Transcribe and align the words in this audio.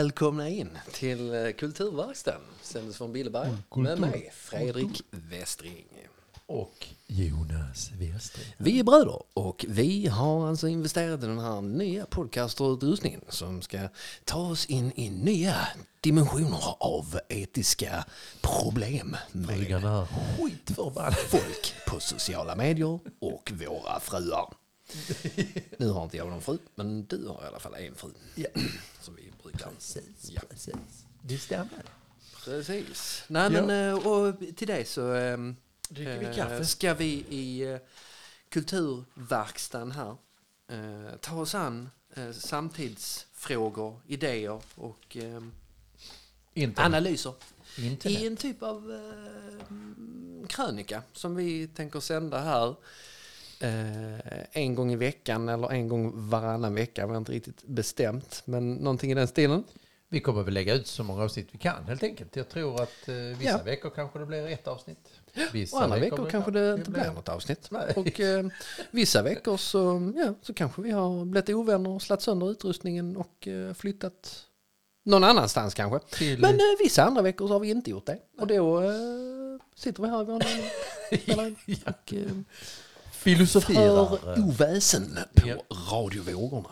Välkomna 0.00 0.48
in 0.48 0.78
till 0.92 1.34
eh, 1.34 1.50
Kulturverkstan. 1.52 2.40
Sändes 2.62 2.96
från 2.96 3.12
Billeberg 3.12 3.50
med 3.76 4.00
mig, 4.00 4.30
Fredrik 4.34 5.02
Westring. 5.10 5.86
Och 6.46 6.86
Jonas 7.06 7.90
Westring. 7.92 8.54
Vi 8.58 8.78
är 8.80 8.84
bröder 8.84 9.22
och 9.34 9.66
vi 9.68 10.06
har 10.06 10.48
alltså 10.48 10.68
investerat 10.68 11.22
i 11.22 11.26
den 11.26 11.38
här 11.38 11.60
nya 11.60 12.06
podcastutrustningen 12.06 13.20
som 13.28 13.62
ska 13.62 13.78
ta 14.24 14.50
oss 14.50 14.66
in 14.66 14.92
i 14.96 15.10
nya 15.10 15.56
dimensioner 16.00 16.74
av 16.78 17.20
etiska 17.28 18.04
problem 18.40 19.16
med 19.32 19.46
Bryggarna 19.46 20.08
skitförbannade. 20.38 21.16
folk 21.16 21.74
på 21.86 22.00
sociala 22.00 22.56
medier 22.56 22.98
och 23.18 23.52
våra 23.66 24.00
fruar. 24.00 24.54
Nu 25.78 25.88
har 25.88 26.04
inte 26.04 26.16
jag 26.16 26.28
någon 26.28 26.42
fru, 26.42 26.58
men 26.74 27.04
du 27.04 27.26
har 27.26 27.44
i 27.44 27.46
alla 27.46 27.58
fall 27.58 27.74
en 27.74 27.94
fru. 27.94 28.10
Ja. 28.34 28.48
Som 29.00 29.16
vi 29.16 29.29
brukar. 29.52 29.70
Precis, 29.70 30.30
Ja. 30.30 30.40
precis. 30.50 30.74
Det 31.22 31.38
stämmer. 31.38 31.84
Precis. 32.44 33.22
Nej, 33.28 33.52
Ja. 33.52 33.62
men 33.66 33.88
eh, 33.88 34.06
och 34.06 34.34
till 34.56 34.66
det 34.68 34.88
så 34.88 35.12
ehm, 35.12 35.56
Dricker 35.88 36.18
vi 36.18 36.24
eh, 36.26 36.34
kaffe? 36.34 36.66
ska 36.66 36.94
vi 36.94 37.24
i 37.28 37.60
eh, 37.72 37.78
kulturverkstan 38.48 39.92
här 39.92 40.16
eh, 40.68 41.16
ta 41.20 41.40
oss 41.40 41.54
an 41.54 41.90
eh, 42.14 42.32
samtidsfrågor, 42.32 44.00
idéer 44.06 44.60
och 44.74 45.16
ehm, 45.16 45.52
Internet. 46.54 46.86
analyser 46.86 47.34
Internet. 47.78 48.20
i 48.20 48.26
en 48.26 48.36
typ 48.36 48.62
av 48.62 48.92
eh, 48.92 50.46
krönika 50.48 51.02
som 51.12 51.34
vi 51.36 51.68
tänker 51.68 52.00
sända 52.00 52.38
här 52.40 52.68
eh, 52.68 52.74
en 54.52 54.74
gång 54.74 54.92
i 54.92 54.96
veckan 54.96 55.48
eller 55.48 55.72
en 55.72 55.88
gång 55.88 56.12
varannan 56.30 56.74
vecka. 56.74 57.06
Vi 57.06 57.10
har 57.12 57.18
inte 57.18 57.32
riktigt 57.32 57.62
bestämt, 57.64 58.42
men 58.44 58.74
någonting 58.74 59.10
i 59.10 59.14
den 59.14 59.28
stilen. 59.28 59.64
Vi 60.12 60.20
kommer 60.20 60.42
väl 60.42 60.54
lägga 60.54 60.74
ut 60.74 60.86
så 60.86 61.04
många 61.04 61.22
avsnitt 61.22 61.48
vi 61.52 61.58
kan 61.58 61.84
helt 61.84 62.02
enkelt. 62.02 62.36
Jag 62.36 62.48
tror 62.48 62.82
att 62.82 63.08
eh, 63.08 63.14
vissa 63.14 63.50
Ja. 63.50 63.62
veckor 63.64 63.90
kanske 63.90 64.18
det 64.18 64.26
blir 64.26 64.46
ett 64.48 64.68
avsnitt. 64.68 65.08
Vissa 65.52 65.76
Och 65.76 65.82
andra 65.82 65.98
veckor 65.98 66.30
kanske 66.30 66.50
det 66.50 66.74
inte 66.74 66.90
blir 66.90 67.12
något 67.14 67.28
avsnitt. 67.28 67.68
Nej. 67.70 67.92
Och 67.96 68.20
eh, 68.20 68.46
vissa 68.90 69.22
veckor 69.22 69.56
så, 69.56 70.12
ja, 70.16 70.34
så 70.42 70.54
kanske 70.54 70.82
vi 70.82 70.90
har 70.90 71.24
blivit 71.24 71.50
ovänner 71.50 71.90
och 71.90 72.02
slagit 72.02 72.22
sönder 72.22 72.50
utrustningen 72.50 73.16
och 73.16 73.48
eh, 73.48 73.74
flyttat 73.74 74.46
någon 75.04 75.24
annanstans 75.24 75.74
kanske. 75.74 76.16
Till, 76.16 76.40
Men 76.40 76.54
eh, 76.54 76.60
vissa 76.78 77.04
andra 77.04 77.22
veckor 77.22 77.46
så 77.48 77.52
har 77.52 77.60
vi 77.60 77.70
inte 77.70 77.90
gjort 77.90 78.06
det. 78.06 78.18
Och 78.38 78.46
då 78.46 78.80
eh, 78.80 78.90
sitter 79.74 80.02
vi 80.02 80.08
här 80.08 80.24
spelar 81.22 81.46
in 81.66 81.78
och 81.86 82.14
eh, 82.14 82.30
filosoferar. 83.20 84.16
för 84.16 84.38
oväsen 84.40 85.18
på 85.34 85.48
Ja. 85.48 85.56
radiovågorna. 85.92 86.68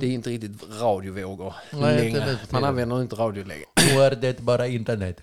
Det 0.00 0.06
är 0.06 0.10
inte 0.10 0.30
riktigt 0.30 0.62
radiovågor 0.80 1.54
Nej, 1.72 2.08
inte 2.08 2.20
nu 2.20 2.26
längre. 2.26 2.38
för 2.46 2.52
Man 2.52 2.64
använder 2.64 3.02
inte 3.02 3.16
radio 3.16 3.44
längre. 3.44 3.64
Då 3.94 4.00
är 4.00 4.10
det 4.14 4.40
bara 4.40 4.66
internet. 4.66 5.20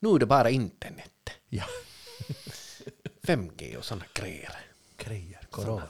Nu 0.00 0.08
är 0.14 0.18
det 0.18 0.26
bara 0.26 0.50
internet. 0.50 1.10
Ja. 1.48 1.64
5G 3.26 3.76
och 3.76 3.84
sådana 3.84 4.04
grejer. 4.14 4.50
Grejer. 4.96 5.40
Corona. 5.50 5.82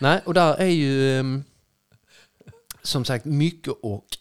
Nej, 0.00 0.20
och 0.24 0.34
där 0.34 0.54
är 0.54 0.64
ju 0.66 1.18
ehm, 1.18 1.44
som 2.82 3.04
sagt 3.04 3.24
mycket 3.24 3.72
att 3.84 4.18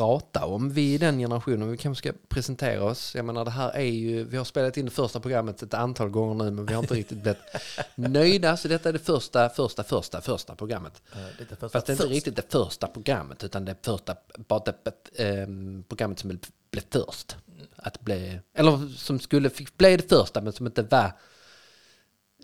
prata 0.00 0.44
om. 0.46 0.70
Vi 0.72 0.94
är 0.94 0.98
den 0.98 1.18
generationen, 1.18 1.70
vi 1.70 1.76
kanske 1.76 2.08
ska 2.08 2.18
presentera 2.28 2.84
oss. 2.84 3.14
Jag 3.14 3.24
menar 3.24 3.44
det 3.44 3.50
här 3.50 3.70
är 3.70 3.80
ju, 3.82 4.24
vi 4.24 4.36
har 4.36 4.44
spelat 4.44 4.76
in 4.76 4.84
det 4.84 4.90
första 4.90 5.20
programmet 5.20 5.62
ett 5.62 5.74
antal 5.74 6.08
gånger 6.08 6.44
nu 6.44 6.50
men 6.50 6.66
vi 6.66 6.74
har 6.74 6.82
inte 6.82 6.94
riktigt 6.94 7.18
blivit 7.22 7.38
nöjda. 7.94 8.56
Så 8.56 8.68
detta 8.68 8.88
är 8.88 8.92
det 8.92 8.98
första, 8.98 9.48
första, 9.48 9.84
första, 9.84 10.20
första 10.20 10.54
programmet. 10.54 11.02
Eh, 11.12 11.18
Detta 11.38 11.56
första 11.56 11.68
Fast 11.68 11.86
det 11.86 11.90
är 11.90 11.94
inte 11.94 12.02
först. 12.02 12.14
riktigt 12.14 12.36
det 12.36 12.52
första 12.52 12.86
programmet 12.86 13.44
utan 13.44 13.64
det 13.64 13.76
första, 13.82 14.16
bara 14.48 14.62
det 14.64 15.22
ehm, 15.24 15.84
programmet 15.88 16.18
som 16.18 16.38
blev 16.70 16.82
först. 16.92 17.36
Att 17.76 18.00
bli, 18.00 18.40
eller 18.54 18.96
som 18.96 19.20
skulle, 19.20 19.50
fick 19.50 19.76
bli 19.78 19.96
det 19.96 20.08
första 20.08 20.40
men 20.40 20.52
som 20.52 20.66
inte 20.66 20.82
var, 20.82 21.12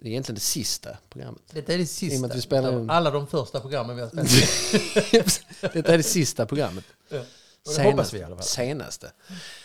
det 0.03 0.09
är 0.09 0.11
egentligen 0.11 0.35
det 0.35 0.41
sista 0.41 0.97
programmet. 1.11 1.43
Detta 1.51 1.73
är 1.73 1.77
det 1.77 1.83
I 1.83 1.87
sista. 1.87 2.29
vi 2.35 2.41
spelar 2.41 2.73
in- 2.81 2.91
Alla 2.91 3.11
de 3.11 3.27
första 3.27 3.61
programmen 3.61 3.97
vi 3.97 4.03
har 4.03 4.09
spelat. 4.09 5.43
Detta 5.75 5.93
är 5.93 5.97
det 5.97 6.03
sista 6.03 6.47
programmet. 6.47 6.85
Ja. 7.09 7.23
Och 7.67 7.73
det 7.77 7.83
hoppas 7.83 8.15
vi 8.15 8.19
i 8.19 8.23
alla 8.23 8.37
fall. 8.37 8.45
Senaste. 8.45 9.13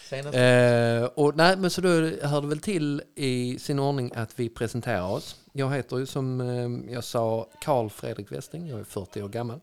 Senast. 0.10 0.38
Eh, 0.38 1.04
och 1.24 1.36
nej, 1.36 1.58
men 1.58 1.70
så 1.72 1.82
då 1.82 1.90
hör 2.28 2.42
det 2.42 2.48
väl 2.48 2.60
till 2.60 3.02
i 3.16 3.60
sin 3.60 3.80
ordning 3.80 4.12
att 4.16 4.40
vi 4.40 4.50
presenterar 4.50 5.12
oss. 5.12 5.36
Jag 5.54 5.72
heter 5.76 5.98
ju 5.98 6.06
som 6.06 6.42
eh, 6.42 6.94
jag 6.94 7.04
sa 7.04 7.50
Karl 7.62 7.90
Fredrik 7.90 8.32
Westring, 8.32 8.68
jag 8.68 8.80
är 8.80 8.84
40 8.84 9.22
år 9.22 9.30
gammal. 9.30 9.60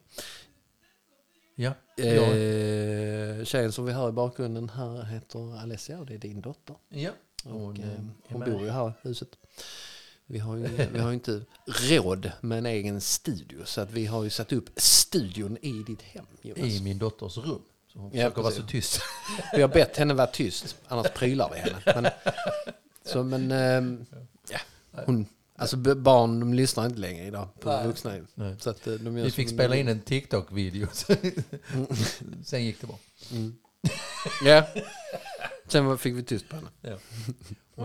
Ja. 1.55 1.73
Eh, 1.97 3.45
tjejen 3.45 3.73
som 3.73 3.85
vi 3.85 3.93
hör 3.93 4.09
i 4.09 4.13
bakgrunden 4.13 4.69
här 4.69 5.03
heter 5.03 5.59
Alessia 5.63 5.99
och 5.99 6.07
det 6.07 6.15
är 6.15 6.19
din 6.19 6.41
dotter. 6.41 6.77
ja. 6.89 7.11
Och, 7.45 7.51
Hon, 7.53 7.77
eh, 7.77 7.89
hon 8.29 8.41
bor 8.41 8.63
ju 8.63 8.71
här 8.71 8.89
i 8.89 8.93
huset. 9.03 9.29
Vi 10.27 10.39
har, 10.39 10.57
ju, 10.57 10.69
vi 10.93 10.99
har 10.99 11.09
ju 11.09 11.15
inte 11.15 11.43
råd 11.67 12.33
med 12.41 12.59
en 12.59 12.67
egen 12.67 13.01
studio 13.01 13.59
så 13.65 13.81
att 13.81 13.91
vi 13.91 14.07
har 14.07 14.25
ju 14.25 14.31
satt 14.31 14.53
upp 14.53 14.71
studion 14.77 15.59
i 15.63 15.73
ditt 15.87 16.03
hem. 16.03 16.25
Jonas. 16.43 16.65
I 16.65 16.81
min 16.83 16.99
dotters 16.99 17.37
rum. 17.37 17.63
Hon 17.99 18.11
Ja, 18.13 18.25
försöker 18.25 18.43
vara 18.43 18.53
så 18.53 18.63
tyst. 18.63 19.01
Vi 19.55 19.63
har 19.63 19.69
bett 19.69 19.97
henne 19.97 20.15
vara 20.15 20.27
tyst, 20.27 20.77
annars 20.89 21.11
prylar 21.11 21.51
vi 21.55 21.59
henne. 21.59 21.83
Men, 21.85 22.13
så, 23.05 23.23
men 23.23 23.53
ehm, 23.53 24.07
ja, 24.51 24.59
hon, 25.07 25.27
alltså 25.57 25.77
barn 25.77 26.41
de 26.41 26.55
lyssnar 26.55 26.87
inte 26.87 26.99
längre 26.99 27.27
idag 27.27 27.49
på 27.61 27.69
Nej. 27.69 27.87
vuxna. 27.87 28.13
Nej. 28.35 28.57
Så 28.59 28.71
att, 28.71 28.87
eh, 28.87 28.93
de 28.93 29.15
Vi 29.15 29.31
fick 29.31 29.49
spela 29.49 29.77
in 29.77 29.89
en 29.89 30.01
TikTok-video. 30.01 30.87
Sen 32.45 32.65
gick 32.65 32.81
det 32.81 32.87
bra. 32.87 32.99
Mm. 33.33 33.57
Ja, 34.45 34.67
sen 35.69 35.99
fick 35.99 36.15
vi 36.15 36.23
tyst 36.23 36.49
på 36.49 36.57
henne. 36.57 36.69
Ja. 36.81 36.97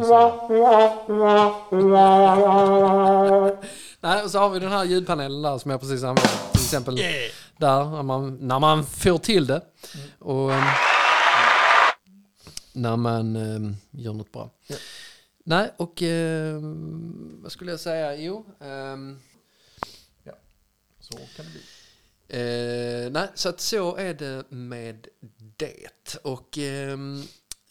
Nej, 4.02 4.24
och 4.24 4.32
så 4.32 4.40
har 4.40 4.50
vi 4.50 4.60
den 4.60 4.72
här 4.72 4.84
ljudpanelen 4.84 5.42
där 5.42 5.58
som 5.58 5.72
jag 5.72 5.80
precis 5.80 6.04
använde. 6.04 6.30
Till 6.52 6.62
exempel 6.62 7.00
där, 7.58 7.90
när 7.90 8.04
man, 8.04 8.38
när 8.48 8.60
man 8.60 8.86
får 8.86 9.18
till 9.18 9.48
det. 9.48 9.62
Och 10.20 10.54
ehm, 10.54 10.64
när 12.74 12.98
man 12.98 13.36
ehm, 13.36 13.76
gör 13.92 14.14
något 14.14 14.32
bra. 14.32 14.50
Ja. 14.68 14.76
Nej, 15.44 15.72
och 15.78 16.02
ehm, 16.02 17.40
vad 17.44 17.52
skulle 17.52 17.72
jag 17.72 17.80
säga? 17.80 18.16
Jo, 18.16 18.46
ehm, 18.62 19.20
Så 21.00 21.18
kan 21.36 21.46
det 21.46 21.52
bli. 21.52 21.62
Eh, 22.28 23.12
nej, 23.12 23.28
så 23.36 23.50
att 23.50 23.60
så 23.62 23.96
är 23.96 24.14
det 24.14 24.44
med 24.50 25.08
det. 25.58 26.16
Och, 26.24 26.58
ehm, 26.58 27.24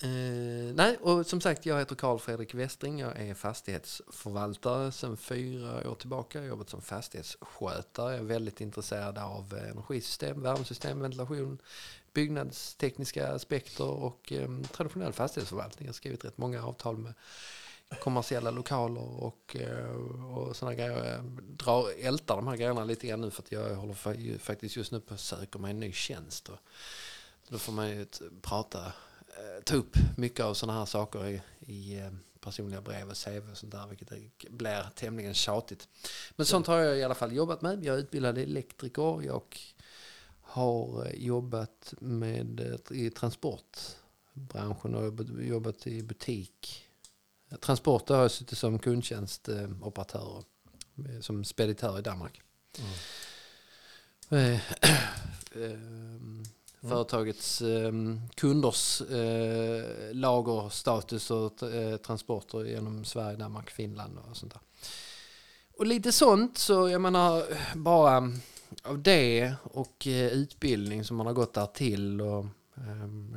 eh, 0.02 0.74
nej, 0.74 0.96
och 0.96 1.26
som 1.26 1.40
sagt, 1.40 1.66
jag 1.66 1.78
heter 1.78 1.94
Karl 1.94 2.18
Fredrik 2.18 2.54
Westring. 2.54 2.98
Jag 2.98 3.20
är 3.20 3.34
fastighetsförvaltare 3.34 4.92
sedan 4.92 5.16
fyra 5.16 5.90
år 5.90 5.94
tillbaka. 5.94 6.38
Jag 6.38 6.42
har 6.42 6.48
jobbat 6.48 6.70
som 6.70 6.82
fastighetsskötare. 6.82 8.12
Jag 8.12 8.20
är 8.20 8.24
väldigt 8.24 8.60
intresserad 8.60 9.18
av 9.18 9.54
energisystem, 9.70 10.42
värmesystem, 10.42 11.00
ventilation, 11.00 11.58
byggnadstekniska 12.12 13.28
aspekter 13.32 13.88
och 13.88 14.32
eh, 14.32 14.50
traditionell 14.72 15.12
fastighetsförvaltning. 15.12 15.86
Jag 15.86 15.92
har 15.92 15.94
skrivit 15.94 16.24
rätt 16.24 16.38
många 16.38 16.62
avtal 16.62 16.96
med 16.98 17.14
kommersiella 18.00 18.50
lokaler 18.50 19.22
och, 19.22 19.56
eh, 19.56 19.96
och 20.36 20.56
sådana 20.56 20.74
grejer. 20.74 21.14
Jag 21.14 21.24
drar, 21.42 21.86
ältar 22.00 22.36
de 22.36 22.48
här 22.48 22.56
grejerna 22.56 22.84
lite 22.84 23.06
grann 23.06 23.20
nu 23.20 23.30
för 23.30 23.42
att 23.42 23.52
jag 23.52 23.74
håller 23.74 24.38
faktiskt 24.38 24.76
just 24.76 24.92
nu 24.92 25.00
på 25.00 25.14
att 25.14 25.20
söka 25.20 25.58
mig 25.58 25.70
en 25.70 25.80
ny 25.80 25.92
tjänst. 25.92 26.48
Och 26.48 26.58
då 27.48 27.58
får 27.58 27.72
man 27.72 27.90
ju 27.90 28.06
prata, 28.42 28.92
ta 29.64 29.76
upp 29.76 29.96
mycket 30.16 30.44
av 30.44 30.54
sådana 30.54 30.78
här 30.78 30.86
saker 30.86 31.28
i, 31.28 31.42
i 31.60 31.98
eh, 31.98 32.10
personliga 32.40 32.80
brev 32.80 33.10
och 33.10 33.16
CV 33.16 33.50
och 33.50 33.56
sånt 33.56 33.72
där, 33.72 33.86
vilket 33.86 34.50
blir 34.50 34.86
tämligen 34.94 35.34
tjatigt. 35.34 35.88
Men 36.36 36.46
sånt 36.46 36.66
har 36.66 36.78
jag 36.78 36.98
i 36.98 37.02
alla 37.02 37.14
fall 37.14 37.32
jobbat 37.32 37.62
med. 37.62 37.84
Jag 37.84 37.94
är 37.94 37.98
utbildad 37.98 38.38
elektriker. 38.38 39.22
Jag 39.22 39.42
har 40.40 41.06
eh, 41.06 41.14
jobbat 41.14 41.94
med, 42.00 42.60
eh, 42.60 42.98
i 42.98 43.10
transportbranschen 43.10 44.94
och 44.94 45.24
jobbat- 45.42 45.86
i 45.86 46.02
butik 46.02 46.88
Transporter 47.60 48.14
har 48.14 48.22
jag 48.22 48.30
suttit 48.30 48.58
som 48.58 48.78
kundtjänstoperatör 48.78 50.44
eh, 51.08 51.20
som 51.20 51.44
speditör 51.44 51.98
i 51.98 52.02
Danmark. 52.02 52.40
Eh, 54.30 54.60
ehm, 55.54 56.44
Företagets 56.88 57.62
ehm, 57.62 58.20
kunders 58.34 59.00
eh, 59.00 59.84
lagerstatus 60.12 61.30
och 61.30 61.62
eh, 61.62 61.96
transporter 61.96 62.64
genom 62.64 63.04
Sverige, 63.04 63.36
Danmark, 63.36 63.70
Finland 63.70 64.18
och 64.30 64.36
sånt 64.36 64.52
där. 64.52 64.60
Och 65.78 65.86
lite 65.86 66.12
sånt, 66.12 66.58
så 66.58 66.88
jag 66.88 67.00
menar 67.00 67.44
bara 67.74 68.32
av 68.82 69.02
det 69.02 69.54
och 69.62 70.06
eh, 70.06 70.32
utbildning 70.32 71.04
som 71.04 71.16
man 71.16 71.26
har 71.26 71.34
gått 71.34 71.54
där 71.54 71.66
till 71.66 72.20
och 72.20 72.46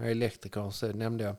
är 0.01 0.09
elektriker 0.09 0.71
så 0.71 0.87
nämnde 0.87 1.23
jag. 1.23 1.35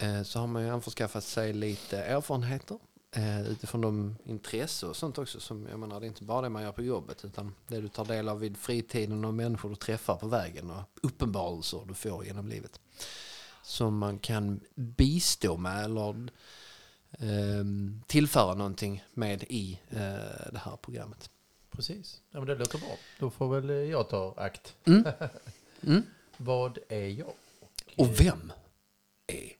Eh, 0.00 0.22
så 0.22 0.38
har 0.38 0.46
man 0.46 0.62
ju 0.62 0.68
anförskaffat 0.68 1.24
sig 1.24 1.52
lite 1.52 1.98
erfarenheter 2.02 2.78
eh, 3.10 3.50
utifrån 3.50 3.80
de 3.80 4.16
intresse 4.24 4.86
och 4.86 4.96
sånt 4.96 5.18
också. 5.18 5.40
Som, 5.40 5.66
jag 5.70 5.78
menar, 5.80 6.00
det 6.00 6.06
är 6.06 6.08
inte 6.08 6.24
bara 6.24 6.42
det 6.42 6.48
man 6.48 6.62
gör 6.62 6.72
på 6.72 6.82
jobbet 6.82 7.24
utan 7.24 7.54
det 7.66 7.80
du 7.80 7.88
tar 7.88 8.04
del 8.04 8.28
av 8.28 8.40
vid 8.40 8.56
fritiden 8.56 9.24
och 9.24 9.34
människor 9.34 9.68
du 9.68 9.76
träffar 9.76 10.16
på 10.16 10.26
vägen 10.28 10.70
och 10.70 10.82
uppenbarelser 11.02 11.84
du 11.88 11.94
får 11.94 12.24
genom 12.24 12.48
livet. 12.48 12.80
Som 13.62 13.98
man 13.98 14.18
kan 14.18 14.60
bistå 14.74 15.56
med 15.56 15.84
eller 15.84 16.30
eh, 17.12 17.64
tillföra 18.06 18.54
någonting 18.54 19.04
med 19.14 19.42
i 19.42 19.80
eh, 19.90 19.98
det 20.52 20.60
här 20.64 20.76
programmet. 20.82 21.30
Precis. 21.70 22.20
Ja, 22.30 22.38
men 22.38 22.46
det 22.46 22.54
låter 22.54 22.78
bra. 22.78 22.96
Då 23.18 23.30
får 23.30 23.60
väl 23.60 23.88
jag 23.88 24.08
ta 24.08 24.34
akt. 24.36 24.76
Mm. 24.84 25.04
Mm. 25.80 26.02
Vad 26.36 26.78
är 26.88 27.06
jag? 27.06 27.32
Och 27.96 28.20
vem 28.20 28.52
är 29.26 29.52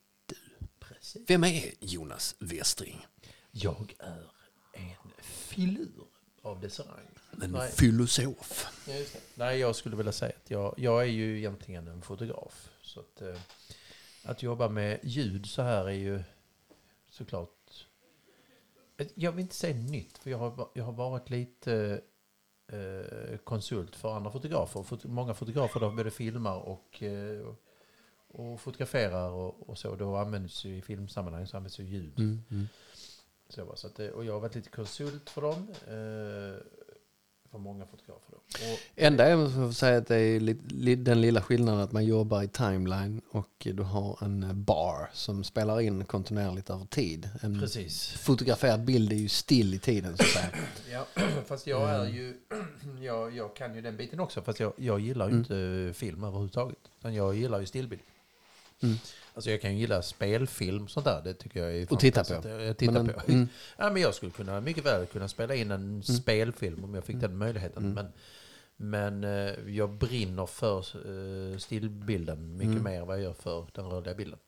Precis. 0.78 1.30
Vem 1.30 1.44
är 1.44 1.74
Jonas 1.80 2.34
Westring? 2.38 3.06
Jag 3.64 3.94
är 3.99 4.26
en 4.72 5.12
filur 5.22 6.06
av 6.43 6.60
dess 6.60 6.81
rang. 6.81 7.08
En 7.43 7.50
Nej. 7.52 7.70
filosof. 7.70 8.66
Ja. 8.88 8.94
Nej, 9.34 9.58
jag 9.58 9.76
skulle 9.76 9.96
vilja 9.96 10.12
säga 10.12 10.32
att 10.44 10.50
jag, 10.50 10.75
jag 10.76 11.02
är 11.02 11.06
ju 11.06 11.38
egentligen 11.38 11.88
en 11.88 12.02
fotograf. 12.02 12.70
Så 12.82 13.00
att, 13.00 13.22
eh, 13.22 13.40
att 14.25 14.43
jobba 14.43 14.69
med 14.69 15.00
ljud 15.02 15.46
så 15.46 15.62
här 15.62 15.84
är 15.84 15.93
ju 15.93 16.22
såklart... 17.10 17.87
Jag 19.14 19.32
vill 19.32 19.43
inte 19.43 19.55
säga 19.55 19.76
nytt, 19.76 20.19
för 20.19 20.31
jag 20.31 20.38
har, 20.38 20.69
jag 20.75 20.84
har 20.84 20.93
varit 20.93 21.31
lite 21.31 22.00
eh, 22.69 23.38
konsult 23.38 23.96
för 23.96 24.16
andra 24.16 24.31
fotografer. 24.31 24.82
Fot, 24.82 25.05
många 25.05 25.34
fotografer 25.34 25.81
då 25.81 25.90
både 25.90 26.10
filmar 26.10 26.56
och, 26.56 27.02
eh, 27.02 27.55
och 28.28 28.60
fotograferar 28.60 29.31
och, 29.31 29.69
och 29.69 29.78
så. 29.78 29.96
Då 29.96 30.16
används 30.16 30.64
ju 30.64 30.76
i 30.76 30.82
filmsammanhang 30.82 31.46
så 31.46 31.56
används 31.56 31.81
ju 31.81 31.84
ljud. 31.84 32.19
Mm, 32.19 32.43
mm. 32.50 32.69
Så, 33.48 33.64
va, 33.64 33.76
så 33.76 33.86
att, 33.86 33.98
och 33.98 34.24
jag 34.24 34.32
har 34.32 34.40
varit 34.40 34.54
lite 34.54 34.70
konsult 34.70 35.30
för 35.30 35.42
dem. 35.42 35.68
Eh, 35.86 36.62
för 37.50 37.58
många 37.58 37.86
fotografer 37.86 38.30
då. 38.30 38.36
Och, 38.72 38.78
Enda 38.96 39.26
är 39.26 39.68
att 39.68 39.76
säga 39.76 39.98
att 39.98 40.06
det 40.06 40.16
är 40.16 40.40
li, 40.40 40.94
den 40.96 41.20
lilla 41.20 41.42
skillnaden 41.42 41.80
att 41.80 41.92
man 41.92 42.04
jobbar 42.04 42.42
i 42.42 42.48
timeline 42.48 43.20
och 43.30 43.50
du 43.58 43.82
har 43.82 44.18
en 44.24 44.64
bar 44.64 45.10
som 45.12 45.44
spelar 45.44 45.80
in 45.80 46.04
kontinuerligt 46.04 46.70
över 46.70 46.84
tid. 46.84 47.28
En 47.42 47.60
Precis. 47.60 48.08
fotograferad 48.12 48.84
bild 48.84 49.12
är 49.12 49.16
ju 49.16 49.28
still 49.28 49.74
i 49.74 49.78
tiden 49.78 50.16
så 50.16 50.22
att 50.22 50.28
säga. 50.28 50.50
Ja, 50.90 51.06
fast 51.46 51.66
jag 51.66 51.90
är 51.90 52.06
ju... 52.08 52.34
Jag, 53.00 53.36
jag 53.36 53.56
kan 53.56 53.74
ju 53.74 53.80
den 53.80 53.96
biten 53.96 54.20
också. 54.20 54.42
Fast 54.42 54.60
jag, 54.60 54.72
jag 54.76 55.00
gillar 55.00 55.26
ju 55.26 55.30
Mm. 55.32 55.38
inte 55.40 55.98
film 55.98 56.24
överhuvudtaget. 56.24 56.78
Utan 56.98 57.14
jag 57.14 57.34
gillar 57.34 57.60
ju 57.60 57.66
stillbild. 57.66 58.02
Mm. 58.82 58.96
Alltså 59.38 59.50
jag 59.50 59.61
kan 59.61 59.73
ju 59.75 59.79
gilla 59.81 60.02
spelfilm 60.02 60.88
sånt 60.88 61.06
där. 61.06 61.20
Det 61.25 61.35
tycker 61.35 61.61
jag 61.61 61.76
är 61.76 61.93
Och 61.93 62.00
titta 62.00 62.25
på. 62.25 62.49
Jag 62.49 62.76
tittar 62.76 62.93
Men 62.93 63.08
en- 63.08 63.14
på. 63.14 63.20
mm. 63.32 63.49
Ja, 63.79 63.90
men 63.90 64.02
jag 64.02 64.14
skulle 64.14 64.32
kunna 64.32 64.61
mycket 64.61 64.85
väl 64.87 65.06
kunna 65.06 65.29
spela 65.29 65.55
in 65.55 65.70
en 65.70 66.02
spelfilm 66.02 66.85
om 66.85 66.94
jag 66.94 67.05
fick 67.05 67.17
den 67.20 67.37
möjligheten. 67.37 67.82
Mm. 67.85 67.94
Men, 67.94 68.12
men 68.76 69.25
eh, 69.49 69.75
jag 69.76 69.90
brinner 69.90 70.46
för 70.46 70.79
eh, 70.79 71.58
stillbilden 71.58 72.56
mycket 72.56 72.70
Mm. 72.73 72.82
mer 72.85 73.00
än 73.00 73.06
vad 73.06 73.17
jag 73.17 73.23
gör 73.23 73.32
för 73.32 73.67
den 73.75 73.85
rörliga 73.85 74.14
bilden. 74.14 74.38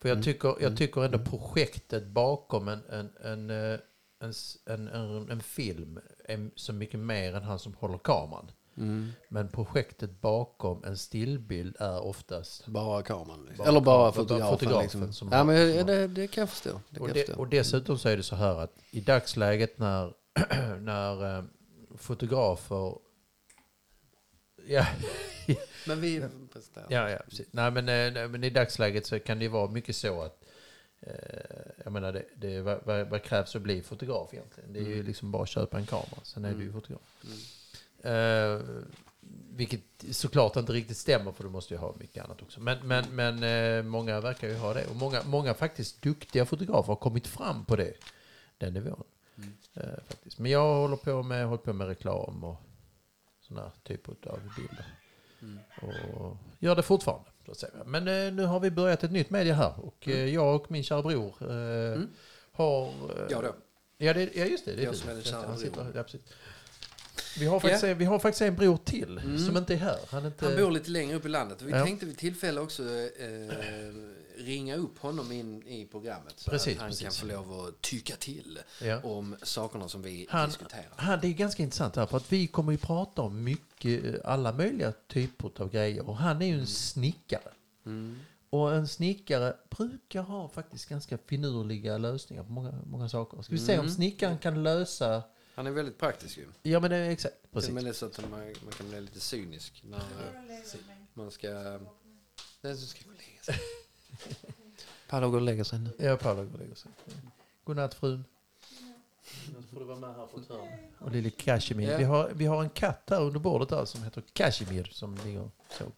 För 0.00 0.08
jag 0.08 0.16
Mm. 0.16 0.24
tycker, 0.24 0.48
jag 0.48 0.62
Mm. 0.62 0.76
tycker 0.76 1.04
ändå 1.04 1.18
projektet 1.18 2.06
bakom 2.06 2.68
en, 2.68 2.80
en, 2.90 3.10
en, 3.24 3.50
eh, 3.50 3.78
en, 4.20 4.32
en, 4.66 4.88
en, 4.88 5.30
en 5.30 5.40
film 5.40 5.98
är 6.24 6.50
så 6.54 6.72
mycket 6.72 7.00
mer 7.00 7.34
än 7.34 7.42
han 7.42 7.58
som 7.58 7.74
håller 7.74 7.98
kameran. 7.98 8.50
Mm. 8.76 9.12
Men 9.28 9.48
projektet 9.48 10.20
bakom 10.20 10.84
en 10.84 10.98
stillbild 10.98 11.76
är 11.80 12.00
oftast... 12.04 12.66
Bara 12.66 13.02
kameran. 13.02 13.44
Liksom. 13.46 13.56
Bara 13.64 13.68
Eller 13.68 13.80
bara 13.80 14.12
fotografen. 14.12 14.58
fotografen 14.58 14.82
liksom. 15.00 15.12
som 15.12 15.28
ja, 15.32 15.44
men 15.44 15.56
har- 15.78 15.84
det, 15.84 16.06
det 16.08 16.26
kan 16.26 16.42
jag 16.42 16.50
förstå. 16.50 16.80
Det 16.90 16.94
kan 16.96 17.02
Och, 17.02 17.08
jag 17.08 17.14
det, 17.16 17.24
förstå. 17.26 17.40
och 17.40 17.48
dessutom 17.48 17.98
så 17.98 18.08
är 18.08 18.16
det 18.16 18.22
så 18.22 18.36
här 18.36 18.58
att 18.60 18.72
i 18.90 19.00
dagsläget 19.00 19.78
när, 19.78 20.14
när 20.80 21.38
eh, 21.38 21.44
fotografer... 21.96 22.98
Ja, 24.66 24.86
Men 25.86 26.00
vi... 26.00 26.22
ja, 26.88 27.10
ja 27.10 27.18
precis. 27.28 27.46
Nej, 27.50 27.70
men, 27.70 27.88
eh, 27.88 28.12
nej, 28.12 28.28
men 28.28 28.44
i 28.44 28.50
dagsläget 28.50 29.06
så 29.06 29.18
kan 29.20 29.38
det 29.38 29.48
vara 29.48 29.70
mycket 29.70 29.96
så 29.96 30.22
att 30.22 30.44
eh, 31.00 31.12
jag 31.84 31.92
menar, 31.92 32.12
det, 32.12 32.24
det, 32.36 32.60
vad, 32.60 33.08
vad, 33.08 33.22
krävs 33.22 33.56
att 33.56 33.62
bli 33.62 33.82
fotograf 33.82 34.34
egentligen? 34.34 34.72
Det 34.72 34.78
är 34.78 34.84
ju 34.84 34.94
Mm. 34.94 35.06
liksom 35.06 35.30
bara 35.32 35.42
att 35.42 35.48
köpa 35.48 35.78
en 35.78 35.86
kamera, 35.86 36.20
sen 36.22 36.44
är 36.44 36.48
du 36.52 36.56
ju 36.56 36.62
Mm. 36.62 36.72
fotograf. 36.80 37.02
Mm. 37.24 37.36
Eh, 38.04 38.60
vilket 39.56 39.80
såklart 40.10 40.56
inte 40.56 40.72
riktigt 40.72 40.96
stämmer 40.96 41.32
för 41.32 41.44
du 41.44 41.50
måste 41.50 41.74
ju 41.74 41.78
ha 41.80 41.94
mycket 42.00 42.24
annat 42.24 42.42
också. 42.42 42.60
Men, 42.60 42.78
men, 42.88 43.04
men 43.10 43.42
eh, 43.42 43.82
många 43.82 44.20
verkar 44.20 44.48
ju 44.48 44.54
ha 44.56 44.74
det. 44.74 44.86
Och 44.86 44.96
många, 44.96 45.22
många 45.26 45.54
faktiskt 45.54 46.02
duktiga 46.02 46.44
fotografer 46.46 46.86
har 46.88 46.96
kommit 46.96 47.26
fram 47.26 47.64
på 47.64 47.76
det, 47.76 47.92
den 48.58 48.72
nivån. 48.74 49.04
Mm. 49.38 49.52
Eh, 49.74 50.02
faktiskt. 50.08 50.38
Men 50.38 50.50
jag 50.50 50.74
håller 50.74 50.96
på 50.96 51.22
med, 51.22 51.46
håller 51.46 51.62
på 51.62 51.72
med 51.72 51.86
reklam 51.86 52.44
och 52.44 52.56
sådana 53.40 53.70
typer 53.82 54.12
av 54.30 54.38
bilder. 54.56 54.86
Mm. 55.42 55.58
Och 55.82 56.36
gör 56.58 56.76
det 56.76 56.82
fortfarande. 56.82 57.30
Men 57.84 58.08
eh, 58.08 58.32
nu 58.32 58.44
har 58.44 58.60
vi 58.60 58.70
börjat 58.70 59.04
ett 59.04 59.10
nytt 59.10 59.30
media 59.30 59.54
här. 59.54 59.72
Och 59.80 60.08
eh, 60.08 60.24
jag 60.34 60.56
och 60.56 60.70
min 60.70 60.82
kära 60.82 61.02
bror 61.02 61.34
eh, 61.40 61.92
Mm. 61.92 62.08
har... 62.52 62.86
eh, 62.86 63.26
Ja 63.30 63.42
då. 63.42 63.54
Ja, 63.96 64.14
det, 64.14 64.36
ja 64.36 64.44
just 64.44 64.64
det. 64.64 64.72
det 64.76 64.82
är 64.82 64.84
Jag 64.86 64.94
som 64.94 65.10
är 65.10 65.14
det, 65.14 65.22
kära 65.22 65.46
han 65.46 65.58
sitter- 65.58 65.72
bror. 65.84 65.92
Ja, 65.96 66.02
precis. 66.02 66.20
Vi 67.38 67.46
har, 67.46 67.60
faktiskt, 67.60 67.84
en- 67.84 67.98
vi 67.98 68.04
har 68.04 68.18
faktiskt 68.18 68.42
en 68.42 68.56
bror 68.56 68.76
till 68.84 69.18
Mm. 69.18 69.38
som 69.38 69.56
inte 69.56 69.74
är 69.74 69.78
här. 69.78 69.98
Han 70.10 70.22
är 70.22 70.26
inte... 70.26 70.46
Han 70.46 70.56
bor 70.56 70.70
lite 70.70 70.90
längre 70.90 71.16
upp 71.16 71.24
i 71.24 71.28
landet. 71.28 71.62
Vi 71.62 71.72
Ja. 71.72 71.84
tänkte 71.84 72.06
vid 72.06 72.18
tillfälle 72.18 72.60
också 72.60 72.82
eh, 72.82 73.94
ringa 74.36 74.76
upp 74.76 74.98
honom 74.98 75.32
in 75.32 75.62
i 75.68 75.86
programmet. 75.86 76.34
Så 76.36 76.50
Precis, 76.50 76.74
att 76.74 76.80
han 76.80 76.90
precis. 76.90 77.02
kan 77.02 77.12
få 77.12 77.26
lov 77.26 77.60
att 77.68 77.80
tycka 77.82 78.16
till 78.16 78.58
ja. 78.82 79.00
om 79.02 79.36
sakerna 79.42 79.88
som 79.88 80.02
vi 80.02 80.26
Han- 80.30 80.48
diskuterar. 80.48 80.84
Han, 80.96 81.18
det 81.20 81.28
är 81.28 81.32
ganska 81.32 81.62
intressant 81.62 81.96
här, 81.96 82.06
för 82.06 82.16
att 82.16 82.32
vi 82.32 82.46
kommer 82.46 82.72
ju 82.72 82.78
prata 82.78 83.22
om 83.22 83.44
mycket, 83.44 84.04
eh, 84.04 84.14
alla 84.24 84.52
möjliga 84.52 84.92
typer 85.08 85.50
av 85.62 85.70
grejer. 85.70 86.08
Och 86.08 86.16
han 86.16 86.42
är 86.42 86.46
ju 86.46 86.58
en 86.60 86.66
snickare. 86.66 87.52
Mm. 87.86 88.18
Och 88.50 88.74
en 88.74 88.88
snickare 88.88 89.54
brukar 89.76 90.22
ha 90.22 90.48
faktiskt 90.48 90.88
ganska 90.88 91.18
finurliga 91.26 91.98
lösningar 91.98 92.42
på 92.44 92.52
många, 92.52 92.72
många 92.86 93.08
saker. 93.08 93.42
Ska 93.42 93.52
vi 93.52 93.58
se 93.58 93.72
om 93.74 93.80
Mm. 93.80 93.90
snickaren 93.94 94.38
kan 94.38 94.62
lösa... 94.62 95.22
Han 95.54 95.66
är 95.66 95.70
väldigt 95.70 95.98
praktisk 95.98 96.38
ju. 96.38 96.46
Ja 96.62 96.80
men 96.80 96.90
det 96.90 96.96
är 96.96 97.10
exakt, 97.10 97.34
precis. 97.52 97.68
och 97.68 97.74
med 97.74 97.84
det 97.84 97.94
så 97.94 98.06
att 98.06 98.30
man, 98.30 98.30
man 98.62 98.72
kan 98.76 98.88
bli 98.88 99.00
lite 99.00 99.20
cynisk 99.20 99.82
när 99.84 100.00
man 101.14 101.30
ska... 101.30 101.48
Den 102.60 102.76
som 102.78 102.88
ska 102.88 103.04
gå 103.04 103.10
och 103.10 103.16
lägga 103.16 103.42
sig. 103.42 103.58
Paolo 105.08 105.30
går 105.30 105.36
och 105.36 105.42
lägger 105.42 105.64
sig 105.64 105.78
nu. 105.78 105.90
Ja, 105.98 106.16
Paula 106.16 106.44
går 106.44 106.52
och 106.52 106.58
lägger 106.58 106.74
sig. 106.74 106.90
Godnatt 107.64 107.94
frun. 107.94 108.24
Nu 109.56 109.62
får 109.70 109.80
du 109.80 109.84
vara 109.84 109.98
med 109.98 110.14
här 110.14 110.26
på 110.26 110.40
ett 110.40 110.48
hörn. 110.48 110.68
Och 110.98 111.10
lille 111.10 111.30
Kashmir. 111.30 111.90
Ja. 111.90 111.98
Vi, 111.98 112.04
har, 112.04 112.30
vi 112.34 112.46
har 112.46 112.62
en 112.62 112.70
katt 112.70 113.02
här 113.06 113.20
under 113.20 113.40
bordet 113.40 113.68
där 113.68 113.84
som 113.84 114.02
heter 114.02 114.22
Kashmir 114.32 114.90
som 114.92 115.18
ligger 115.24 115.50
så. 115.78 115.92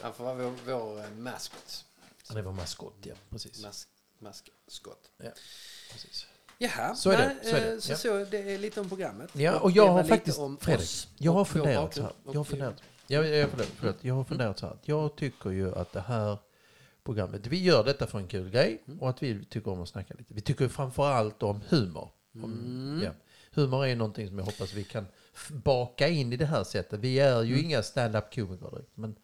Han 0.00 0.14
får 0.14 0.24
vara 0.24 0.34
vår, 0.34 0.54
vår 0.66 1.00
eh, 1.00 1.10
maskot. 1.10 1.84
Han 2.28 2.36
är 2.36 2.42
vår 2.42 2.52
maskott, 2.52 2.96
ja. 3.02 3.14
Precis. 3.30 3.62
Mask, 3.62 3.88
maskskott. 4.18 5.10
precis. 5.92 6.26
Jaha, 6.58 6.94
Så 6.94 7.10
är 7.10 7.18
det, 7.18 7.26
nej, 7.26 7.36
så 7.50 7.56
är 7.56 7.60
det, 7.60 7.72
eh, 7.72 7.78
Så, 7.78 7.92
ja. 7.92 7.96
så 7.96 8.24
det 8.30 8.54
är 8.54 8.58
lite 8.58 8.80
om 8.80 8.88
programmet. 8.88 9.30
Ja, 9.32 9.58
och 9.60 9.70
jag 9.70 9.88
har 9.88 10.04
faktiskt, 10.04 10.38
om 10.38 10.56
Fredrik, 10.56 11.08
jag 11.18 11.32
har 11.32 11.44
funderat 11.44 11.94
så 11.94 12.02
här. 12.02 12.12
Jag 12.26 12.34
har 12.34 12.44
funderat. 12.44 12.82
Jag, 13.06 13.26
jag, 13.28 13.50
förlåt, 13.50 13.68
förlåt, 13.76 13.96
jag 14.00 14.14
har 14.14 14.24
funderat 14.24 14.58
så 14.58 14.66
här. 14.66 14.76
Jag 14.82 15.16
tycker 15.16 15.50
ju 15.50 15.74
att 15.74 15.92
det 15.92 16.00
här 16.00 16.38
programmet, 17.04 17.46
vi 17.46 17.62
gör 17.62 17.84
detta 17.84 18.06
för 18.06 18.18
en 18.18 18.26
kul 18.28 18.50
grej 18.50 18.82
Mm. 18.86 18.98
och 19.00 19.10
att 19.10 19.22
vi 19.22 19.44
tycker 19.44 19.70
om 19.70 19.82
att 19.82 19.88
snacka 19.88 20.14
lite. 20.18 20.34
Vi 20.34 20.40
tycker 20.40 20.68
framförallt 20.68 21.42
om 21.42 21.60
humor. 21.68 22.08
Om, 22.34 22.44
Mm. 22.44 23.00
ja. 23.04 23.10
Humor 23.54 23.86
är 23.86 23.96
någonting 23.96 24.28
som 24.28 24.38
jag 24.38 24.44
hoppas 24.44 24.72
vi 24.72 24.84
kan 24.84 25.06
baka 25.50 26.08
in 26.08 26.32
i 26.32 26.36
det 26.36 26.46
här 26.46 26.64
sättet. 26.64 27.00
Vi 27.00 27.18
är 27.18 27.42
ju 27.42 27.52
Mm. 27.54 27.64
inga 27.64 27.82
stand-up 27.82 28.34
komiker 28.34 28.70
direkt, 28.70 28.90
men, 28.94 29.16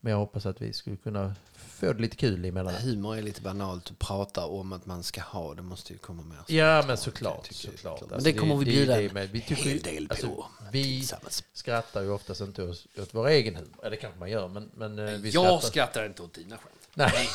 men 0.00 0.10
jag 0.10 0.18
hoppas 0.18 0.46
att 0.46 0.62
vi 0.62 0.72
skulle 0.72 0.96
kunna 0.96 1.34
få 1.56 1.92
det 1.92 2.00
lite 2.02 2.16
kul 2.16 2.44
emellan. 2.44 2.74
Humor 2.74 3.16
är 3.16 3.22
lite 3.22 3.42
banalt 3.42 3.90
att 3.90 3.98
prata 3.98 4.46
om 4.46 4.72
att 4.72 4.86
man 4.86 5.02
ska 5.02 5.20
ha. 5.20 5.54
Det 5.54 5.62
måste 5.62 5.92
ju 5.92 5.98
komma 5.98 6.22
mer. 6.22 6.56
Ja, 6.56 6.84
men 6.86 6.96
såklart. 6.96 7.48
det 7.48 7.54
såklart. 7.54 7.80
klart. 7.80 8.02
Alltså, 8.02 8.14
Men 8.14 8.24
det 8.24 8.32
kommer 8.32 8.56
vi 8.56 8.64
bjuda 8.64 8.96
det, 8.96 9.06
en 9.06 9.12
med. 9.14 9.28
Vi 9.30 9.38
hel 9.38 9.56
tycker, 9.56 9.70
ju- 9.70 9.78
del 9.78 10.06
alltså, 10.10 10.26
på. 10.26 10.46
Vi 10.72 10.82
Tillsammans. 10.82 11.44
skrattar 11.52 12.02
ju 12.02 12.10
oftast 12.10 12.40
inte 12.40 12.62
åt, 12.62 12.86
åt 12.98 13.08
vår 13.14 13.28
egen 13.28 13.54
humor. 13.56 13.70
Eller 13.80 13.90
det 13.90 13.96
kanske 13.96 14.18
man 14.18 14.30
gör, 14.30 14.48
men, 14.48 14.70
men 14.74 14.98
eh, 14.98 15.04
vi 15.04 15.30
jag 15.30 15.44
skrattar. 15.46 15.68
skrattar 15.68 16.06
inte 16.06 16.22
åt 16.22 16.34
dina 16.34 16.56
skämt. 16.56 16.74
Nej, 16.98 17.28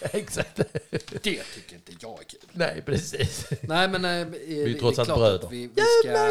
exakt. 0.00 0.56
Det 0.56 1.20
tycker 1.22 1.74
inte 1.74 1.92
jag 2.00 2.18
är 2.20 2.24
kul. 2.24 2.40
Nej, 2.52 2.82
precis. 2.86 3.46
Nej, 3.60 3.88
men 3.88 4.04
eh, 4.04 4.26
Vi 4.46 4.74
är 4.74 4.78
trots 4.78 4.98
allt 4.98 5.08
bröder. 5.14 5.46
att 5.46 5.52
vi, 5.52 5.66
vi 5.74 5.82
ska 6.02 6.08
göra 6.08 6.30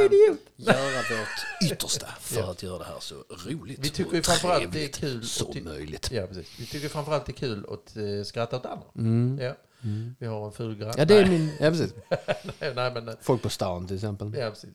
vårt 1.20 1.72
yttersta 1.72 2.08
för 2.20 2.40
Ja. 2.40 2.52
att 2.52 2.64
göra 2.64 2.78
det 2.78 2.86
här 2.86 3.00
så 3.00 3.16
roligt 3.48 3.80
Vi 3.82 3.90
tycker 3.90 4.20
och 4.20 4.26
framförallt 4.26 4.72
det 4.72 4.84
är 4.84 4.88
trevligt 4.88 5.38
kul. 5.38 5.54
ty- 5.54 5.62
möjligt. 5.62 6.12
Ja, 6.12 6.28
precis. 6.28 6.60
Vi 6.60 6.66
tycker 6.66 6.90
framförallt 6.90 7.26
det 7.26 7.32
är 7.32 7.34
kul 7.34 7.66
att 7.70 7.98
eh, 7.98 8.24
skratta 8.26 8.58
åt 8.58 8.66
andra. 8.66 8.86
Mm. 8.96 9.40
Ja. 9.42 9.56
Mm. 9.84 10.16
Vi 10.20 10.26
har 10.28 10.46
en 10.46 10.52
ful 10.52 10.76
granne. 10.76 10.94
Ja, 10.98 11.06
det 11.06 11.16
är 11.18 11.22
Nej, 11.26 11.40
min... 11.40 11.52
Ja, 11.60 11.70
precis. 11.70 11.94
nej, 12.60 12.74
nej, 12.76 12.92
men... 12.94 13.08
eh, 13.10 13.16
Folk 13.22 13.42
på 13.42 13.50
stan 13.50 13.88
till 13.88 13.96
exempel. 13.96 14.34
Ja, 14.38 14.50
precis. 14.50 14.70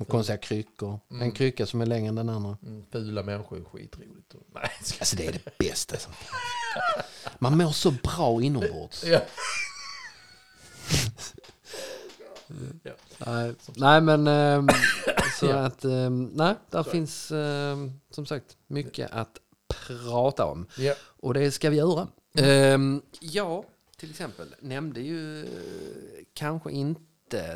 Och 0.00 0.08
konstiga 0.08 0.36
kryckor. 0.38 1.00
Mm. 1.10 1.22
En 1.22 1.32
krycka 1.32 1.66
som 1.66 1.80
är 1.80 1.86
längre 1.86 2.08
än 2.08 2.14
den 2.14 2.28
andra. 2.28 2.58
Mm, 2.62 2.84
fula 2.92 3.22
människor 3.22 3.58
är 3.58 3.64
skitroligt. 3.64 4.34
Nej. 4.54 4.70
Alltså 5.00 5.16
det 5.16 5.26
är 5.26 5.32
det 5.32 5.58
bästa 5.58 5.96
som 5.98 6.12
finns. 6.12 6.30
Man 7.38 7.58
mår 7.58 7.70
så 7.72 7.90
bra 7.90 8.42
inombords. 8.42 9.04
Ja. 9.04 9.20
Ja. 12.82 12.92
Nej, 13.26 13.54
nej 13.76 14.00
men 14.00 14.26
ehm, 14.26 14.68
så 15.40 15.46
Ja. 15.46 15.56
att 15.56 15.84
ehm, 15.84 16.30
nej, 16.34 16.54
där 16.70 16.82
Så. 16.82 16.90
finns 16.90 17.30
ehm, 17.32 17.92
som 18.10 18.26
sagt 18.26 18.56
mycket 18.66 19.10
att 19.12 19.38
prata 19.86 20.44
om. 20.44 20.66
Ja. 20.78 20.94
Och 21.02 21.34
det 21.34 21.50
ska 21.50 21.70
vi 21.70 21.76
göra. 21.76 22.08
Ehm, 22.38 23.02
jag 23.20 23.64
till 23.96 24.10
exempel 24.10 24.54
nämnde 24.60 25.00
ju 25.00 25.40
eh, 25.44 26.24
kanske 26.34 26.70
inte 26.70 27.00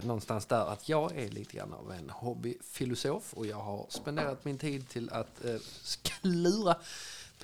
någonstans 0.02 0.46
där 0.46 0.66
att 0.66 0.88
jag 0.88 1.18
är 1.18 1.28
lite 1.28 1.56
grann 1.56 1.72
av 1.72 1.92
en 1.92 2.10
hobbyfilosof 2.10 3.34
och 3.34 3.46
jag 3.46 3.56
har 3.56 3.86
spenderat 3.88 4.44
min 4.44 4.58
tid 4.58 4.88
till 4.88 5.10
att 5.10 5.44
eh, 5.44 5.56
klura 6.02 6.76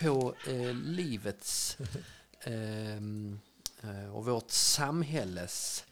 på 0.00 0.34
eh, 0.48 0.74
livets 0.74 1.76
ehm, 2.40 3.40
eh, 3.82 4.16
och 4.16 4.24
vårt 4.24 4.50
samhälles 4.50 5.84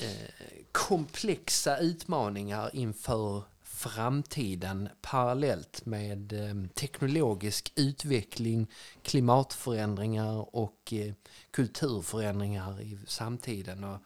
eh, 0.00 0.30
komplexa 0.72 1.78
utmaningar 1.78 2.70
inför 2.72 3.42
framtiden 3.62 4.88
parallellt 5.00 5.86
med 5.86 6.32
eh, 6.32 6.68
teknologisk 6.74 7.72
utveckling, 7.76 8.66
klimatförändringar 9.02 10.56
och 10.56 10.92
eh, 10.92 11.14
kulturförändringar 11.50 12.80
i 12.80 12.98
samtiden. 13.06 13.84
Och, 13.84 13.94
ehm, 13.94 14.00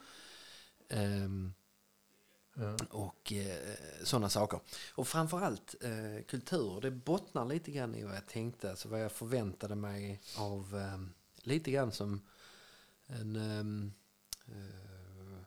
Ja. 2.55 2.77
och 2.91 3.33
eh, 3.33 3.75
sådana 4.05 4.29
saker. 4.29 4.61
Och 4.95 5.09
framförallt 5.09 5.75
eh, 5.81 6.25
kultur, 6.29 6.81
det 6.81 6.91
bottnar 6.91 7.45
lite 7.45 7.71
grann 7.71 7.95
i 7.95 8.05
vad 8.05 8.15
jag 8.17 8.27
tänkte, 8.27 8.71
alltså 8.71 8.89
vad 8.89 9.01
jag 9.05 9.13
förväntade 9.13 9.75
mig 9.75 10.21
av 10.37 10.77
eh, 10.77 11.01
lite 11.47 11.71
grann 11.71 11.93
som 11.93 12.21
en, 13.07 13.37
ehm, 13.37 13.93
eh, 14.47 15.39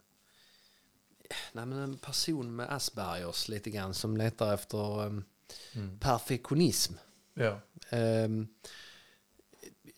nej, 1.51 1.65
men 1.65 1.73
en 1.73 1.97
person 1.97 2.55
med 2.55 2.71
Aspergers 2.73 3.47
lite 3.49 3.69
grann 3.69 3.93
som 3.93 4.17
letar 4.17 4.53
efter 4.53 5.05
ehm, 5.05 5.23
Mm. 5.75 5.99
perfektionism. 5.99 6.93
Ja. 7.33 7.59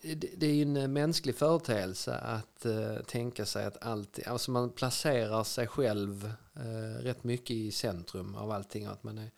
Det, 0.03 0.45
är 0.47 0.53
ju 0.53 0.61
en 0.61 0.77
eh, 0.77 0.87
mänsklig 0.87 1.35
företeelse 1.35 2.15
att 2.15 2.65
eh, 2.65 2.97
tänka 2.97 3.45
sig 3.45 3.65
att 3.65 3.83
allt, 3.83 4.19
alltså 4.27 4.51
man 4.51 4.69
placerar 4.69 5.43
sig 5.43 5.67
själv 5.67 6.33
eh, 6.55 7.03
rätt 7.03 7.23
mycket 7.23 7.51
i 7.51 7.71
centrum 7.71 8.35
av 8.35 8.51
allting 8.51 8.87
och 8.87 8.93
att 8.93 9.03
man 9.03 9.17
är 9.17 9.31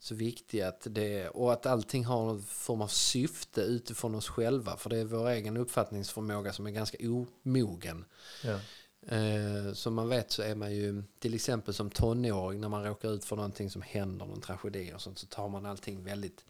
så 0.00 0.14
viktig 0.14 0.60
att 0.60 0.86
det, 0.90 1.28
och 1.28 1.52
att 1.52 1.66
allting 1.66 2.04
har 2.04 2.24
någon 2.24 2.42
form 2.42 2.82
av 2.82 2.88
syfte 2.88 3.60
utifrån 3.60 4.14
oss 4.14 4.28
själva 4.28 4.76
för 4.76 4.90
det 4.90 4.98
är 4.98 5.04
vår 5.04 5.28
egen 5.28 5.56
uppfattningsförmåga 5.56 6.52
som 6.52 6.66
är 6.66 6.70
ganska 6.70 6.98
omogen. 7.00 8.04
Ja. 8.44 8.58
Eh, 9.16 9.72
som 9.72 9.94
man 9.94 10.08
vet 10.08 10.30
så 10.30 10.42
är 10.42 10.54
man 10.54 10.74
ju 10.74 11.02
till 11.18 11.34
exempel 11.34 11.74
som 11.74 11.90
tonåring 11.90 12.60
när 12.60 12.68
man 12.68 12.84
råkar 12.84 13.14
ut 13.14 13.24
för 13.24 13.36
någonting 13.36 13.70
som 13.70 13.82
händer, 13.82 14.26
någon 14.26 14.40
tragedi 14.40 14.92
och 14.94 15.00
sånt 15.00 15.18
så 15.18 15.26
tar 15.26 15.48
man 15.48 15.66
allting 15.66 16.04
väldigt, 16.04 16.44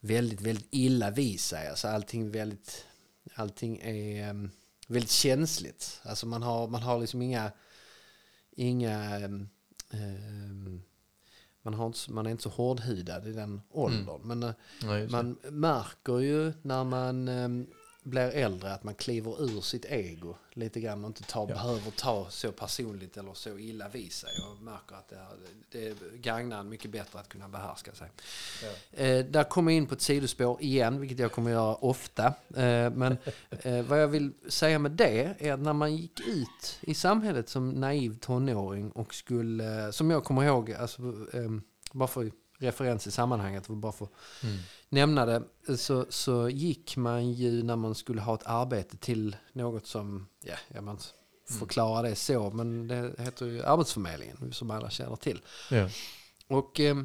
väldigt, 0.00 0.40
väldigt 0.40 0.68
illa 0.70 1.10
vid 1.10 1.40
sig. 1.40 1.68
Alltså 1.68 1.88
allting 1.88 2.30
väldigt, 2.30 2.86
allting 3.40 3.78
är 3.82 4.28
em, 4.28 4.50
väldigt 4.88 5.10
känsligt. 5.10 6.00
Alltså 6.02 6.26
man 6.26 6.42
har, 6.42 6.68
man 6.68 6.82
har 6.82 7.00
liksom 7.00 7.22
inga, 7.22 7.52
inga, 8.50 9.20
em, 9.20 10.82
man, 11.62 11.74
har 11.74 11.86
inte, 11.86 12.10
man 12.10 12.26
är 12.26 12.30
inte 12.30 12.42
så 12.42 12.48
hårdhudad 12.48 13.26
i 13.26 13.32
den 13.32 13.60
åldern. 13.70 14.20
Men 14.24 14.42
eh, 14.42 14.52
det. 14.80 15.08
man 15.10 15.38
märker 15.50 16.18
ju 16.18 16.52
när 16.62 16.84
man 16.84 17.28
em, 17.28 17.66
blir 18.02 18.30
äldre 18.30 18.72
att 18.74 18.84
man 18.84 18.94
kliver 18.94 19.42
ur 19.42 19.60
sitt 19.60 19.84
ego 19.84 20.34
lite 20.52 20.80
grann 20.80 21.04
och 21.04 21.08
inte 21.08 21.22
tar, 21.22 21.40
Ja. 21.40 21.46
behöver 21.46 21.90
ta 21.90 22.26
så 22.30 22.52
personligt 22.52 23.16
eller 23.16 23.34
så 23.34 23.58
illa 23.58 23.88
vid 23.88 24.12
sig 24.12 24.30
och 24.50 24.62
märker 24.62 24.94
att 24.96 25.08
det, 25.08 25.16
är, 25.86 25.94
det 26.10 26.16
gagnar 26.18 26.60
en 26.60 26.68
mycket 26.68 26.90
bättre 26.90 27.18
att 27.18 27.28
kunna 27.28 27.48
behärska 27.48 27.92
sig. 27.94 28.08
Ja. 28.62 28.98
Eh, 29.04 29.24
där 29.26 29.44
kommer 29.44 29.72
jag 29.72 29.76
in 29.76 29.86
på 29.86 29.94
ett 29.94 30.00
sidospår 30.00 30.62
igen, 30.62 31.00
vilket 31.00 31.18
jag 31.18 31.32
kommer 31.32 31.50
göra 31.50 31.74
ofta. 31.74 32.26
Eh, 32.56 32.90
men 32.90 33.16
eh, 33.50 33.82
vad 33.82 34.02
jag 34.02 34.08
vill 34.08 34.32
säga 34.48 34.78
med 34.78 34.90
det 34.90 35.34
är 35.38 35.52
att 35.52 35.60
när 35.60 35.72
man 35.72 35.96
gick 35.96 36.20
ut 36.20 36.78
i 36.80 36.94
samhället 36.94 37.48
som 37.48 37.70
naiv 37.70 38.18
tonåring 38.18 38.90
och 38.90 39.14
skulle, 39.14 39.92
som 39.92 40.10
jag 40.10 40.24
kommer 40.24 40.44
ihåg, 40.44 40.72
alltså, 40.72 41.02
eh, 41.32 41.50
bara 41.92 42.08
för 42.08 42.30
referens 42.58 43.06
i 43.06 43.10
sammanhanget, 43.10 43.68
bara 43.68 43.92
för 43.92 44.08
Mm. 44.42 44.58
Nämna 44.90 45.26
det, 45.26 45.42
så, 45.76 46.06
så 46.08 46.48
gick 46.48 46.96
man 46.96 47.32
ju 47.32 47.62
när 47.62 47.76
man 47.76 47.94
skulle 47.94 48.20
ha 48.20 48.34
ett 48.34 48.46
arbete 48.46 48.96
till 48.96 49.36
något 49.52 49.86
som, 49.86 50.26
ja, 50.44 50.54
jag 50.68 50.84
man 50.84 50.98
förklara 51.58 52.02
det 52.02 52.14
så, 52.14 52.50
men 52.50 52.88
det 52.88 53.14
heter 53.18 53.46
ju 53.46 53.62
Arbetsförmedlingen 53.62 54.52
som 54.52 54.70
alla 54.70 54.90
känner 54.90 55.16
till. 55.16 55.42
Ja. 55.70 55.88
Och 56.46 56.80
eh, 56.80 56.96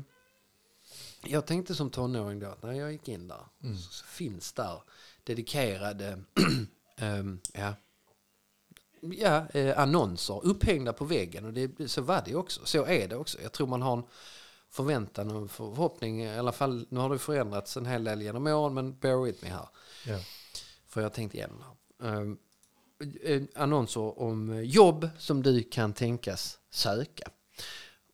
jag 1.24 1.46
tänkte 1.46 1.76
som 1.76 1.90
tonåring 1.90 2.40
då 2.40 2.56
när 2.62 2.74
jag 2.74 2.92
gick 2.92 3.08
in 3.08 3.28
där 3.28 3.46
Mm. 3.64 3.78
så 3.78 4.06
finns 4.06 4.54
där 4.54 4.82
dedikerade 5.24 6.20
ehm, 6.98 7.40
ja, 7.54 7.74
ja, 9.02 9.48
eh, 9.54 9.80
annonser 9.80 10.46
upphängda 10.46 10.94
på 10.94 11.06
väggen. 11.06 11.46
Och 11.46 11.54
det, 11.54 11.88
så 11.88 12.02
var 12.02 12.24
det 12.26 12.36
också. 12.36 12.62
Så 12.66 12.86
är 12.86 13.08
det 13.08 13.16
också. 13.16 13.42
Jag 13.42 13.52
tror 13.52 13.68
man 13.68 13.82
har 13.82 13.94
en 13.98 14.04
förväntan 14.76 15.32
och 15.32 15.52
förhoppning. 15.52 16.24
I 16.24 16.38
alla 16.38 16.52
fall, 16.52 16.86
nu 16.90 17.00
har 17.00 17.10
det 17.10 17.20
förändrats 17.20 17.78
en 17.78 17.86
hel 17.86 18.04
del 18.04 18.22
genom 18.22 18.48
åren, 18.48 18.74
men 18.74 19.00
bear 19.00 19.24
with 19.24 19.44
me 19.44 19.50
här. 19.50 19.68
Ja. 20.06 20.20
För 20.88 21.02
jag 21.02 21.06
har 21.06 21.14
tänkt 21.14 21.36
igenom. 21.36 21.64
Ehm, 22.04 22.38
eh, 23.24 23.44
annonser 23.56 24.20
om 24.20 24.50
eh, 24.50 24.60
jobb 24.60 25.10
som 25.18 25.44
du 25.44 25.64
kan 25.64 25.94
tänkas 25.94 26.60
söka. 26.70 27.30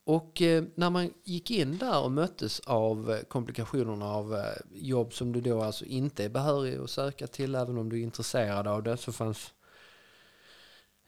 Och 0.03 0.41
eh, 0.41 0.63
när 0.75 0.89
man 0.89 1.13
gick 1.23 1.51
in 1.51 1.77
där 1.77 2.03
och 2.03 2.11
möttes 2.11 2.59
av 2.59 3.19
komplikationerna 3.27 4.05
av 4.05 4.35
eh, 4.35 4.43
jobb 4.71 5.13
som 5.13 5.31
du 5.31 5.41
då 5.41 5.61
alltså 5.61 5.85
inte 5.85 6.25
är 6.25 6.29
behörig 6.29 6.77
att 6.77 6.89
söka 6.89 7.27
till, 7.27 7.55
även 7.55 7.77
om 7.77 7.89
du 7.89 7.99
är 7.99 8.03
intresserad 8.03 8.67
av 8.67 8.83
det, 8.83 8.97
så 8.97 9.11
fanns 9.11 9.53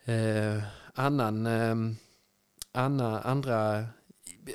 eh, 0.06 0.64
annan, 0.94 1.46
eh, 1.46 1.76
anna, 2.72 3.22
andra, 3.22 3.86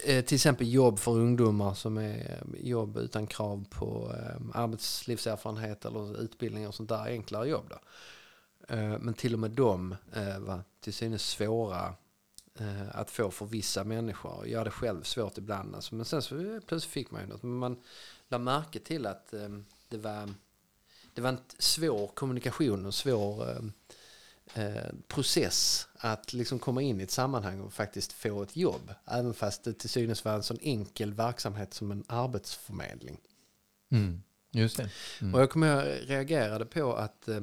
Eh, 0.04 0.24
till 0.24 0.34
exempel 0.34 0.72
jobb 0.72 0.98
för 0.98 1.12
ungdomar 1.12 1.74
som 1.74 1.96
är 1.96 2.40
eh, 2.54 2.66
jobb 2.66 2.96
utan 2.96 3.26
krav 3.26 3.64
på 3.70 4.14
eh, 4.14 4.60
arbetslivserfarenhet 4.60 5.84
eller 5.84 6.20
utbildning 6.20 6.68
och 6.68 6.74
sånt 6.74 6.88
där, 6.88 7.04
enklare 7.04 7.48
jobb 7.48 7.66
då. 7.70 7.78
Men 9.00 9.14
till 9.14 9.34
och 9.34 9.40
med 9.40 9.50
de 9.50 9.96
var 10.38 10.62
till 10.80 10.92
synes 10.92 11.22
svåra 11.22 11.94
att 12.92 13.10
få 13.10 13.30
för 13.30 13.46
vissa 13.46 13.84
människor. 13.84 14.48
Jag 14.48 14.58
hade 14.58 14.70
själv 14.70 15.02
svårt 15.02 15.38
ibland. 15.38 15.74
Alltså, 15.74 15.94
men 15.94 16.04
sen 16.04 16.22
så 16.22 16.60
plötsligt 16.66 16.84
fick 16.84 17.10
man 17.10 17.20
ju 17.20 17.26
något. 17.26 17.42
Men 17.42 17.58
man 17.58 17.76
lade 18.28 18.44
märke 18.44 18.78
till 18.78 19.06
att 19.06 19.34
det 19.88 19.98
var 19.98 20.34
det 21.14 21.20
var 21.20 21.28
en 21.28 21.40
svår 21.58 22.06
kommunikation 22.06 22.86
och 22.86 22.94
svår 22.94 23.64
process 25.08 25.88
att 25.94 26.32
liksom 26.32 26.58
komma 26.58 26.82
in 26.82 27.00
i 27.00 27.04
ett 27.04 27.10
sammanhang 27.10 27.60
och 27.60 27.72
faktiskt 27.72 28.12
få 28.12 28.42
ett 28.42 28.56
jobb. 28.56 28.94
Även 29.06 29.34
fast 29.34 29.64
det 29.64 29.72
till 29.72 29.90
synes 29.90 30.24
var 30.24 30.34
en 30.34 30.42
sån 30.42 30.58
enkel 30.62 31.14
verksamhet 31.14 31.74
som 31.74 31.90
en 31.90 32.04
arbetsförmedling. 32.08 33.20
Mm. 33.90 34.22
Just 34.50 34.76
det. 34.76 34.90
Mm. 35.20 35.34
Och 35.34 35.40
jag 35.40 35.50
kommer 35.50 35.66
jag 35.66 36.10
reagerade 36.10 36.66
på 36.66 36.94
att 36.96 37.28
eh, 37.28 37.40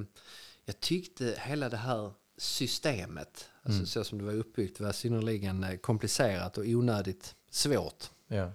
jag 0.66 0.80
tyckte 0.80 1.36
hela 1.40 1.70
det 1.70 1.78
här 1.78 2.14
systemet, 2.38 3.50
alltså 3.64 3.78
Mm. 3.78 3.86
så 3.86 4.04
som 4.04 4.18
det 4.18 4.24
var 4.24 4.34
uppbyggt, 4.34 4.80
var 4.80 4.92
synnerligen 4.92 5.64
eh, 5.64 5.78
komplicerat 5.78 6.58
och 6.58 6.64
onödigt 6.68 7.36
svårt. 7.50 8.10
Ja. 8.28 8.52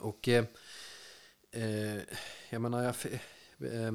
Och 0.00 0.28
eh, 0.28 0.44
eh, 1.50 2.02
jag 2.50 2.62
menar, 2.62 2.82
jag 2.82 2.94
eh, 3.72 3.92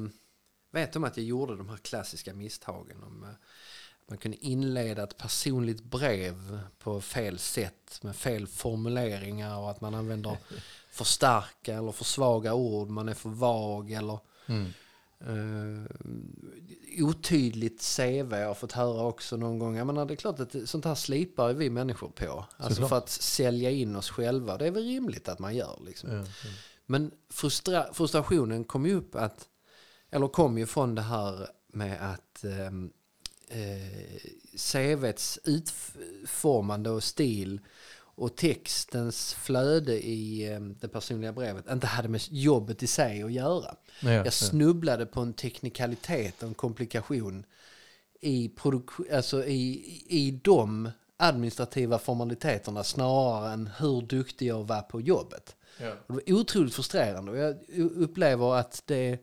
vet 0.70 0.96
om 0.96 1.04
att 1.04 1.16
jag 1.16 1.26
gjorde 1.26 1.56
de 1.56 1.68
här 1.68 1.76
klassiska 1.76 2.34
misstagen. 2.34 3.02
Om, 3.02 3.24
eh, 3.24 3.30
man 4.08 4.18
kunde 4.18 4.36
inleda 4.36 5.02
ett 5.02 5.16
personligt 5.16 5.82
brev 5.84 6.60
på 6.78 7.00
fel 7.00 7.38
sätt 7.38 8.00
med 8.02 8.16
fel 8.16 8.46
formuleringar 8.46 9.58
och 9.58 9.70
att 9.70 9.80
man 9.80 9.94
använder 9.94 10.36
för 10.90 11.04
starka 11.04 11.74
eller 11.74 11.92
för 11.92 12.04
svaga 12.04 12.54
ord, 12.54 12.88
man 12.88 13.08
är 13.08 13.14
för 13.14 13.30
vag 13.30 13.90
eller 13.90 14.18
Mm. 14.46 14.72
Uh, 15.28 15.86
otydligt 16.98 17.96
CV 17.96 18.32
har 18.32 18.38
jag 18.38 18.58
fått 18.58 18.72
höra 18.72 19.02
också 19.02 19.36
någon 19.36 19.58
gång. 19.58 19.76
Jag 19.76 19.86
menar, 19.86 20.06
det 20.06 20.14
är 20.14 20.16
klart 20.16 20.40
att 20.40 20.56
sånt 20.64 20.84
här 20.84 20.94
slipar 20.94 21.52
vi 21.52 21.70
människor 21.70 22.08
på. 22.08 22.44
Alltså 22.56 22.88
för 22.88 22.98
att 22.98 23.08
sälja 23.08 23.70
in 23.70 23.96
oss 23.96 24.10
själva. 24.10 24.58
Det 24.58 24.66
är 24.66 24.70
väl 24.70 24.84
rimligt 24.84 25.28
att 25.28 25.38
man 25.38 25.56
gör. 25.56 25.78
Liksom. 25.86 26.10
Mm. 26.10 26.26
Men 26.86 27.10
frustra 27.30 27.92
frustrationen 27.92 28.64
kom 28.64 28.86
ju 28.86 28.94
upp 28.94 29.14
att, 29.14 29.48
eller 30.10 30.28
kom 30.28 30.58
ju 30.58 30.66
från 30.66 30.94
det 30.94 31.02
här 31.02 31.48
med 31.72 32.12
att 32.12 32.44
ehm, 32.44 32.90
eh, 33.48 34.20
CVts 34.56 35.38
utformande 35.44 36.90
och 36.90 37.02
stil 37.02 37.60
och 38.20 38.36
textens 38.36 39.34
flöde 39.34 40.06
i 40.06 40.52
eh, 40.52 40.60
det 40.60 40.88
personliga 40.88 41.32
brevet 41.32 41.70
inte 41.70 41.86
hade 41.86 42.08
med 42.08 42.20
jobbet 42.30 42.82
i 42.82 42.86
sig 42.86 43.22
att 43.22 43.32
göra. 43.32 43.74
Ja, 44.00 44.12
ja. 44.12 44.24
Jag 44.24 44.32
snubblade 44.32 45.06
på 45.06 45.20
en 45.20 45.32
teknikalitet 45.32 46.42
och 46.42 46.48
en 46.48 46.54
komplikation 46.54 47.44
i, 48.20 48.50
alltså 49.12 49.44
i, 49.44 50.02
i 50.08 50.40
de 50.44 50.90
administrativa 51.16 51.98
formaliteterna 51.98 52.84
snarare 52.84 53.52
än 53.52 53.70
hur 53.78 54.02
duktig 54.02 54.46
jag 54.46 54.64
var 54.64 54.82
på 54.82 55.00
jobbet. 55.00 55.56
Ja. 55.78 55.92
Det 56.06 56.12
var 56.12 56.32
otroligt 56.32 56.74
frustrerande 56.74 57.32
och 57.32 57.38
jag 57.38 57.56
upplever 57.78 58.54
att 58.54 58.82
det 58.86 59.18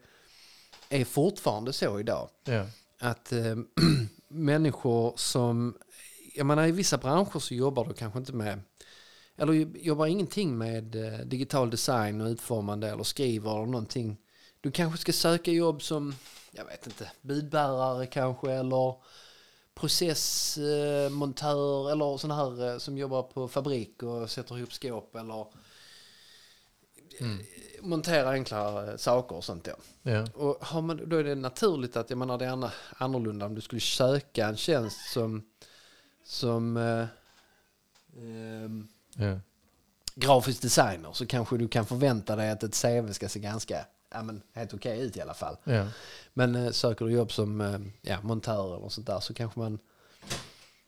är 0.89 1.05
fortfarande 1.05 1.73
så 1.73 1.99
idag. 1.99 2.29
Ja. 2.43 2.65
Att 2.99 3.31
eh, 3.31 3.55
människor 4.27 5.13
som, 5.15 5.77
jag 6.35 6.45
menar 6.45 6.67
i 6.67 6.71
vissa 6.71 6.97
branscher 6.97 7.39
så 7.39 7.53
jobbar 7.53 7.85
du 7.85 7.93
kanske 7.93 8.19
inte 8.19 8.33
med, 8.33 8.61
eller 9.37 9.53
jobbar 9.77 10.05
ingenting 10.05 10.57
med 10.57 10.95
eh, 10.95 11.19
digital 11.19 11.69
design 11.69 12.21
och 12.21 12.27
utformande 12.27 12.89
eller 12.89 13.03
skriver 13.03 13.55
eller 13.55 13.65
någonting. 13.65 14.17
Du 14.61 14.71
kanske 14.71 14.99
ska 14.99 15.13
söka 15.13 15.51
jobb 15.51 15.83
som, 15.83 16.15
jag 16.51 16.65
vet 16.65 16.87
inte, 16.87 17.11
budbärare 17.21 18.05
kanske 18.05 18.51
eller 18.51 18.95
processmontör 19.75 21.91
eller 21.91 22.17
sån 22.17 22.31
här 22.31 22.71
eh, 22.71 22.77
som 22.77 22.97
jobbar 22.97 23.23
på 23.23 23.47
fabrik 23.47 24.03
och 24.03 24.31
sätter 24.31 24.57
ihop 24.57 24.73
skåp 24.73 25.15
eller 25.15 25.45
Mm. 27.19 27.45
Monterar 27.81 28.31
enklare 28.31 28.97
saker 28.97 29.35
och 29.35 29.43
sånt 29.43 29.63
då. 29.63 29.71
Ja. 30.11 30.27
Och 30.35 30.57
har 30.65 30.81
man, 30.81 31.09
då 31.09 31.17
är 31.17 31.23
det 31.23 31.35
naturligt 31.35 31.97
att, 31.97 32.09
jag 32.09 32.19
menar 32.19 32.37
det 32.37 32.45
är 32.45 32.69
annorlunda 32.97 33.45
om 33.45 33.55
du 33.55 33.61
skulle 33.61 33.81
söka 33.81 34.47
en 34.47 34.57
tjänst 34.57 35.11
som, 35.13 35.43
som 36.23 36.77
eh, 36.77 37.05
Ja. 39.25 39.39
grafisk 40.15 40.61
designer 40.61 41.13
så 41.13 41.25
kanske 41.25 41.57
du 41.57 41.67
kan 41.67 41.85
förvänta 41.85 42.35
dig 42.35 42.49
att 42.51 42.63
ett 42.63 42.81
CV 42.81 43.11
ska 43.11 43.29
se 43.29 43.39
ganska, 43.39 43.85
ja 44.09 44.23
men 44.23 44.41
helt 44.53 44.73
okej 44.73 45.01
ut 45.01 45.17
i 45.17 45.21
alla 45.21 45.33
fall. 45.33 45.57
Ja. 45.63 45.87
Men 46.33 46.55
eh, 46.55 46.71
söker 46.71 47.05
du 47.05 47.11
jobb 47.11 47.31
som 47.31 47.61
eh, 47.61 47.79
ja, 48.01 48.21
montör 48.21 48.77
eller 48.77 48.89
sånt 48.89 49.07
där 49.07 49.19
så 49.19 49.33
kanske 49.33 49.59
man, 49.59 49.79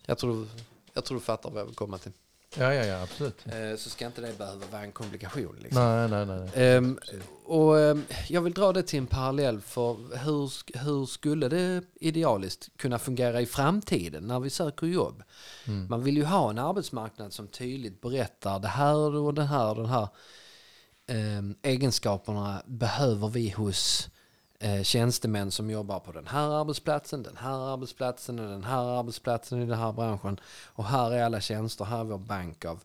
jag 0.05 0.17
tror, 0.17 0.47
jag 0.93 1.05
tror 1.05 1.17
du 1.17 1.23
fattar 1.23 1.49
vad 1.49 1.61
jag 1.61 1.65
vill 1.65 1.75
komma 1.75 1.97
till. 1.97 2.11
Ja, 2.57 2.73
ja, 2.73 2.85
ja, 2.85 3.01
absolut. 3.01 3.45
Eh, 3.45 3.77
så 3.77 3.89
ska 3.89 4.05
inte 4.05 4.21
det 4.21 4.37
behöva 4.37 4.65
vara 4.71 4.81
en 4.81 4.91
komplikation 4.91 5.55
liksom. 5.59 5.83
Nej, 5.83 6.09
nej, 6.09 6.25
nej. 6.25 6.49
nej. 6.55 6.75
Ehm, 6.75 6.99
och 7.45 7.79
ehm, 7.79 8.03
jag 8.27 8.41
vill 8.41 8.53
dra 8.53 8.73
det 8.73 8.83
till 8.83 8.99
en 8.99 9.07
parallell 9.07 9.61
för 9.61 10.17
hur, 10.17 10.77
hur 10.77 11.05
skulle 11.05 11.49
det 11.49 11.83
idealiskt 11.95 12.69
kunna 12.77 12.99
fungera 12.99 13.41
i 13.41 13.45
framtiden 13.45 14.27
när 14.27 14.39
vi 14.39 14.49
söker 14.49 14.87
jobb? 14.87 15.23
Mm. 15.67 15.87
Man 15.89 16.03
vill 16.03 16.17
ju 16.17 16.23
ha 16.23 16.49
en 16.49 16.59
arbetsmarknad 16.59 17.33
som 17.33 17.47
tydligt 17.47 18.01
berättar 18.01 18.59
det 18.59 18.67
här 18.67 19.15
och 19.15 19.33
den 19.33 19.47
här 19.47 19.69
och 19.69 19.75
den 19.75 19.85
här 19.85 20.07
ehm, 21.07 21.55
egenskaperna 21.61 22.63
behöver 22.65 23.27
vi 23.27 23.49
hos 23.49 24.09
eh, 24.59 24.83
tjänstemän 24.83 25.51
som 25.51 25.69
jobbar 25.69 25.99
på 25.99 26.11
den 26.11 26.27
här 26.27 26.49
arbetsplatsen, 26.61 27.23
den 27.23 27.37
här 27.37 27.73
arbetsplatsen 27.73 28.39
och 28.39 28.49
den 28.49 28.63
här 28.63 28.99
arbetsplatsen 28.99 29.61
i 29.61 29.65
den 29.65 29.79
här 29.79 29.91
branschen. 29.91 30.39
Och 30.65 30.85
här 30.85 31.11
är 31.11 31.23
alla 31.23 31.41
tjänster, 31.41 31.85
här 31.85 31.99
är 31.99 32.03
vår 32.03 32.17
bank 32.17 32.65
av 32.65 32.83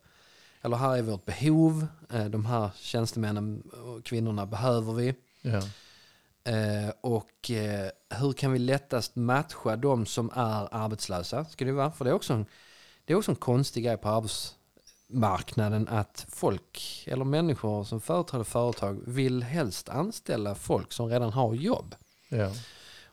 eller 0.61 0.77
här 0.77 0.97
är 0.97 1.01
vårt 1.01 1.25
behov, 1.25 1.87
eh, 2.09 2.25
de 2.25 2.45
här 2.45 2.69
tjänstemännen 2.75 3.61
och 3.61 4.03
kvinnorna 4.03 4.45
behöver 4.45 4.93
vi. 4.93 5.15
Ja. 5.41 5.61
Eh, 6.51 6.89
Och 7.01 7.51
eh, 7.51 7.89
hur 8.09 8.33
kan 8.33 8.51
vi 8.51 8.59
lättast 8.59 9.15
matcha 9.15 9.75
de 9.75 10.05
som 10.05 10.29
är 10.35 10.75
arbetslösa? 10.75 11.45
Ska 11.45 11.65
det 11.65 11.71
vara? 11.71 11.91
För 11.91 12.05
det 12.05 12.11
är 12.11 12.15
också 12.15 12.33
en, 12.33 12.45
det 13.05 13.13
är 13.13 13.17
också 13.17 13.31
en 13.31 13.35
konstig 13.35 13.83
grej 13.83 13.97
på 13.97 14.09
arbetsmarknaden 15.15 15.87
att 15.87 16.25
folk 16.29 17.03
eller 17.07 17.25
människor 17.25 17.83
som 17.83 18.01
företräder 18.01 18.43
företag 18.43 19.01
vill 19.05 19.43
helst 19.43 19.89
anställa 19.89 20.55
folk 20.55 20.91
som 20.91 21.09
redan 21.09 21.33
har 21.33 21.53
jobb. 21.53 21.95
Ja. 22.29 22.51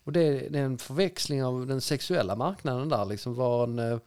Och 0.04 0.12
det 0.12 0.20
är, 0.20 0.50
det 0.50 0.58
är 0.58 0.64
en 0.64 0.78
förväxling 0.78 1.44
av 1.44 1.66
den 1.66 1.80
sexuella 1.80 2.36
marknaden 2.36 2.88
där. 2.88 3.04
Liksom 3.04 3.34
var 3.34 3.64
en 3.64 3.78
eh, 3.78 3.98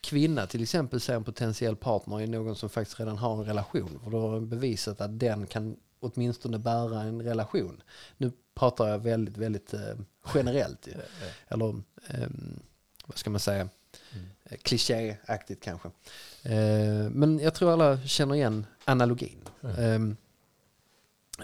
kvinna 0.00 0.46
till 0.46 0.62
exempel 0.62 1.00
ser 1.00 1.14
en 1.14 1.24
potentiell 1.24 1.76
partner 1.76 2.20
i 2.20 2.26
någon 2.26 2.56
som 2.56 2.68
faktiskt 2.68 3.00
redan 3.00 3.18
har 3.18 3.34
en 3.34 3.44
relation. 3.44 4.00
För 4.04 4.10
då 4.10 4.28
har 4.28 4.40
bevisat 4.40 5.00
att 5.00 5.18
den 5.18 5.46
kan 5.46 5.76
åtminstone 6.00 6.58
bära 6.58 7.02
en 7.02 7.22
relation. 7.22 7.82
Nu 8.16 8.32
pratar 8.54 8.88
jag 8.88 8.98
väldigt, 8.98 9.36
väldigt 9.36 9.74
eh, 9.74 9.96
generellt. 10.34 10.88
Eller 11.48 11.82
ehm, 12.08 12.60
vad 13.06 13.18
ska 13.18 13.30
man 13.30 13.40
säga? 13.40 13.68
Mm. 14.12 14.26
Eh, 14.44 14.56
Klichéaktigt 14.62 15.64
kanske. 15.64 15.90
Eh, 16.42 17.10
men 17.10 17.38
jag 17.38 17.54
tror 17.54 17.72
alla 17.72 17.98
känner 18.06 18.34
igen 18.34 18.66
analogin. 18.84 19.38
Ja. 19.60 19.68
Ehm, 19.68 20.16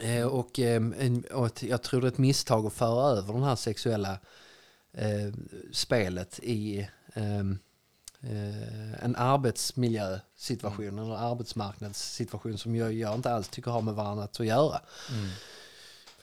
eh, 0.03 0.25
och, 0.27 0.59
ehm, 0.59 0.95
en- 0.99 1.25
och 1.33 1.47
ett- 1.47 1.63
jag 1.63 1.83
tror 1.83 2.01
det 2.01 2.07
är 2.07 2.13
ett 2.13 2.19
misstag 2.19 2.67
att 2.67 2.73
föra 2.73 3.19
över 3.19 3.33
den 3.33 3.43
här 3.43 3.57
sexuella 3.57 4.19
eh, 4.93 5.33
spelet 5.73 6.41
i 6.43 6.89
ehm, 7.15 7.59
eh, 8.21 9.05
en 9.05 9.17
arbetsmiljösituation 9.17 10.99
eller 10.99 11.17
arbetsmarknadssituation 11.17 12.59
som 12.59 12.77
jag, 12.77 12.93
jag 12.93 13.15
inte 13.15 13.33
alls 13.33 13.49
tycker 13.49 13.71
har 13.71 13.83
med 13.83 13.95
varandra 13.95 14.25
att 14.25 14.41
göra. 14.41 14.81
Mm. 15.13 15.31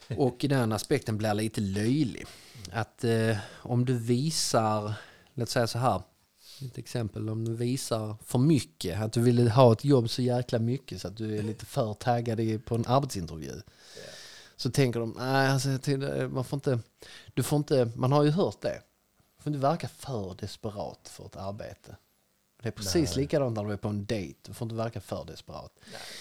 Och 0.19 0.43
i 0.43 0.47
den 0.47 0.71
aspekten 0.71 1.17
blir 1.17 1.33
lite 1.33 1.61
löjlig. 1.61 2.25
Att 2.71 3.03
eh, 3.03 3.37
om 3.53 3.85
du 3.85 3.93
visar, 3.99 4.93
låt 5.33 5.49
säga 5.49 5.67
så 5.67 5.77
här, 5.79 6.01
ett 6.65 6.77
exempel, 6.77 7.29
om 7.29 7.45
du 7.45 7.53
visar 7.55 8.15
för 8.25 8.39
mycket, 8.39 9.01
att 9.01 9.13
du 9.13 9.21
vill 9.21 9.47
ha 9.49 9.73
ett 9.73 9.85
jobb 9.85 10.09
så 10.09 10.21
jäkla 10.21 10.59
mycket 10.59 11.01
så 11.01 11.07
att 11.07 11.17
du 11.17 11.37
är 11.37 11.43
lite 11.43 11.65
för 11.65 11.93
taggad 11.93 12.65
på 12.65 12.75
en 12.75 12.85
arbetsintervju. 12.87 13.61
Så 14.55 14.71
tänker 14.71 14.99
de, 14.99 15.15
nej 15.19 15.47
alltså, 15.47 15.69
man 16.29 16.43
får 16.45 16.57
inte, 16.57 16.79
du 17.33 17.43
får 17.43 17.57
inte, 17.57 17.91
man 17.95 18.11
har 18.11 18.23
ju 18.23 18.29
hört 18.29 18.61
det. 18.61 18.81
Du 19.37 19.43
får 19.43 19.53
inte 19.53 19.67
verka 19.67 19.87
för 19.87 20.35
desperat 20.39 20.99
för 21.09 21.25
ett 21.25 21.35
arbete. 21.35 21.95
Det 22.61 22.69
är 22.69 22.71
precis 22.71 23.15
Nej. 23.15 23.23
likadant 23.23 23.55
när 23.55 23.63
du 23.65 23.73
är 23.73 23.77
på 23.77 23.87
en 23.87 24.05
dejt, 24.05 24.39
du 24.41 24.53
får 24.53 24.65
inte 24.65 24.75
verka 24.75 25.01
för 25.01 25.25
desperat. 25.25 25.71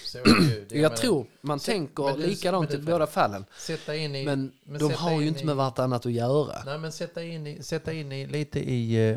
Så 0.05 0.17
det 0.17 0.29
ju. 0.29 0.65
Jag, 0.69 0.81
menar, 0.81 0.95
tror 0.95 1.25
man 1.41 1.59
Se- 1.59 1.71
tänker 1.71 2.03
men 2.03 2.19
det- 2.19 2.27
likadant 2.27 2.69
men 2.69 2.79
i 2.79 2.83
båda 2.83 3.07
fallen. 3.07 3.45
Sätta 3.59 3.95
in 3.95 4.15
i... 4.15 4.25
Men, 4.25 4.51
men 4.63 4.79
de 4.79 4.93
har 4.93 5.11
ju 5.11 5.17
in 5.21 5.27
inte 5.27 5.41
i- 5.41 5.45
med 5.45 5.55
vartannat 5.55 6.05
att 6.05 6.11
göra. 6.11 6.63
Nej, 6.65 6.77
men 6.79 6.91
sätta 6.91 7.23
in, 7.23 7.47
i, 7.47 7.63
sätta 7.63 7.93
in 7.93 8.11
i, 8.11 8.27
lite 8.27 8.59
i... 8.59 9.09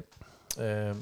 Eh, 0.57 0.97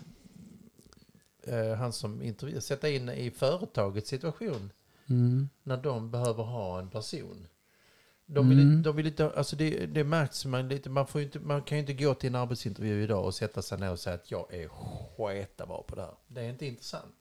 eh, 1.49 1.75
han 1.75 1.93
som 1.93 2.23
intervjuar, 2.23 2.61
sätta 2.61 2.89
in 2.89 3.09
i 3.09 3.31
företagets 3.31 4.09
situation 4.11 4.73
Mm. 5.09 5.49
när 5.63 5.77
de 5.77 6.11
behöver 6.11 6.43
ha 6.45 6.79
en 6.79 6.91
person. 6.91 7.47
De 8.27 8.49
vill, 8.49 8.61
Mm. 8.61 8.83
de 8.83 8.97
vill 8.97 9.07
inte, 9.07 9.31
alltså 9.31 9.57
det, 9.57 9.87
det 9.87 10.05
märks 10.05 10.45
man 10.45 10.69
lite, 10.69 10.91
man, 10.91 11.07
får 11.07 11.21
inte, 11.23 11.39
man 11.41 11.63
kan 11.63 11.79
ju 11.79 11.81
inte 11.81 11.93
gå 12.05 12.15
till 12.15 12.29
en 12.29 12.35
arbetsintervju 12.35 13.03
idag 13.03 13.25
och 13.25 13.35
sätta 13.35 13.63
sig 13.63 13.79
ner 13.79 13.91
och 13.93 14.01
säga 14.01 14.15
att 14.15 14.31
jag 14.31 14.55
är 14.55 14.69
sketa 15.17 15.67
bra 15.67 15.83
på 15.83 15.95
det 15.97 16.03
här. 16.03 16.15
Det 16.27 16.41
är 16.41 16.49
inte 16.51 16.67
intressant. 16.67 17.15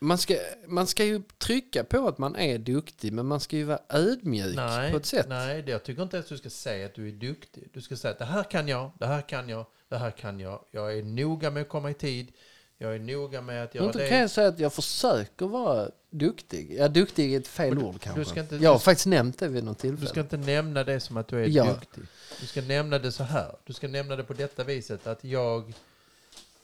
Man, 0.00 0.18
ska, 0.18 0.34
man 0.66 0.86
ska 0.86 1.04
ju 1.04 1.22
trycka 1.38 1.84
på 1.84 2.08
att 2.08 2.18
man 2.18 2.36
är 2.36 2.58
duktig, 2.58 3.12
men 3.12 3.26
man 3.26 3.40
ska 3.40 3.56
ju 3.56 3.64
vara 3.64 3.80
ödmjuk 3.88 4.56
Nej, 4.56 4.90
på 4.90 4.96
ett 4.96 5.06
sätt. 5.06 5.26
nej 5.28 5.62
det, 5.62 5.70
jag 5.70 5.84
tycker 5.84 6.02
inte 6.02 6.16
ens 6.16 6.28
du 6.28 6.36
ska 6.38 6.50
säga 6.50 6.86
att 6.86 6.94
du 6.94 7.08
är 7.08 7.12
duktig. 7.12 7.68
Du 7.72 7.80
ska 7.80 7.96
säga 7.96 8.12
att 8.12 8.18
det 8.18 8.24
här 8.24 8.42
kan 8.50 8.68
jag, 8.68 8.90
det 8.98 9.06
här 9.06 9.20
kan 9.28 9.48
jag, 9.48 9.66
det 9.88 9.96
här 9.96 10.10
kan 10.10 10.40
jag. 10.40 10.64
Jag 10.70 10.98
är 10.98 11.02
noga 11.02 11.50
med 11.50 11.62
att 11.62 11.68
komma 11.68 11.90
i 11.90 11.94
tid. 11.94 12.32
Jag 12.80 12.94
är 12.94 12.98
noga 12.98 13.40
med 13.40 13.64
att 13.64 13.74
göra 13.74 13.86
Inte 13.86 13.98
det. 13.98 14.08
kan 14.08 14.18
jag 14.18 14.30
säga 14.30 14.48
att 14.48 14.58
jag 14.58 14.72
försöker 14.72 15.46
vara 15.46 15.90
duktig. 16.10 16.74
Ja, 16.78 16.88
duktig 16.88 17.34
är 17.34 17.40
ett 17.40 17.48
fel 17.48 17.74
du- 17.74 17.82
ord 17.84 17.92
du 17.94 17.98
kanske. 17.98 18.24
ska 18.24 18.40
inte- 18.40 18.56
jag 18.56 18.70
har 18.70 18.78
du- 18.78 18.82
faktiskt 18.82 19.06
nämnt 19.06 19.38
det 19.38 19.48
vid 19.48 19.64
något 19.64 19.78
Du 19.78 19.88
tillfälle. 19.88 20.08
ska 20.10 20.20
inte 20.20 20.36
nämna 20.36 20.84
det 20.84 21.00
som 21.00 21.16
att 21.16 21.28
du 21.28 21.42
är 21.44 21.48
Ja. 21.48 21.64
duktig. 21.64 22.02
Du 22.40 22.46
ska 22.46 22.62
nämna 22.62 22.98
det 22.98 23.12
så 23.12 23.22
här. 23.24 23.56
Du 23.64 23.72
ska 23.72 23.88
nämna 23.88 24.16
det 24.16 24.24
på 24.24 24.32
detta 24.32 24.64
viset 24.64 25.06
att 25.06 25.24
jag 25.24 25.72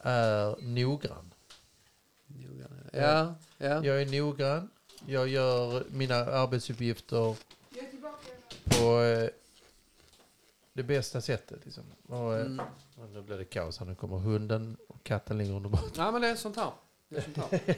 är 0.00 0.56
noggrann. 0.62 1.30
Ja, 2.92 3.34
ja. 3.58 3.84
Jag 3.84 4.02
är 4.02 4.06
noggrann. 4.20 4.70
Jag 5.06 5.28
gör 5.28 5.84
mina 5.90 6.14
arbetsuppgifter 6.16 7.36
på 8.64 9.00
eh, 9.02 9.28
det 10.72 10.82
bästa 10.82 11.20
sättet. 11.20 11.58
Liksom. 11.64 11.82
Och, 12.08 12.34
eh, 12.34 12.40
Mm. 12.46 12.60
Och 13.04 13.10
nu 13.10 13.22
blir 13.22 13.38
det 13.38 13.44
kaos 13.44 13.78
här. 13.78 13.86
Nu 13.86 13.94
kommer 13.94 14.18
hunden 14.18 14.76
och 14.88 15.02
katten 15.04 15.38
ligger 15.38 15.52
under 15.54 15.68
bordet. 15.70 15.92
ja, 15.96 16.10
men 16.10 16.20
det 16.22 16.28
är 16.28 16.36
sånt 16.36 16.56
här. 16.56 16.70
Det 17.08 17.16
är 17.16 17.20
sånt 17.22 17.36
här. 17.36 17.50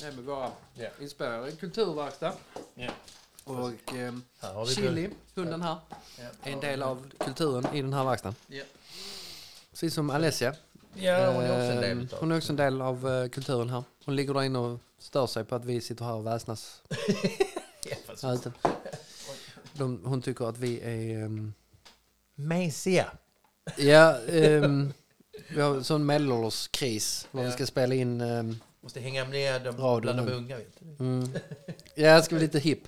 Det 0.00 0.04
är 0.06 0.12
med 0.12 0.24
våra 0.24 0.50
Ja. 0.74 0.88
inspelade 1.00 1.52
kulturverkstad. 1.52 2.32
Ja. 2.74 2.90
Och 3.44 3.72
vi 3.72 4.74
Chili, 4.74 5.10
hunden 5.34 5.62
här, 5.62 5.76
Ja. 6.18 6.24
är 6.42 6.52
en 6.52 6.60
del 6.60 6.82
av 6.82 7.10
kulturen 7.18 7.74
i 7.74 7.82
den 7.82 7.92
här 7.92 8.04
verkstaden. 8.04 8.34
Ja. 8.46 8.62
Precis 9.70 9.94
som 9.94 10.10
Alessia. 10.10 10.54
Ja, 10.94 11.32
hon 11.32 11.42
är 11.44 11.50
också 11.50 11.72
en 11.72 11.80
del 11.80 11.90
Ehm, 11.90 12.00
utav 12.00 12.20
Hon 12.20 12.32
är 12.32 12.36
också 12.36 12.52
en 12.52 12.56
del 12.56 12.82
av 12.82 13.08
eh, 13.08 13.28
kulturen 13.28 13.70
här. 13.70 13.84
Hon 14.04 14.16
ligger 14.16 14.34
där 14.34 14.42
inne 14.42 14.58
och 14.58 14.80
stör 14.98 15.26
sig 15.26 15.44
på 15.44 15.54
att 15.54 15.64
vi 15.64 15.80
sitter 15.80 16.04
här 16.04 16.14
och 16.14 16.26
väsnas 16.26 16.82
Ja. 18.22 18.36
De, 19.72 20.00
hon 20.04 20.22
tycker 20.22 20.44
att 20.48 20.58
vi 20.58 20.80
är... 20.80 21.24
ehm, 21.24 21.54
Mesiga. 22.34 23.12
Ja, 23.76 24.18
ehm, 24.20 24.92
vi 25.48 25.60
har 25.60 25.74
en 25.74 25.84
sån 25.84 26.06
medelålderskris. 26.06 27.28
När 27.30 27.42
vi 27.42 27.48
Ja. 27.48 27.54
ska 27.54 27.66
spela 27.66 27.94
in... 27.94 28.20
ehm, 28.20 28.56
Måste 28.80 29.00
hänga 29.00 29.24
med 29.24 29.62
dem 29.62 30.00
bland 30.00 30.18
de 30.18 30.28
unga. 30.32 30.56
Vet 30.56 30.78
du. 30.80 31.04
mm, 31.04 31.28
ja, 31.94 32.16
det 32.16 32.22
ska 32.22 32.34
bli 32.34 32.44
lite 32.44 32.58
hipp. 32.58 32.84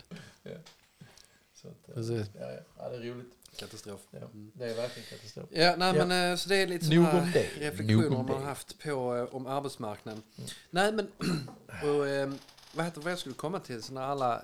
Så 1.55 1.69
att, 1.69 1.89
eh, 1.89 1.95
Precis. 1.95 2.27
ja, 2.41 2.47
ja. 2.53 2.59
ja, 2.79 2.89
det 2.89 2.97
är 2.97 3.01
roligt. 3.15 3.33
Katastrof. 3.57 4.01
Ja, 4.11 4.19
Mm. 4.19 4.51
det 4.55 4.65
är 4.65 4.75
verkligen 4.75 5.09
katastrof. 5.09 5.47
Ja, 5.51 5.75
nej, 5.77 5.97
Ja. 5.97 6.05
men 6.07 6.31
eh, 6.33 6.37
så 6.37 6.49
det 6.49 6.57
är 6.57 6.67
lite 6.67 6.85
sådana 6.85 7.21
här 7.21 7.47
reflektioner 7.59 8.11
man 8.11 8.29
har 8.29 8.41
haft 8.41 8.79
på 8.79 9.17
eh, 9.17 9.35
om 9.35 9.47
arbetsmarknaden. 9.47 10.23
Mm. 10.39 10.51
Nej, 10.71 10.93
men 10.93 11.09
och, 11.83 12.09
eh, 12.09 12.33
vad 12.75 12.85
heter 12.85 13.01
det, 13.01 13.05
vad 13.05 13.13
jag 13.13 13.19
skulle 13.19 13.35
komma 13.35 13.61
till, 13.61 13.83
så 13.83 13.93
när 13.93 14.03
alla, 14.03 14.43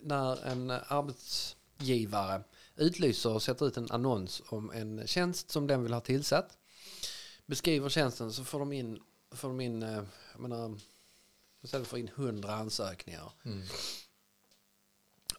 när 0.00 0.46
en 0.46 0.70
arbetsgivare 0.70 2.42
utlyser 2.76 3.32
och 3.32 3.42
sätter 3.42 3.66
ut 3.66 3.76
en 3.76 3.90
annons 3.90 4.42
om 4.46 4.70
en 4.70 5.06
tjänst 5.06 5.50
som 5.50 5.66
den 5.66 5.82
vill 5.82 5.92
ha 5.92 6.00
tillsatt, 6.00 6.58
beskriver 7.46 7.88
tjänsten 7.88 8.32
så 8.32 8.44
får 8.44 8.58
de 8.58 8.72
in, 8.72 9.00
får 9.30 9.48
de 9.48 9.60
in, 9.60 9.82
eh, 9.82 10.02
jag 10.32 10.40
menar, 10.40 10.78
istället 11.62 11.88
för 11.88 11.96
in 11.96 12.10
hundra 12.14 12.54
ansökningar, 12.54 13.32
Mm. 13.44 13.66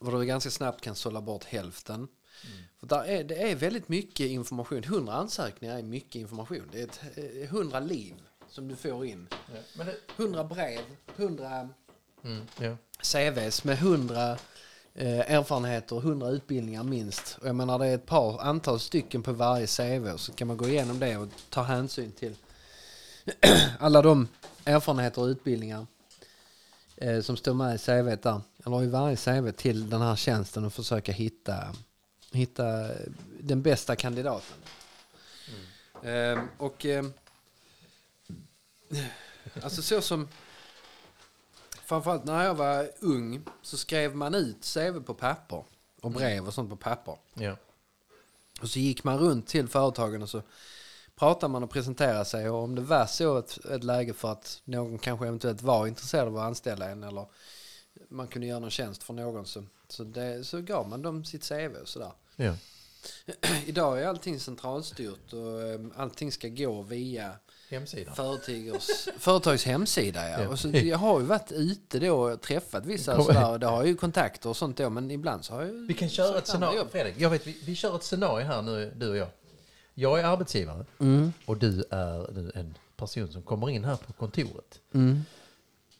och 0.00 0.12
du 0.20 0.26
ganska 0.26 0.50
snabbt 0.50 0.80
kan 0.80 0.94
sålla 0.94 1.20
bort 1.20 1.44
hälften. 1.44 2.08
Mm. 2.46 2.62
För 2.78 2.86
där 2.86 3.04
är, 3.04 3.24
det 3.24 3.50
är 3.50 3.56
väldigt 3.56 3.88
mycket 3.88 4.26
information. 4.26 4.84
100 4.84 5.12
ansökningar 5.12 5.78
är 5.78 5.82
mycket 5.82 6.14
information. 6.14 6.68
Det 6.72 6.80
är 6.80 6.84
ett, 6.84 7.00
eh, 7.16 7.48
100 7.48 7.80
liv 7.80 8.14
som 8.48 8.68
du 8.68 8.76
får 8.76 9.06
in. 9.06 9.28
Ja. 9.30 9.60
Men 9.76 9.86
det, 9.86 9.96
100 10.16 10.44
brev, 10.44 10.80
100 11.16 11.68
mm. 12.22 12.46
ja. 12.60 12.76
CVs 13.02 13.64
med 13.64 13.78
100 13.78 14.38
eh, 14.94 15.32
erfarenheter 15.34 15.96
och 15.96 16.02
100 16.02 16.28
utbildningar 16.28 16.82
minst. 16.82 17.38
Och 17.40 17.48
jag 17.48 17.56
menar 17.56 17.78
det 17.78 17.86
är 17.86 17.94
ett 17.94 18.06
par 18.06 18.40
antal 18.40 18.80
stycken 18.80 19.22
på 19.22 19.32
varje 19.32 19.66
CV 19.66 20.08
och 20.12 20.20
så 20.20 20.32
kan 20.32 20.48
man 20.48 20.56
gå 20.56 20.68
igenom 20.68 20.98
det 20.98 21.16
och 21.16 21.28
ta 21.50 21.62
hänsyn 21.62 22.12
till 22.12 22.34
alla 23.78 24.02
de 24.02 24.28
erfarenheter 24.64 25.22
och 25.22 25.26
utbildningar 25.26 25.86
eh, 26.96 27.20
som 27.20 27.36
står 27.36 27.54
med 27.54 27.74
i 27.74 27.78
CV 27.78 28.22
där. 28.22 28.40
Eller 28.66 28.82
i 28.82 28.86
varje 28.86 29.16
CV 29.16 29.50
till 29.50 29.90
den 29.90 30.00
här 30.00 30.16
tjänsten 30.16 30.64
och 30.64 30.72
försöka 30.72 31.12
hitta, 31.12 31.74
hitta 32.32 32.88
den 33.40 33.62
bästa 33.62 33.96
kandidaten. 33.96 34.56
Eh, 36.02 36.40
och 36.58 36.86
eh, 36.86 37.04
alltså 39.62 39.82
så 39.82 40.00
som 40.00 40.28
framförallt 41.86 42.24
när 42.24 42.44
jag 42.44 42.54
var 42.54 42.90
ung 43.00 43.42
så 43.62 43.76
skrev 43.76 44.16
man 44.16 44.34
ut 44.34 44.74
CV 44.74 45.00
på 45.00 45.14
papper 45.14 45.64
och 46.02 46.10
brev 46.10 46.46
och 46.46 46.54
sånt 46.54 46.70
på 46.70 46.76
papper. 46.76 47.16
ja. 47.34 47.56
Och 48.60 48.68
så 48.68 48.78
gick 48.78 49.04
man 49.04 49.18
runt 49.18 49.46
till 49.46 49.68
företagen 49.68 50.22
och 50.22 50.28
så 50.28 50.42
pratade 51.14 51.52
man 51.52 51.62
och 51.62 51.70
presenterade 51.70 52.24
sig. 52.24 52.50
Och 52.50 52.58
om 52.58 52.74
det 52.74 52.82
var 52.82 53.06
så 53.06 53.38
ett, 53.38 53.64
ett 53.64 53.84
läge 53.84 54.12
för 54.12 54.32
att 54.32 54.60
någon 54.64 54.98
kanske 54.98 55.26
eventuellt 55.26 55.62
var 55.62 55.86
intresserad 55.86 56.28
av 56.28 56.36
att 56.36 56.42
anställa 56.42 56.90
en 56.90 57.02
eller 57.02 57.26
man 58.08 58.28
kunde 58.28 58.46
göra 58.46 58.58
någon 58.58 58.70
tjänst 58.70 59.02
för 59.02 59.12
någon 59.12 59.46
så, 59.46 59.64
så, 59.88 60.04
det, 60.04 60.44
så 60.44 60.60
gav 60.60 60.88
man 60.88 61.02
dem 61.02 61.24
sitt 61.24 61.48
CV 61.48 61.76
och 61.82 61.88
sådär. 61.88 62.12
ja. 62.36 62.56
Idag 63.66 64.02
är 64.02 64.06
allting 64.06 64.40
centralstyrt 64.40 65.32
och 65.32 65.62
eh, 65.62 65.80
allting 65.96 66.32
ska 66.32 66.48
gå 66.48 66.82
via 66.82 67.36
Hemsidan. 67.72 68.14
Företags, 68.14 69.08
företags 69.18 69.64
hemsida. 69.64 70.28
Ja. 70.28 70.48
Och 70.48 70.58
så, 70.58 70.68
jag 70.68 70.98
har 70.98 71.20
ju 71.20 71.26
varit 71.26 71.52
ute 71.52 71.98
då 71.98 72.14
och 72.14 72.40
träffat 72.40 72.86
vissa 72.86 73.16
och 73.16 73.24
sådär, 73.24 73.50
och 73.50 73.60
det 73.60 73.66
har 73.66 73.84
ju 73.84 73.96
kontakter 73.96 74.48
och 74.48 74.56
sånt 74.56 74.76
då 74.76 74.90
men 74.90 75.10
ibland 75.10 75.44
så 75.44 75.54
har 75.54 75.62
jag 75.62 75.72
Vi 75.72 75.94
kan 75.94 76.08
köra 76.08 76.38
ett 76.38 76.46
scenario. 76.46 76.86
Fredrik, 76.90 77.14
jag 77.18 77.30
vet, 77.30 77.46
vi, 77.46 77.56
vi 77.66 77.74
kör 77.74 77.96
ett 77.96 78.02
scenario 78.02 78.46
här 78.46 78.62
nu, 78.62 78.92
du 78.96 79.10
och 79.10 79.16
jag. 79.16 79.28
Jag 79.94 80.20
är 80.20 80.24
arbetsgivare 80.24 80.84
Mm, 80.98 81.32
och 81.46 81.56
du 81.56 81.84
är 81.90 82.32
nu 82.32 82.52
en 82.54 82.74
person 82.96 83.32
som 83.32 83.42
kommer 83.42 83.70
in 83.70 83.84
här 83.84 83.96
på 83.96 84.12
kontoret. 84.12 84.80
mm, 84.94 85.20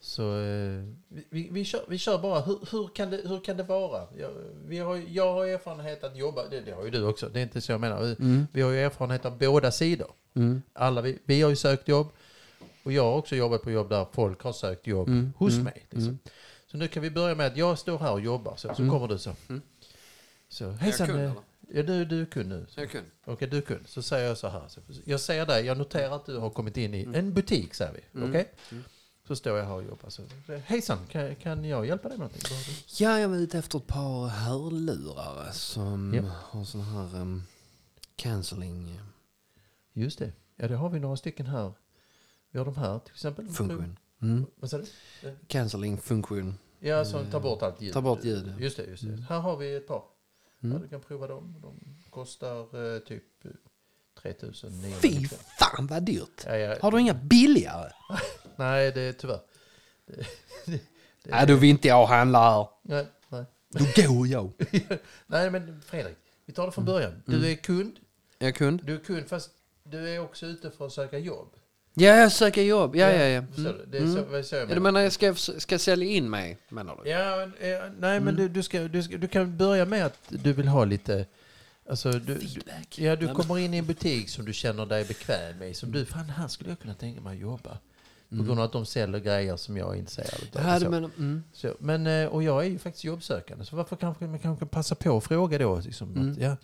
Så 0.00 0.22
eh, 0.22 0.84
vi, 1.08 1.26
vi, 1.30 1.48
vi, 1.50 1.64
kör, 1.64 1.84
vi 1.88 1.98
kör 1.98 2.18
bara, 2.18 2.40
hur, 2.40 2.58
hur, 2.70 2.88
kan, 2.94 3.10
det, 3.10 3.16
hur 3.24 3.40
kan 3.40 3.56
det 3.56 3.62
vara? 3.62 4.06
Jag, 4.18 4.30
vi 4.66 4.78
har, 4.78 4.96
jag 5.08 5.32
har 5.32 5.46
erfarenhet 5.46 6.04
att 6.04 6.16
jobba, 6.16 6.48
det, 6.50 6.60
det 6.60 6.72
har 6.72 6.84
ju 6.84 6.90
du 6.90 7.04
också, 7.06 7.28
det 7.28 7.38
är 7.40 7.42
inte 7.42 7.60
så 7.60 7.72
jag 7.72 7.80
menar. 7.80 8.02
Vi, 8.02 8.12
mm, 8.12 8.46
vi 8.52 8.62
har 8.62 8.70
ju 8.70 8.80
erfarenhet 8.80 9.24
av 9.24 9.38
båda 9.38 9.70
sidor. 9.72 10.10
Mm, 10.34 10.62
Alla 10.72 11.00
vi, 11.00 11.18
vi 11.24 11.42
har 11.42 11.50
ju 11.50 11.56
sökt 11.56 11.88
jobb 11.88 12.08
och 12.82 12.92
jag 12.92 13.02
har 13.04 13.12
också 13.16 13.36
jobbat 13.36 13.62
på 13.62 13.70
jobb 13.70 13.88
där 13.88 14.06
folk 14.12 14.42
har 14.42 14.52
sökt 14.52 14.86
jobb 14.86 15.08
Mm, 15.08 15.32
hos 15.36 15.52
mm, 15.52 15.64
mig. 15.64 15.86
Liksom. 15.90 16.02
mm. 16.02 16.18
Så 16.66 16.76
nu 16.76 16.88
kan 16.88 17.02
vi 17.02 17.10
börja 17.10 17.34
med 17.34 17.46
att 17.46 17.56
jag 17.56 17.78
står 17.78 17.98
här 17.98 18.12
och 18.12 18.20
jobbar, 18.20 18.56
så, 18.56 18.74
så 18.74 18.82
Mm. 18.82 18.90
kommer 18.94 19.08
du 19.08 19.18
så. 19.18 19.32
Mm. 19.48 19.62
Så 20.48 20.64
Är 20.64 20.68
jag 20.68 20.74
hejsan, 20.76 21.06
kund 21.06 21.18
eh, 21.18 21.24
eller? 21.24 21.40
ja, 21.74 21.82
du, 21.82 22.04
du 22.04 22.20
är 22.22 22.26
kund 22.26 22.48
nu. 22.48 22.66
Så 22.68 22.80
jag 22.80 22.90
kund. 22.90 23.06
Okej, 23.24 23.48
du 23.48 23.56
är 23.56 23.60
kund. 23.62 23.84
Så 23.88 24.02
säger 24.02 24.28
jag 24.28 24.38
så 24.38 24.48
här. 24.48 24.62
Så 24.68 24.80
Jag 25.04 25.20
ser 25.20 25.46
dig, 25.46 25.64
jag 25.66 25.78
noterar 25.78 26.16
att 26.16 26.26
du 26.26 26.36
har 26.38 26.50
kommit 26.50 26.76
in 26.76 26.94
i 26.94 27.02
Mm. 27.02 27.14
en 27.14 27.32
butik, 27.34 27.74
säger 27.74 27.92
vi. 27.92 28.18
Mm. 28.18 28.30
Okej? 28.30 28.52
Mm. 28.70 28.84
Så 29.26 29.36
står 29.36 29.58
jag 29.58 29.64
här 29.64 29.74
och 29.74 29.82
jobbar. 29.82 30.10
Så, 30.10 30.22
hejsan, 30.64 30.98
kan, 31.10 31.34
kan 31.36 31.64
jag 31.64 31.86
hjälpa 31.86 32.08
dig 32.08 32.18
med 32.18 32.24
någonting? 32.28 32.56
Ja, 32.98 33.18
jag 33.20 33.28
var 33.28 33.36
ute 33.36 33.58
efter 33.58 33.78
ett 33.78 33.86
par 33.86 34.26
hörlurar 34.28 35.50
som 35.52 36.14
Ja. 36.14 36.22
har 36.50 36.64
sån 36.64 36.80
här 36.80 37.20
um, 37.20 37.42
cancelling 38.16 39.00
Just 39.92 40.18
det. 40.18 40.32
Ja, 40.56 40.68
det 40.68 40.76
har 40.76 40.88
vi 40.88 41.00
några 41.00 41.16
stycken 41.16 41.46
här. 41.46 41.72
Vi 42.50 42.58
har 42.58 42.66
de 42.66 42.76
här 42.76 42.98
till 42.98 43.12
exempel. 43.12 43.48
funktion. 43.48 43.98
Mm. 44.22 44.46
Vad 44.56 44.70
sa 44.70 44.78
du? 44.78 44.86
Cancelling 45.46 45.98
funktion. 45.98 46.58
Ja, 46.80 47.04
som 47.04 47.26
tar 47.30 47.40
bort 47.40 47.62
allt 47.62 47.80
ljud. 47.82 47.92
Ta 47.92 48.00
bort 48.00 48.24
ljud, 48.24 48.52
ja. 48.56 48.62
Just 48.62 48.76
det, 48.76 48.84
just 48.84 49.02
det. 49.02 49.08
Mm. 49.08 49.22
Här 49.22 49.38
har 49.38 49.56
vi 49.56 49.76
ett 49.76 49.86
par. 49.86 50.02
Ja, 50.60 50.66
Mm. 50.68 50.82
du 50.82 50.88
kan 50.88 51.00
prova 51.00 51.26
dem. 51.26 51.54
De 51.62 51.80
kostar 52.10 52.94
eh, 52.94 52.98
typ 52.98 53.44
eh, 53.44 53.50
3900 54.22 54.98
Fy 55.02 55.28
fan 55.58 55.86
vad 55.86 56.02
dyrt! 56.02 56.44
Ja, 56.46 56.56
ja. 56.56 56.76
Har 56.82 56.90
du 56.90 57.00
inga 57.00 57.14
billigare? 57.14 57.92
Nej, 58.56 58.92
det 58.92 59.00
är 59.00 59.12
tyvärr. 59.12 59.40
Det, 60.06 60.14
det, 60.66 60.72
det, 61.22 61.30
Nej, 61.30 61.46
då 61.46 61.56
vill 61.56 61.70
inte 61.70 61.88
jag 61.88 62.06
handla 62.06 62.38
här. 62.50 62.68
nej, 62.82 63.06
nej. 63.28 63.44
Då 63.68 63.84
går 64.14 64.26
jag. 64.26 64.50
nej, 65.26 65.50
men 65.50 65.82
Fredrik. 65.82 66.16
Vi 66.44 66.52
tar 66.52 66.66
det 66.66 66.72
från 66.72 66.84
början. 66.84 67.10
Mm. 67.12 67.40
Du 67.40 67.50
är 67.50 67.54
kund. 67.54 67.98
Jag 68.38 68.48
är 68.48 68.52
kund. 68.52 68.84
Du 68.84 68.94
är 68.94 68.98
kund 68.98 69.26
fast 69.28 69.50
du 69.92 70.08
är 70.08 70.18
också 70.18 70.46
ute 70.46 70.70
för 70.70 70.86
att 70.86 70.92
söka 70.92 71.18
jobb. 71.18 71.48
Ja, 71.94 72.08
jag 72.16 72.32
söker 72.32 72.62
jobb. 72.62 72.96
Ja, 72.96 73.10
ja, 73.10 73.24
ja. 73.24 73.38
Mm. 73.38 73.48
du? 73.54 73.84
Det 73.90 73.96
är 73.96 74.02
Mm. 74.02 74.14
så, 74.14 74.22
vad 74.24 74.38
jag 74.38 74.46
säger 74.46 74.66
Ja, 74.68 74.74
du 74.74 74.80
menar 74.80 75.00
jag 75.00 75.12
ska, 75.12 75.34
ska 75.34 75.78
sälja 75.78 76.08
in 76.08 76.30
mig, 76.30 76.58
menar 76.68 77.00
du? 77.04 77.10
Ja, 77.10 77.36
men, 77.36 77.52
nej 77.60 78.20
men 78.20 78.20
Mm. 78.20 78.36
du, 78.36 78.48
du, 78.48 78.62
ska, 78.62 78.80
du, 78.80 79.02
ska, 79.02 79.16
du 79.16 79.28
kan 79.28 79.56
börja 79.56 79.84
med 79.84 80.06
att 80.06 80.18
du 80.28 80.52
vill 80.52 80.68
ha 80.68 80.84
lite... 80.84 81.26
Alltså, 81.88 82.10
du, 82.12 82.38
ja, 82.96 83.16
du 83.16 83.26
men- 83.26 83.34
kommer 83.34 83.58
in 83.58 83.74
i 83.74 83.76
en 83.78 83.86
butik 83.86 84.28
som 84.28 84.44
du 84.44 84.52
känner 84.52 84.86
dig 84.86 85.04
bekväm 85.04 85.58
med. 85.58 85.76
Som 85.76 85.92
du, 85.92 86.04
fan 86.04 86.24
här 86.30 86.48
skulle 86.48 86.70
jag 86.70 86.78
kunna 86.78 86.94
tänka 86.94 87.20
mig 87.20 87.34
att 87.36 87.40
jobba. 87.42 87.78
På 88.28 88.36
grund 88.44 88.58
av 88.60 88.64
att 88.64 88.72
de 88.72 88.86
säljer 88.86 89.20
grejer 89.20 89.56
som 89.56 89.76
jag 89.76 89.94
är 89.94 89.98
intresserad 89.98 90.56
av. 90.56 90.62
Ja, 90.72 90.80
så. 90.80 90.90
menar... 90.90 91.10
Mm. 91.18 91.42
Så, 91.52 91.74
men, 91.78 92.06
eh, 92.06 92.26
och 92.26 92.42
jag 92.42 92.64
är 92.64 92.68
ju 92.68 92.78
faktiskt 92.78 93.04
jobbsökande. 93.04 93.64
Så 93.64 93.76
varför 93.76 93.96
kanske 93.96 94.24
man 94.26 94.38
kanske 94.38 94.66
passa 94.66 94.94
på 94.94 95.16
att 95.16 95.24
fråga 95.24 95.58
då? 95.58 95.80
Liksom, 95.80 96.14
Mm. 96.16 96.32
att, 96.32 96.38
ja, 96.38 96.56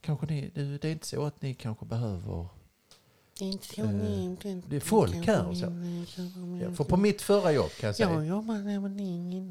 kanske 0.00 0.26
ni, 0.26 0.50
det, 0.54 0.62
det 0.78 0.88
är 0.88 0.92
inte 0.92 1.06
så 1.06 1.24
att 1.24 1.42
ni 1.42 1.54
kanske 1.54 1.84
behöver... 1.86 2.46
Det 3.38 3.44
är 3.44 3.74
så 3.74 3.82
Eh, 3.82 4.56
ni- 4.68 4.80
folk 4.80 5.14
här 5.26 5.46
och 5.48 5.56
så. 5.56 5.64
Ja, 6.62 6.72
för 6.74 6.84
på 6.84 6.96
mitt 6.96 7.22
förra 7.22 7.52
jobb 7.52 7.70
kan 7.80 7.86
jag 7.86 7.96
säga. 7.96 8.12
Jag 8.12 8.26
jobbar 8.26 8.54
där 8.54 8.80
med 8.80 9.00
ingen. 9.00 9.48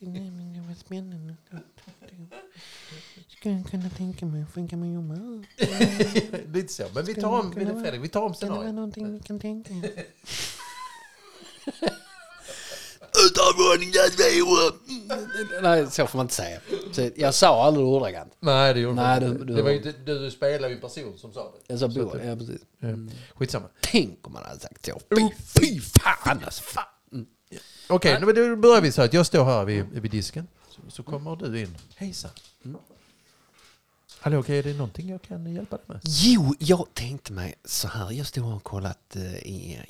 Det 0.00 0.60
var 0.68 0.74
spännande. 0.74 1.34
Skulle 3.28 3.54
jag 3.54 3.66
kunna 3.70 3.90
tänka 3.90 4.26
mig 4.26 4.42
att 4.42 4.50
funka 4.50 4.76
med 4.76 4.92
jobba? 4.94 5.14
Lite 6.52 6.72
så. 6.72 6.84
Men 6.94 7.04
vi 7.04 7.14
tar 7.14 7.40
om, 7.40 7.52
Fredrik, 7.52 8.02
vi 8.02 8.08
tar 8.08 8.22
om 8.22 8.34
Kan 8.34 8.40
det 8.40 8.46
vara 8.46 8.56
scenariot. 8.58 8.74
någonting 8.74 9.12
vi 9.12 9.20
kan 9.20 9.40
tänka 9.40 9.74
oss? 9.74 9.84
Nej, 15.62 15.90
så 15.90 16.06
får 16.06 16.18
man 16.18 16.24
inte 16.24 16.34
säga. 16.34 16.60
Så 16.92 17.10
jag 17.16 17.34
sa 17.34 17.64
aldrig 17.64 17.86
ordagrant. 17.86 18.32
Nej, 18.40 18.74
det 18.74 18.80
gjorde 18.80 18.94
Nej, 18.94 19.20
du 19.20 19.34
du- 19.38 19.54
Det 19.54 19.62
var 19.62 19.70
inte, 19.70 19.92
du, 20.04 20.18
du 20.18 20.30
spelar 20.30 20.68
ju 20.68 20.74
en 20.74 20.80
person 20.80 21.18
som 21.18 21.32
sa 21.32 21.44
det. 21.44 21.58
Jag 21.72 21.78
sa 21.78 21.90
Så 21.90 22.04
bo. 22.04 22.10
att 22.10 22.18
det- 22.20 22.26
Ja, 22.26 22.36
precis. 22.36 22.60
Ja. 22.78 22.88
Skitsamma. 23.34 23.66
Tänk 23.80 24.26
om 24.26 24.32
man 24.32 24.44
hade 24.44 24.60
sagt 24.60 24.86
så. 24.86 25.00
Fy, 25.16 25.30
fy 25.60 25.80
fan 25.80 26.40
alltså. 26.44 26.62
Fan. 26.62 26.84
Okej, 27.88 28.20
nu 28.20 28.32
då 28.32 28.56
börjar 28.56 28.80
vi 28.80 28.92
så 28.92 29.02
att 29.02 29.12
jag 29.12 29.26
står 29.26 29.44
här 29.44 29.64
vid, 29.64 29.84
vid 29.92 30.10
disken. 30.10 30.46
Så, 30.70 30.80
så 30.90 31.02
kommer 31.02 31.36
du 31.36 31.60
in. 31.60 31.76
Hejsan. 31.96 32.30
Mm. 32.64 32.76
Hallå, 34.20 34.38
okej, 34.38 34.58
är 34.58 34.62
det 34.62 34.72
någonting 34.72 35.08
jag 35.10 35.22
kan 35.22 35.54
hjälpa 35.54 35.76
dig 35.76 35.84
med? 35.88 36.00
Jo, 36.04 36.54
jag 36.58 36.86
tänkte 36.94 37.32
mig 37.32 37.54
så 37.64 37.88
här. 37.88 38.10
Jag 38.12 38.26
stod 38.26 38.44
och 38.44 38.50
har 38.50 38.60
kollat 38.60 39.16
eh, 39.16 39.36
i... 39.36 39.80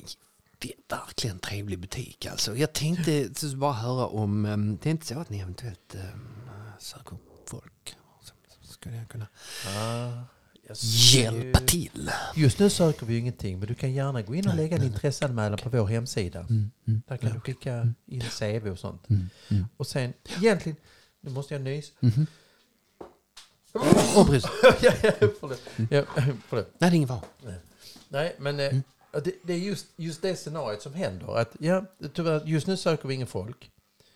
Det 0.59 0.67
är 0.71 0.95
verkligen 0.97 1.35
en 1.35 1.39
trevlig 1.39 1.79
butik 1.79 2.25
alltså. 2.25 2.55
Jag 2.55 2.73
tänkte 2.73 3.29
bara 3.55 3.73
höra 3.73 4.07
om... 4.07 4.45
ehm, 4.45 4.77
det 4.81 4.89
är 4.89 4.91
inte 4.91 5.05
så 5.05 5.19
att 5.19 5.29
ni 5.29 5.39
eventuellt 5.39 5.95
um, 6.13 6.49
söker 6.79 7.13
upp 7.13 7.49
folk? 7.49 7.95
Skulle 8.61 8.95
jag 8.95 9.09
kunna 9.09 9.27
Ah, 9.67 10.11
jag 10.67 10.77
ser 10.77 11.17
ju- 11.17 11.21
hjälpa 11.43 11.59
till. 11.59 12.11
Just 12.35 12.59
nu 12.59 12.69
söker 12.69 13.05
vi 13.05 13.13
ju 13.13 13.19
ingenting, 13.19 13.59
men 13.59 13.67
du 13.67 13.75
kan 13.75 13.93
gärna 13.93 14.21
gå 14.21 14.35
in 14.35 14.47
och 14.47 14.55
lägga 14.55 14.77
en 14.77 14.83
intresseanmälan 14.83 15.57
på 15.59 15.69
vår 15.69 15.87
hemsida. 15.87 16.39
Mm, 16.39 16.71
mm, 16.87 17.01
Där 17.07 17.17
kan 17.17 17.33
du 17.33 17.39
skicka 17.39 17.93
in 18.05 18.21
CV 18.39 18.69
och 18.69 18.79
sånt. 18.79 19.09
mm, 19.09 19.29
mm. 19.49 19.65
Och 19.77 19.87
sen, 19.87 20.13
egentligen, 20.37 20.77
nu 21.21 21.31
måste 21.31 21.53
jag 21.53 21.61
nys. 21.63 21.91
Mhm. 21.99 22.27
Åh, 24.15 24.27
precis. 24.27 24.49
ja, 24.63 24.93
ja, 25.03 25.11
förlåt. 25.39 25.61
Ja, 25.89 26.03
förlåt. 26.47 26.67
Nej, 26.79 26.79
det 26.79 26.85
är 26.85 26.93
ingen 26.93 27.07
fara. 27.07 27.21
Nej, 28.09 28.35
men 28.39 28.59
eh, 28.59 28.73
det, 29.23 29.31
det 29.43 29.53
är 29.53 29.57
just, 29.57 29.85
just 29.95 30.21
det 30.21 30.35
scenariot 30.35 30.81
som 30.81 30.93
händer. 30.93 31.37
Att, 31.37 31.51
ja, 31.59 31.85
tyvärr, 32.13 32.41
just 32.45 32.67
nu 32.67 32.77
söker 32.77 33.07
vi 33.07 33.13
ingen 33.13 33.27
folk. 33.27 33.69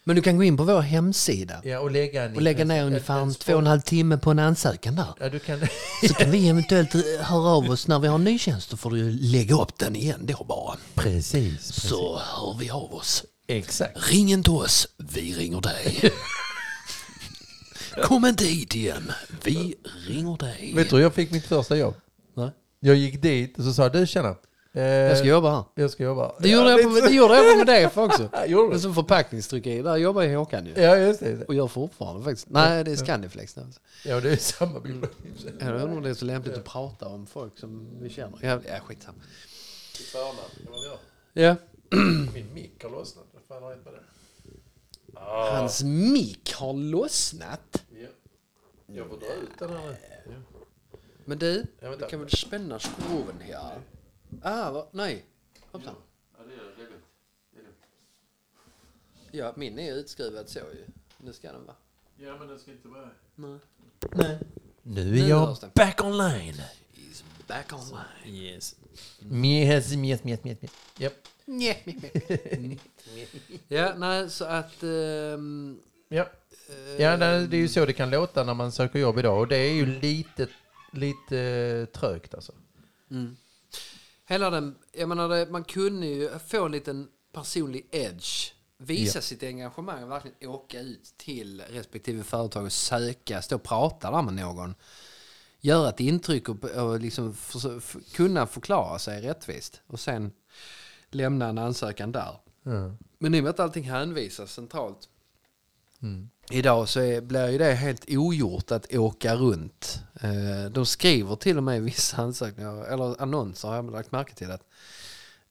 Men 0.03 0.15
du 0.15 0.21
kan 0.21 0.37
gå 0.37 0.43
in 0.43 0.57
på 0.57 0.63
vår 0.63 0.81
hemsida 0.81 1.61
Ja, 1.63 1.79
och 1.79 1.91
lägga, 1.91 2.23
en, 2.23 2.35
och 2.35 2.41
lägga 2.41 2.65
ner 2.65 2.81
en- 2.81 2.87
ungefär 2.87 3.15
en 3.21 3.27
en 3.27 3.33
två 3.33 3.53
och 3.53 3.59
en 3.59 3.67
halv 3.67 3.81
timme 3.81 4.17
på 4.17 4.31
en 4.31 4.39
ansökan 4.39 4.95
där. 4.95 5.07
Ja, 5.19 5.29
du 5.29 5.39
kan... 5.39 5.59
Så 6.07 6.13
kan 6.13 6.31
vi 6.31 6.49
eventuellt 6.49 6.95
eh, 6.95 7.01
höra 7.19 7.49
av 7.49 7.69
oss 7.69 7.87
när 7.87 7.99
vi 7.99 8.07
har 8.07 8.15
en 8.15 8.23
ny 8.23 8.39
tjänst. 8.39 8.69
Då 8.71 8.77
får 8.77 8.91
du 8.91 9.11
lägga 9.11 9.55
upp 9.61 9.77
den 9.77 9.95
igen 9.95 10.19
då 10.25 10.43
bara. 10.43 10.77
Precis. 10.95 11.73
Så 11.73 12.17
hör 12.19 12.57
vi 12.59 12.69
av 12.69 12.93
oss. 12.93 13.23
Exakt. 13.47 14.11
Ring 14.11 14.31
inte 14.31 14.51
oss, 14.51 14.87
vi 14.97 15.33
ringer 15.33 15.61
dig. 15.61 16.11
Kom 18.03 18.25
inte 18.25 18.45
hit 18.45 18.75
igen, 18.75 19.11
vi 19.43 19.75
ringer 20.07 20.37
dig. 20.37 20.71
Vet 20.75 20.89
du 20.89 21.01
jag 21.01 21.13
fick 21.13 21.31
mitt 21.31 21.45
första 21.45 21.75
jobb? 21.77 21.95
Nej. 22.35 22.49
Jag 22.79 22.95
gick 22.95 23.21
dit 23.21 23.57
och 23.57 23.63
så 23.63 23.73
sa 23.73 23.89
du 23.89 24.07
tjena. 24.07 24.35
Eh, 24.73 24.83
Jag 24.83 25.17
ska 25.17 25.27
jobba 25.27 25.51
här. 25.55 25.63
jag 25.75 25.91
ska 25.91 26.03
jobba. 26.03 26.35
Det 26.39 26.49
gjorde, 26.49 26.69
ja, 26.71 26.79
jag, 26.79 26.83
på, 27.01 27.07
det 27.07 27.13
gjorde 27.13 27.35
jag 27.35 27.51
på 27.51 27.57
med 27.57 27.67
det 27.81 27.89
för 27.89 28.03
också. 28.05 28.29
Gjorde 28.47 28.79
som 28.79 28.95
förpackningstryckeri, 28.95 29.81
där 29.81 29.97
jobbar 29.97 30.21
ju 30.21 30.35
Håkan 30.35 30.65
ju. 30.65 30.73
Ja, 30.81 30.97
just 30.97 31.19
det. 31.19 31.45
Och 31.45 31.53
gör 31.53 31.67
fortfarande 31.67 32.23
faktiskt. 32.23 32.49
Nej, 32.49 32.83
det 32.83 32.91
är 32.91 32.95
Scandiflex 32.95 33.55
nu. 33.55 33.63
Ja, 34.05 34.19
det 34.19 34.31
är 34.31 34.35
samma 34.37 34.79
bild. 34.79 35.07
Jag 35.59 35.67
undrar 35.69 35.97
om 35.97 36.03
det 36.03 36.09
är 36.09 36.13
så 36.13 36.25
lämpligt 36.25 36.57
att 36.57 36.63
prata 36.65 37.07
om 37.07 37.25
folk 37.25 37.59
som 37.59 37.89
vi 38.01 38.09
känner. 38.09 38.37
Ja, 38.41 38.59
ja 38.67 38.79
skitsamma. 38.79 39.17
Ja. 41.33 41.55
Min 42.33 42.53
mick 42.53 42.83
har 42.83 42.89
lossnat. 42.89 43.25
Vad 43.33 43.43
fan 43.47 43.63
har 43.63 43.69
hänt 43.69 43.85
med 43.85 43.93
den? 43.93 44.03
Hans 45.55 45.83
mick 45.83 46.53
har 46.53 46.73
lossnat. 46.73 47.83
Ja. 48.01 48.07
Jag 48.85 49.07
får 49.07 49.17
dra 49.17 49.25
ut 49.33 49.59
den 49.59 49.69
här 49.69 49.97
nu. 50.27 50.35
Men 51.25 51.37
du, 51.37 51.65
Ja, 51.79 51.95
du 51.95 52.05
kan 52.07 52.19
väl 52.19 52.29
spänna 52.29 52.79
skruven 52.79 53.35
här? 53.47 53.79
Ah, 54.41 54.71
va? 54.71 54.87
nej. 54.91 55.25
Hoppsan. 55.71 55.95
Ja, 56.37 56.43
det 56.47 56.53
är 56.53 56.57
det. 56.57 56.63
Är 56.83 56.89
lugnt. 56.89 57.03
Det 57.53 57.59
är 57.59 57.63
lugnt. 57.63 57.77
Ja, 59.31 59.53
min 59.57 59.79
är 59.79 59.93
utskruvad 59.93 60.49
så 60.49 60.59
ju. 60.59 60.85
Nu 61.17 61.33
ska 61.33 61.51
den 61.51 61.65
vara. 61.65 61.75
Ja, 62.17 62.37
men 62.39 62.47
den 62.47 62.59
ska 62.59 62.71
inte 62.71 62.87
vara... 62.87 63.09
Nej. 63.35 63.59
Nej. 64.11 64.39
Nu 64.83 65.03
Nu 65.05 65.19
är 65.23 65.27
jag 65.29 65.45
hörs 65.47 65.59
det. 65.59 65.73
back 65.75 66.03
online. 66.03 66.61
He's 66.93 67.23
back 67.47 67.73
online. 67.73 68.35
Yes. 68.35 68.75
Mjes, 69.19 69.95
mjes, 69.95 70.23
mjes, 70.23 70.43
mjes. 70.43 70.61
mjes. 70.61 70.71
Japp. 70.97 71.13
Ja, 73.67 73.93
nej, 73.97 74.29
så 74.29 74.45
att... 74.45 74.83
ehm, 74.83 75.79
Ja. 76.09 76.29
Ja, 76.99 77.17
det 77.17 77.47
det 77.47 77.57
är 77.57 77.61
ju 77.61 77.67
så 77.67 77.85
det 77.85 77.93
kan 77.93 78.09
låta 78.09 78.43
när 78.43 78.53
man 78.53 78.71
söker 78.71 78.99
jobb 78.99 79.19
idag. 79.19 79.39
Och 79.39 79.47
det 79.47 79.57
är 79.57 79.73
ju 79.73 79.85
lite, 79.85 80.47
lite 80.91 81.39
eh, 81.39 81.85
trögt 81.99 82.33
alltså. 82.33 82.51
Mm. 83.11 83.35
Hela 84.31 84.49
den, 84.49 84.75
jag 84.91 85.09
menar 85.09 85.51
man 85.51 85.63
kunde 85.63 86.07
ju 86.07 86.39
få 86.39 86.65
en 86.65 86.71
liten 86.71 87.07
personlig 87.33 87.87
edge. 87.91 88.53
Visa 88.77 89.17
Ja. 89.17 89.21
sitt 89.21 89.43
engagemang 89.43 90.03
och 90.03 90.11
verkligen 90.11 90.49
åka 90.49 90.79
ut 90.79 91.13
till 91.17 91.61
respektive 91.61 92.23
företag 92.23 92.65
och 92.65 92.71
söka, 92.71 93.41
stå 93.41 93.55
och 93.55 93.63
prata 93.63 94.11
där 94.11 94.21
med 94.21 94.33
någon. 94.33 94.75
Göra 95.59 95.89
ett 95.89 95.99
intryck 95.99 96.49
och, 96.49 96.63
och 96.63 96.99
liksom 96.99 97.33
för, 97.33 97.79
för, 97.79 98.01
kunna 98.13 98.47
förklara 98.47 98.99
sig 98.99 99.21
rättvist. 99.21 99.81
Och 99.87 99.99
sen 99.99 100.31
lämna 101.09 101.47
en 101.47 101.57
ansökan 101.57 102.11
där. 102.11 102.35
Men 103.17 103.35
i 103.35 103.39
och 103.39 103.43
med 103.43 103.49
att 103.49 103.59
allting 103.59 103.83
hänvisas 103.83 104.53
centralt 104.53 105.09
idag 106.51 106.89
så 106.89 106.99
är, 106.99 107.21
blir 107.21 107.47
ju 107.49 107.57
det 107.57 107.73
helt 107.73 108.05
ogjort 108.09 108.71
att 108.71 108.93
åka 108.93 109.35
runt. 109.35 109.99
Eh, 110.21 110.71
de 110.71 110.85
skriver 110.85 111.35
till 111.35 111.57
och 111.57 111.63
med 111.63 111.77
i 111.77 111.79
vissa 111.79 112.17
ansökningar, 112.21 112.83
eller 112.93 113.21
annonser 113.21 113.67
har 113.67 113.75
jag 113.75 113.91
lagt 113.91 114.11
märke 114.11 114.33
till 114.35 114.51
att 114.51 114.63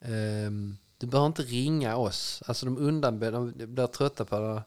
ehm, 0.01 0.77
du 0.99 1.07
behöver 1.07 1.27
inte 1.27 1.43
ringa 1.43 1.97
oss. 1.97 2.43
Alltså 2.47 2.67
de 2.67 2.79
undanber, 2.79 3.33
de 3.33 3.53
blir 3.57 3.87
trötta 3.87 4.25
på 4.25 4.39
det. 4.39 4.63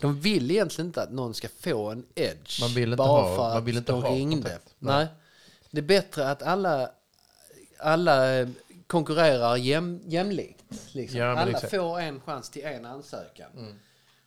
De 0.00 0.20
vill 0.20 0.50
egentligen 0.50 0.86
inte 0.88 1.02
att 1.02 1.12
någon 1.12 1.34
ska 1.34 1.48
få 1.60 1.90
en 1.90 2.06
edge. 2.14 2.60
Man 2.60 2.70
vill 2.74 2.84
inte 2.84 2.96
bara 2.96 3.08
ha- 3.08 3.36
för 3.36 3.54
man 3.54 3.64
vill 3.64 3.76
inte 3.76 3.92
de 3.92 4.02
ha 4.02 4.10
ringde. 4.14 4.48
Nej. 4.48 4.58
Nej. 4.96 5.06
Det 5.70 5.78
är 5.78 5.82
bättre 5.82 6.30
att 6.30 6.42
alla, 6.42 6.90
alla 7.78 8.34
eh, 8.34 8.48
konkurrerar 8.86 9.56
jäm, 9.56 10.00
jämlikt. 10.06 10.64
Liksom. 10.92 11.18
Ja, 11.20 11.26
alla 11.38 11.50
exakt. 11.50 11.72
Mm. 11.72 11.84
får 11.84 12.00
en 12.00 12.20
chans 12.20 12.50
till 12.50 12.64
en 12.64 12.84
ansökan. 12.86 13.50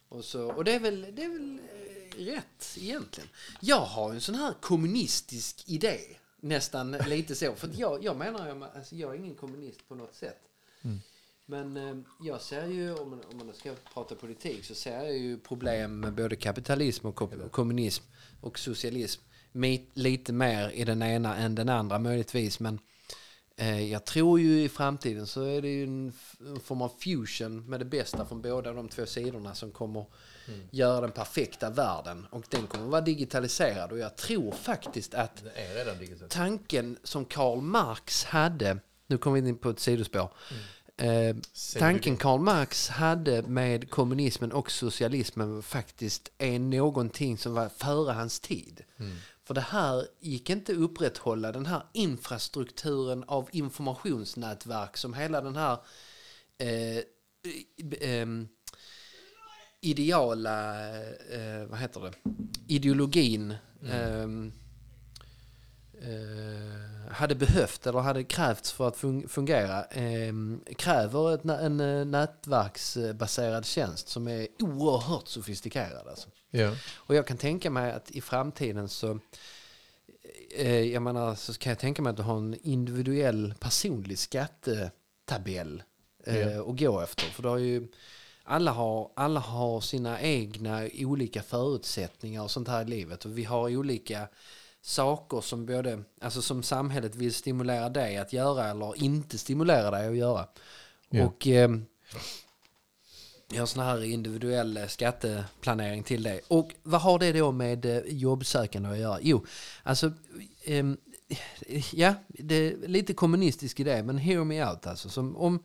Och, 0.10 0.26
så, 0.26 0.52
och 0.52 0.64
det 0.64 0.72
är 0.72 0.80
väl, 0.80 1.02
det 1.16 1.24
är 1.24 1.30
väl 1.30 1.60
eh, 1.60 2.24
rätt 2.26 2.78
egentligen. 2.78 3.30
Jag 3.62 3.80
har 3.82 4.12
en 4.14 4.22
sån 4.22 4.36
här 4.36 4.54
kommunistisk 4.62 5.64
idé. 5.70 6.00
Nästan 6.40 6.92
lite 6.92 7.36
så. 7.36 7.56
För 7.56 7.70
jag, 7.78 8.04
jag 8.04 8.18
menar 8.18 8.56
ju, 8.56 8.64
alltså 8.64 8.96
jag 8.96 9.16
är 9.16 9.20
ingen 9.20 9.36
kommunist 9.36 9.88
på 9.88 9.96
något 9.96 10.16
sätt. 10.16 10.42
Men 11.46 11.78
eh, 11.78 11.96
jag 12.22 12.42
ser 12.42 12.68
ju, 12.68 12.94
om 12.96 13.10
man, 13.10 13.22
om 13.32 13.38
man 13.38 13.54
ska 13.56 13.74
prata 13.94 14.16
politik, 14.16 14.66
så 14.66 14.76
ser 14.76 14.96
jag 15.04 15.18
ju 15.18 15.40
problem 15.40 16.00
med 16.00 16.14
både 16.14 16.36
kapitalism 16.36 17.08
och 17.08 17.16
ko- 17.16 17.50
kommunism 17.52 18.04
och 18.42 18.60
socialism. 18.60 19.22
Lite 19.94 20.34
mer 20.34 20.70
i 20.70 20.84
den 20.84 21.02
ena 21.04 21.36
än 21.36 21.56
den 21.56 21.70
andra 21.70 22.00
möjligtvis. 22.00 22.60
Men 22.60 22.80
jag 23.66 24.06
tror 24.06 24.40
ju 24.40 24.64
i 24.64 24.70
framtiden 24.70 25.28
så 25.28 25.42
är 25.42 25.62
det 25.62 25.68
ju 25.68 25.84
en, 25.84 26.14
form 26.64 26.82
av 26.82 26.92
fusion 27.00 27.70
med 27.70 27.80
det 27.80 27.86
bästa 27.86 28.26
från 28.26 28.42
båda 28.42 28.74
de 28.74 28.90
två 28.90 29.06
sidorna 29.06 29.56
som 29.56 29.72
kommer 29.72 30.06
göra 30.72 31.02
den 31.02 31.12
perfekta 31.12 31.70
världen. 31.70 32.28
Och 32.30 32.46
den 32.50 32.68
kommer 32.68 32.86
vara 32.86 33.02
digitaliserad. 33.02 33.92
Och 33.92 34.00
jag 34.00 34.16
tror 34.16 34.52
faktiskt 34.52 35.14
att 35.14 35.44
tanken 36.30 36.98
som 37.04 37.26
Karl 37.26 37.62
Marx 37.62 38.24
hade, 38.24 38.78
nu 39.08 39.18
kommer 39.18 39.42
vi 39.42 39.50
in 39.50 39.58
på 39.58 39.70
ett 39.70 39.80
sidospår. 39.80 40.30
Eh, 40.98 41.36
tanken 41.78 42.18
Karl 42.18 42.40
Marx 42.40 42.90
hade 42.90 43.42
med 43.42 43.90
kommunismen 43.90 44.52
och 44.52 44.72
socialismen 44.72 45.64
faktiskt 45.64 46.32
är 46.38 46.60
någonting 46.60 47.38
som 47.38 47.54
var 47.54 47.70
före 47.70 48.12
hans 48.12 48.40
tid. 48.40 48.84
För 49.48 49.54
det 49.54 49.62
här 49.62 50.08
gick 50.20 50.50
inte 50.50 50.72
att 50.72 50.78
upprätthålla 50.78 51.52
den 51.52 51.66
här 51.66 51.84
infrastrukturen 51.94 53.24
av 53.24 53.50
informationsnätverk 53.52 54.98
som 54.98 55.14
hela 55.14 55.42
den 55.42 55.56
här 55.56 55.78
eh, 56.58 57.04
ehm, 58.02 58.48
ideala, 59.82 60.90
eh, 61.10 61.66
vad 61.70 61.80
heter 61.80 62.02
det, 62.02 62.14
ideologin 62.68 63.56
ehm, 63.92 64.48
eh, 64.48 64.67
hade 67.12 67.36
behövt 67.36 67.88
eller 67.88 68.00
hade 68.00 68.24
krävts 68.24 68.72
för 68.72 68.88
att 68.88 68.98
fun- 68.98 69.28
fungera 69.28 69.84
ehm, 69.84 70.62
kräver 70.78 71.34
ett, 71.34 71.46
en 71.46 71.80
eh, 71.80 72.06
nätverksbaserad 72.06 73.66
tjänst 73.66 74.10
som 74.10 74.28
är 74.28 74.48
oerhört 74.60 75.28
sofistikerad. 75.28 76.08
Alltså. 76.08 76.30
Ja. 76.50 76.76
Och 76.96 77.16
jag 77.16 77.28
kan 77.28 77.38
tänka 77.38 77.70
mig 77.70 77.92
att 77.92 78.12
i 78.12 78.22
framtiden 78.22 78.90
så 78.90 79.20
eh, 80.56 80.80
jag 80.80 81.02
menar, 81.02 81.36
så 81.36 81.54
kan 81.54 81.70
jag 81.70 81.80
tänka 81.80 82.02
mig 82.02 82.10
att 82.10 82.18
du 82.18 82.24
har 82.24 82.38
en 82.38 82.56
individuell 82.64 83.54
personlig 83.60 84.20
skattetabell 84.20 85.84
eh, 86.26 86.38
Ja. 86.40 86.70
att 86.72 86.80
gå 86.80 87.00
efter. 87.02 87.24
För 87.26 87.44
du 87.44 87.50
har 87.50 87.58
ju, 87.58 87.88
alla, 88.44 88.72
har, 88.72 89.12
alla 89.16 89.40
har 89.40 89.82
sina 89.82 90.22
egna 90.22 90.88
olika 91.00 91.42
förutsättningar 91.44 92.44
och 92.44 92.52
sånt 92.52 92.68
här 92.68 92.82
i 92.82 92.86
livet. 92.86 93.26
Och 93.26 93.38
vi 93.38 93.44
har 93.44 93.78
olika 93.78 94.28
saker 94.88 95.42
som 95.42 95.66
både, 95.66 96.04
alltså 96.22 96.42
som 96.42 96.64
samhället 96.64 97.16
vill 97.16 97.34
stimulera 97.34 97.90
dig 97.90 98.18
att 98.18 98.34
göra 98.34 98.70
eller 98.70 99.04
inte 99.04 99.38
stimulera 99.38 99.92
dig 99.92 100.08
att 100.08 100.18
göra. 100.18 100.48
Ja. 101.10 101.26
Och 101.26 101.48
eh, 101.48 101.70
jag 103.52 103.60
har 103.60 103.66
sån 103.66 103.84
här 103.84 104.04
individuell 104.04 104.78
eh, 104.78 104.88
skatteplanering 104.88 106.04
till 106.04 106.24
det. 106.24 106.42
Och 106.48 106.76
vad 106.84 107.02
har 107.02 107.20
det 107.20 107.32
då 107.32 107.52
med 107.52 107.86
eh, 107.86 108.02
jobbsökande 108.06 108.90
att 108.90 108.98
göra? 108.98 109.20
Jo, 109.22 109.46
alltså, 109.84 110.12
ehm, 110.66 110.98
ja, 111.92 112.14
det 112.28 112.56
är 112.56 112.88
lite 112.88 113.14
kommunistisk 113.14 113.80
idé, 113.80 114.04
men 114.04 114.18
hear 114.18 114.44
me 114.44 114.66
out 114.66 114.88
alltså. 114.88 115.10
Som 115.10 115.38
om, 115.38 115.64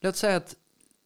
låt 0.00 0.16
säga 0.16 0.36
att 0.36 0.56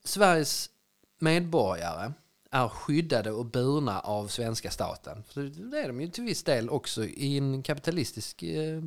Sveriges 0.05 0.71
medborgare 1.19 2.13
är 2.57 2.69
skyddade 2.69 3.31
och 3.31 3.47
burna 3.47 4.01
av 4.01 4.29
svenska 4.29 4.71
staten. 4.71 5.25
För 5.29 5.43
det 5.43 5.81
är 5.81 5.89
de 5.89 6.01
ju 6.01 6.09
till 6.09 6.25
viss 6.25 6.43
del 6.43 6.71
också 6.71 7.05
i 7.05 7.39
en 7.39 7.63
kapitalistisk, 7.63 8.43
eh, 8.43 8.83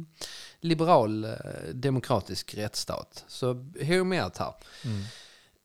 liberal, 0.59 1.23
eh, 1.23 1.31
demokratisk 1.73 2.55
rättsstat. 2.55 3.25
Så 3.27 3.53
hear 3.81 4.03
me 4.03 4.23
out 4.23 4.37
här. 4.37 4.53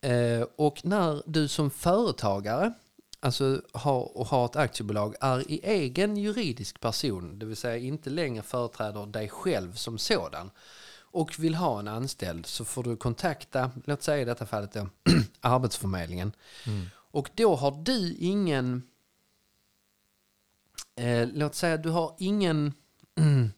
Eh, 0.01 0.47
och 0.57 0.85
när 0.85 1.23
du 1.27 1.49
som 1.49 1.71
företagare 1.71 2.73
alltså 3.21 3.63
har, 3.73 4.17
och 4.17 4.27
har 4.27 4.45
ett 4.45 4.57
aktiebolag 4.57 5.15
är 5.21 5.51
i 5.51 5.61
egen 5.63 6.17
juridisk 6.17 6.81
person, 6.81 7.39
det 7.39 7.47
vill 7.47 7.57
säga 7.57 7.77
inte 7.77 8.11
längre 8.11 8.43
företräder 8.43 9.07
dig 9.07 9.29
själv 9.29 9.75
som 9.75 9.99
sådan 9.99 10.51
och 11.15 11.39
vill 11.39 11.55
ha 11.55 11.79
en 11.79 11.89
anställd 11.89 12.47
så 12.47 12.65
får 12.65 12.83
du 12.83 12.97
kontakta, 12.97 13.71
låt 13.85 14.03
säga 14.03 14.23
i 14.23 14.25
detta 14.25 14.47
fallet 14.47 14.73
då, 14.73 14.89
Arbetsförmedlingen. 15.41 16.33
Och 17.15 17.31
då 17.35 17.55
har 17.55 17.71
du 17.71 18.17
ingen, 18.19 18.83
eh, 20.97 21.29
låt 21.33 21.55
säga 21.55 21.77
du 21.77 21.91
har 21.91 22.15
ingen, 22.19 22.73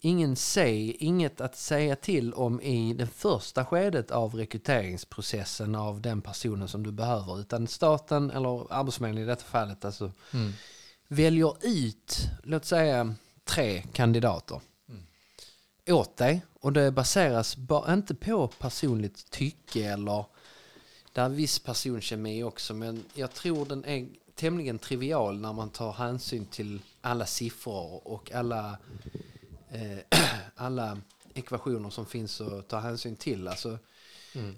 ingen 0.00 0.36
say, 0.36 0.96
inget 0.98 1.40
att 1.40 1.56
säga 1.56 1.96
till 1.96 2.34
om 2.34 2.60
i 2.60 2.94
det 2.94 3.06
första 3.06 3.64
skedet 3.64 4.10
av 4.10 4.34
rekryteringsprocessen 4.34 5.74
av 5.74 6.00
den 6.00 6.22
personen 6.22 6.68
som 6.68 6.82
du 6.82 6.92
behöver. 6.92 7.40
Utan 7.40 7.66
staten, 7.66 8.30
eller 8.30 8.72
Arbetsförmedlingen 8.72 9.28
i 9.28 9.32
detta 9.32 9.44
fallet, 9.44 9.84
alltså, 9.84 10.12
Mm. 10.32 10.52
väljer 11.08 11.54
ut, 11.60 12.16
låt 12.42 12.64
säga 12.64 13.14
tre 13.44 13.82
kandidater 13.92 14.60
åt 15.90 16.16
dig. 16.16 16.42
Och 16.60 16.72
det 16.72 16.90
baseras 16.92 17.56
ba, 17.56 17.92
inte 17.92 18.14
på 18.14 18.48
personligt 18.48 19.30
tycke 19.30 19.84
eller 19.92 20.26
det 21.16 21.22
är 21.22 21.28
viss 21.28 21.58
personkemi 21.58 22.42
också. 22.42 22.74
Men 22.74 23.04
jag 23.14 23.32
tror 23.32 23.66
den 23.66 23.84
är 23.84 24.06
tämligen 24.34 24.78
trivial 24.78 25.40
när 25.40 25.52
man 25.52 25.70
tar 25.70 25.92
hänsyn 25.92 26.46
till 26.46 26.80
alla 27.00 27.26
siffror 27.26 28.08
och 28.08 28.32
alla, 28.32 28.78
eh, 29.70 30.18
alla 30.56 30.98
ekvationer 31.34 31.90
som 31.90 32.06
finns 32.06 32.40
att 32.40 32.68
ta 32.68 32.78
hänsyn 32.78 33.16
till. 33.16 33.48
Alltså, 33.48 33.78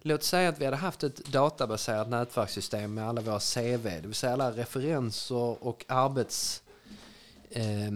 Låt 0.02 0.22
säga 0.22 0.48
att 0.48 0.60
vi 0.60 0.64
hade 0.64 0.76
haft 0.76 1.02
ett 1.02 1.16
databaserat 1.16 2.08
nätverkssystem 2.08 2.94
med 2.94 3.08
alla 3.08 3.20
våra 3.20 3.40
CV, 3.40 3.82
det 3.82 4.02
vill 4.06 4.14
säga 4.14 4.32
alla 4.32 4.50
referenser 4.50 5.64
och 5.64 5.84
arbets, 5.88 6.62
eh, 7.50 7.90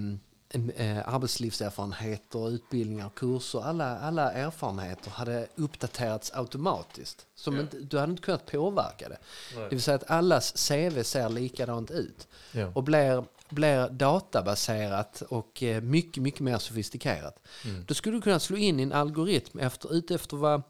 arbetslivserfarenheter, 1.04 2.50
utbildningar, 2.50 3.10
kurser, 3.16 3.60
alla, 3.64 3.98
alla 3.98 4.32
erfarenheter 4.32 5.10
hade 5.10 5.46
uppdaterats 5.56 6.32
automatiskt. 6.34 7.26
Som 7.34 7.60
inte, 7.60 7.78
du 7.78 7.98
hade 7.98 8.10
inte 8.10 8.22
kunnat 8.22 8.46
påverka 8.46 9.08
det. 9.08 9.18
Det 9.54 9.68
vill 9.68 9.82
säga 9.82 9.94
att 9.94 10.10
allas 10.10 10.68
CV 10.68 11.02
ser 11.02 11.28
likadant 11.28 11.90
ut 11.90 12.28
Ja. 12.52 12.72
och 12.74 12.82
blir, 12.82 13.24
blir 13.48 13.88
databaserat 13.88 15.22
och 15.28 15.62
eh, 15.62 15.82
mycket, 15.82 16.22
mycket 16.22 16.40
mer 16.40 16.58
sofistikerat. 16.58 17.42
Mm. 17.64 17.84
Då 17.88 17.94
skulle 17.94 18.16
du 18.16 18.22
kunna 18.22 18.40
slå 18.40 18.56
in 18.56 18.80
i 18.80 18.82
en 18.82 18.92
algoritm 18.92 19.58
efter, 19.58 19.94
ut 19.94 20.10
efter 20.10 20.36
vad, 20.36 20.62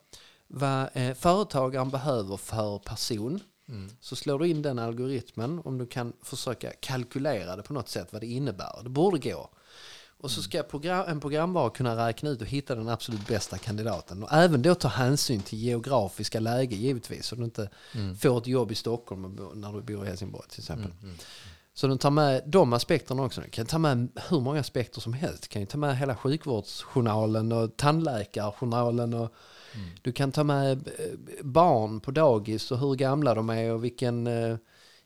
vad 0.47 0.88
eh, 0.92 1.14
företagaren 1.14 1.90
behöver 1.90 2.37
för 2.37 2.79
person. 2.79 3.40
Mm. 3.68 3.90
Så 4.01 4.16
slår 4.16 4.38
du 4.38 4.49
in 4.49 4.62
den 4.62 4.79
algoritmen 4.79 5.61
om 5.64 5.79
du 5.79 5.87
kan 5.87 6.12
försöka 6.23 6.71
kalkylera 6.81 7.57
det 7.57 7.62
på 7.62 7.73
något 7.73 7.88
sätt 7.88 8.09
vad 8.12 8.23
det 8.23 8.27
innebär. 8.27 8.81
Det 8.83 8.88
borde 8.90 9.18
gå. 9.18 9.51
Och 10.22 10.30
så 10.30 10.42
ska 10.42 10.62
program, 10.62 11.04
en 11.08 11.20
programvara 11.20 11.70
kunna 11.70 12.08
räkna 12.08 12.30
ut 12.30 12.40
och 12.40 12.46
hitta 12.46 12.74
den 12.74 12.88
absolut 12.88 13.26
bästa 13.26 13.58
kandidaten. 13.58 14.22
Och 14.22 14.32
även 14.32 14.62
då 14.62 14.74
ta 14.74 14.88
hänsyn 14.88 15.40
till 15.40 15.58
geografiska 15.58 16.40
läge 16.40 16.76
givetvis. 16.76 17.26
Så 17.26 17.37
du 17.37 17.44
inte 17.44 17.70
får 18.20 18.38
ett 18.38 18.46
jobb 18.46 18.72
i 18.72 18.74
Stockholm 18.74 19.38
när 19.54 19.72
du 19.72 19.82
bor 19.82 20.04
i 20.04 20.08
Helsingborg 20.08 20.48
till 20.48 20.61
exempel. 20.61 20.90
Så 21.74 21.87
den 21.87 21.98
tar 21.98 22.11
med 22.11 22.42
de 22.46 22.72
aspekterna 22.72 23.22
också. 23.22 23.40
Den 23.40 23.50
kan 23.50 23.66
ta 23.66 23.78
med 23.78 24.08
hur 24.28 24.40
många 24.40 24.61
aspekter 24.61 25.00
som 25.00 25.12
helst. 25.12 25.42
Du 25.42 25.48
kan 25.48 25.62
ju 25.62 25.66
ta 25.66 25.78
med 25.78 25.96
hela 25.98 26.16
sjukvårdsjournalen 26.16 27.52
och 27.52 27.76
tandläkarjournalen. 27.76 29.14
Och 29.14 29.35
Du 30.02 30.12
kan 30.12 30.32
ta 30.32 30.44
med 30.44 30.88
eh, 30.98 31.42
barn 31.42 32.00
på 32.00 32.11
dagis 32.11 32.70
och 32.70 32.78
hur 32.78 32.94
gamla 32.94 33.35
de 33.35 33.50
är 33.50 33.72
och 33.72 33.85
vilken, 33.85 34.26
eh, 34.26 34.56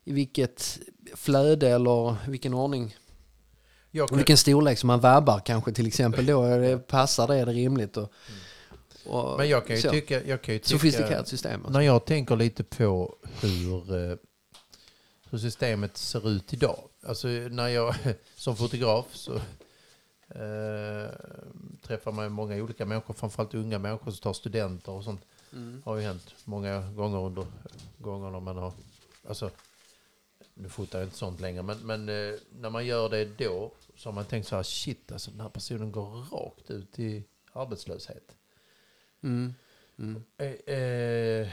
i 0.03 0.13
vilket 0.13 0.79
flöde 1.15 1.69
eller 1.69 2.15
vilken 2.29 2.53
ordning 2.53 2.95
Jag 3.91 4.03
och 4.03 4.09
kan, 4.09 4.17
vilken 4.17 4.37
storlek 4.37 4.77
som 4.79 4.87
man 4.87 4.99
vabbar 4.99 5.39
kanske 5.39 5.71
till 5.71 5.87
exempel. 5.87 6.25
Då 6.25 6.79
passar 6.79 7.27
det, 7.27 7.35
är 7.35 7.45
det 7.45 7.53
rimligt. 7.53 7.97
Och, 7.97 8.11
och, 9.05 9.37
men 9.37 9.49
jag 9.49 9.67
kan 9.67 9.75
ju 9.75 9.81
så. 9.81 9.89
tycka... 9.89 10.23
Jag 10.23 10.41
kan 10.41 10.53
ju 10.53 10.59
tycka 10.59 10.69
Sofistikerat 10.69 11.27
system. 11.27 11.59
Alltså. 11.59 11.71
När 11.71 11.81
jag 11.81 12.05
tänker 12.05 12.35
lite 12.35 12.63
på 12.63 13.15
hur, 13.41 13.95
eh, 13.95 14.17
hur 15.29 15.37
systemet 15.37 15.97
ser 15.97 16.29
ut 16.29 16.53
idag. 16.53 16.79
Alltså 17.07 17.27
när 17.27 17.67
jag 17.67 17.95
som 18.35 18.55
fotograf 18.55 19.05
så 19.11 19.33
eh, 20.29 21.09
träffar 21.81 22.11
man 22.11 22.31
många 22.31 22.55
olika 22.55 22.85
människor, 22.85 23.13
framförallt 23.13 23.53
unga 23.53 23.79
människor 23.79 24.11
som 24.11 24.19
tar 24.21 24.33
studenter 24.33 24.91
och 24.91 25.03
sånt. 25.03 25.21
Mm. 25.53 25.81
har 25.85 25.95
ju 25.95 26.01
hänt 26.01 26.35
många 26.43 26.81
gånger 26.81 27.17
under 27.17 27.45
gångerna 27.97 28.39
man 28.39 28.57
har, 28.57 28.73
alltså 29.27 29.49
nu 30.61 30.69
fotar 30.69 30.99
jag 30.99 31.05
inte 31.05 31.17
sånt 31.17 31.39
längre, 31.39 31.63
men, 31.63 31.77
men 31.77 32.09
eh, 32.09 32.39
när 32.59 32.69
man 32.69 32.85
gör 32.85 33.09
det 33.09 33.25
då 33.37 33.71
så 33.95 34.09
har 34.09 34.13
man 34.13 34.25
tänkt 34.25 34.47
så 34.47 34.55
här, 34.55 34.63
shit 34.63 35.11
alltså 35.11 35.31
den 35.31 35.41
här 35.41 35.49
personen 35.49 35.91
går 35.91 36.09
rakt 36.31 36.71
ut 36.71 36.99
i 36.99 37.23
arbetslöshet. 37.53 38.35
Mm. 39.21 39.53
Mm. 39.97 40.23
Eh, 40.37 40.75
eh, 40.75 41.49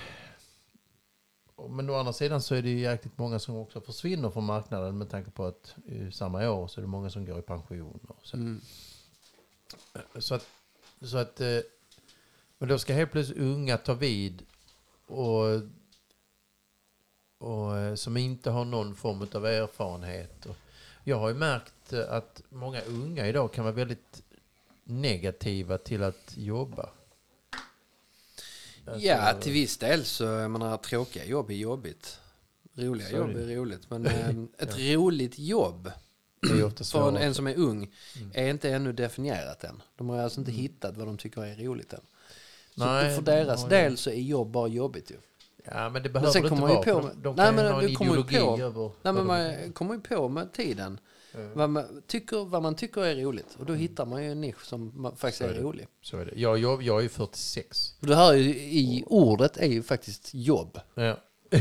men 1.69 1.91
å 1.91 1.95
andra 1.95 2.13
sidan 2.13 2.43
så 2.43 2.55
är 2.55 2.63
det 2.63 2.71
ju 2.71 2.79
jäkligt 2.79 3.19
många 3.19 3.39
som 3.39 3.57
också 3.57 3.81
försvinner 3.81 4.31
från 4.31 4.45
marknaden 4.45 4.99
med 4.99 5.11
tanke 5.11 5.31
på 5.31 5.45
att 5.45 5.75
i 5.87 6.13
samma 6.13 6.51
år 6.51 6.69
så 6.69 6.81
är 6.81 6.83
det 6.83 6.89
många 6.89 7.11
som 7.11 7.25
går 7.25 7.39
i 7.39 7.43
pension. 7.43 8.01
Och 8.09 8.27
så. 8.27 8.37
Mm. 8.37 8.61
Så 10.19 10.35
att, 10.35 10.47
så 11.03 11.17
att 11.17 11.41
eh, 11.41 11.61
men 12.59 12.69
då 12.69 12.79
ska 12.79 12.95
helt 12.95 13.13
plötsligt 13.13 13.39
unga 13.39 13.77
ta 13.77 13.95
vid 13.95 14.43
och, 15.07 15.45
och 17.39 17.77
eh, 17.79 17.95
som 17.95 18.17
inte 18.17 18.51
har 18.51 18.65
någon 18.65 18.95
form 18.95 19.29
av 19.33 19.47
erfarenhet. 19.47 20.47
Jag 21.05 21.19
har 21.19 21.29
ju 21.29 21.35
märkt 21.35 21.93
eh, 21.93 22.13
att 22.13 22.43
många 22.49 22.81
unga 22.83 23.29
idag 23.29 23.53
kan 23.53 23.65
vara 23.65 23.75
väldigt 23.75 24.23
negativa 24.85 25.79
till 25.79 26.03
att 26.03 26.33
jobba. 26.37 26.91
Alltså, 28.87 29.07
Ja, 29.07 29.33
till 29.41 29.53
viss 29.53 29.77
del 29.77 30.05
så, 30.05 30.25
jag 30.25 30.51
menar, 30.51 30.77
tråkiga 30.77 31.25
jobb 31.25 31.51
är 31.51 31.55
jobbigt. 31.55 32.21
Roliga 32.75 33.09
är 33.09 33.17
jobb 33.17 33.31
är 33.37 33.57
roligt. 33.57 33.91
Men 33.91 34.07
ehm, 34.07 34.49
ett 34.59 34.79
roligt 34.79 35.39
jobb 35.39 35.91
för 36.93 37.09
en, 37.09 37.17
en 37.17 37.35
som 37.35 37.47
är 37.47 37.59
ung 37.59 37.91
Mm. 38.17 38.31
är 38.35 38.51
inte 38.51 38.71
ännu 38.71 38.93
definierat 38.93 39.65
än. 39.65 39.83
De 39.97 40.09
har 40.09 40.19
alltså 40.19 40.41
inte 40.41 40.53
hittat 40.53 40.97
vad 40.97 41.07
de 41.07 41.19
tycker 41.19 41.45
är 41.45 41.57
roligt 41.57 41.93
än. 41.93 42.01
Så 42.75 42.85
Nej, 42.85 43.15
för 43.17 43.23
de 43.23 43.31
deras 43.31 43.69
del 43.69 43.97
så 43.97 44.11
är 44.11 44.21
jobb 44.21 44.51
bara 44.51 44.69
jobbigt 44.69 45.11
ju. 45.11 45.17
Ja, 45.65 45.89
men 45.91 45.93
det 45.93 46.09
Men 46.09 46.13
behöver 46.13 46.33
sen 46.33 46.43
det 46.43 46.49
inte 46.49 46.61
vara. 46.63 46.83
på 46.83 47.03
med- 47.03 47.17
de, 47.17 47.23
de 47.23 47.35
Nej, 47.37 47.47
kan 47.47 47.55
men 47.55 47.73
ha 47.73 47.83
en 47.83 47.87
du 47.89 47.95
kommer 47.95 48.15
ju 48.15 48.21
ideologi 48.21 48.39
på- 48.59 48.63
över... 48.63 48.91
Nej, 49.03 49.13
men 49.13 49.27
man 49.27 49.73
kommer 49.73 49.95
ju 49.95 50.01
på 50.01 50.29
med 50.29 50.53
tiden 50.53 51.01
Ja, 51.33 51.41
vad 51.55 51.71
man 51.71 52.03
tycker, 52.07 52.45
vad 52.45 52.63
man 52.63 52.75
tycker 52.77 53.01
är 53.05 53.17
roligt. 53.17 53.57
Och 53.59 53.67
då 53.67 53.73
hittar 53.75 54.07
man 54.07 54.25
ju 54.25 54.33
en 54.33 54.41
nisch 54.41 54.65
som 54.67 55.13
faktiskt 55.17 55.41
är 55.43 55.49
är 55.49 55.53
det. 55.55 55.61
rolig. 55.61 55.87
Så 56.03 56.17
är 56.19 56.25
det. 56.25 56.33
Jag, 56.41 56.59
jag, 56.59 56.83
jag 56.83 56.99
är 56.99 57.03
ju 57.03 57.09
46. 57.09 57.95
Och 58.01 58.07
Du 58.07 58.15
hör 58.15 58.33
ju 58.35 58.51
i 58.55 59.05
ordet 59.07 59.57
är 59.57 59.67
ju 59.67 59.83
faktiskt 59.83 60.31
jobb. 60.35 60.79
Ja. 60.95 61.17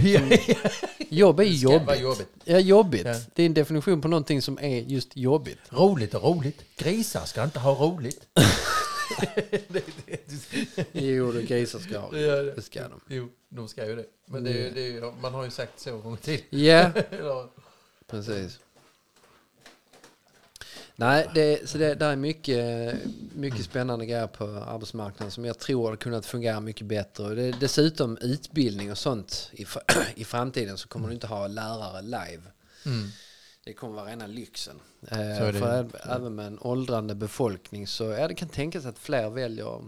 Jobb 1.10 1.40
är 1.40 1.44
Det 1.44 1.50
jobbigt. 1.50 2.02
jobbigt. 2.02 2.28
Ja, 2.44 2.60
jobbigt. 2.60 3.06
Ja. 3.06 3.16
Det 3.36 3.42
är 3.44 3.46
en 3.46 3.54
definition 3.54 4.02
på 4.02 4.08
någonting 4.08 4.42
som 4.42 4.58
är 4.62 4.80
just 4.82 5.18
jobbigt. 5.18 5.60
Roligt 5.70 6.14
och 6.14 6.24
roligt. 6.24 6.62
Grisar 6.78 7.26
ska 7.26 7.44
inte 7.44 7.60
ha 7.60 7.74
roligt. 7.86 8.28
Jo, 10.92 11.32
det 11.32 11.44
grisar 11.44 11.80
ska 11.80 12.00
ha. 12.00 12.18
Ja, 12.18 12.36
Det 12.44 12.62
ska 12.62 12.88
de. 12.88 13.02
Jo, 13.08 13.30
de 13.50 13.68
ska 13.68 13.86
ju 13.88 13.96
det. 13.96 14.06
Men 14.26 14.44
det, 14.44 14.50
är- 14.68 14.72
det 14.72 14.82
är, 14.82 14.92
ju- 14.92 15.12
man 15.22 15.34
har 15.34 15.44
ju 15.44 15.50
sagt 15.52 15.80
så 15.80 15.98
gång 15.98 16.18
till. 16.18 16.42
Ja, 16.50 16.92
precis. 18.08 18.60
Nej, 20.96 21.30
det, 21.36 21.70
så 21.70 21.78
det 21.78 21.96
där 21.96 22.12
är 22.12 22.16
mycket, 22.16 22.96
mycket 23.36 23.66
spännande 23.66 24.06
grejer 24.06 24.28
på 24.28 24.46
arbetsmarknaden 24.46 25.32
som 25.32 25.46
jag 25.46 25.60
tror 25.60 25.90
har 25.90 25.96
kunnat 25.96 26.26
fungera 26.26 26.60
mycket 26.60 26.88
bättre. 26.88 27.24
Och 27.24 27.36
det 27.36 27.52
dessutom 27.52 28.18
utbildning 28.22 28.92
och 28.92 28.98
sånt 28.98 29.50
i, 29.54 29.66
i 30.16 30.26
framtiden 30.26 30.78
så 30.78 30.88
kommer 30.88 31.08
du 31.08 31.14
inte 31.14 31.28
ha 31.28 31.48
lärare 31.48 32.02
live. 32.02 32.42
Mm. 32.86 33.10
Det 33.64 33.74
kommer 33.74 33.96
vara 33.96 34.10
rena 34.10 34.28
lyxen. 34.28 34.80
Eh, 35.02 35.52
för 35.52 35.88
även 36.10 36.36
med 36.36 36.48
en 36.48 36.60
åldrande 36.60 37.16
befolkning 37.16 37.88
så 37.88 38.04
ja, 38.04 38.28
det 38.28 38.36
kan 38.36 38.50
tänkas 38.50 38.86
att 38.86 39.00
fler 39.00 39.30
väljer. 39.30 39.82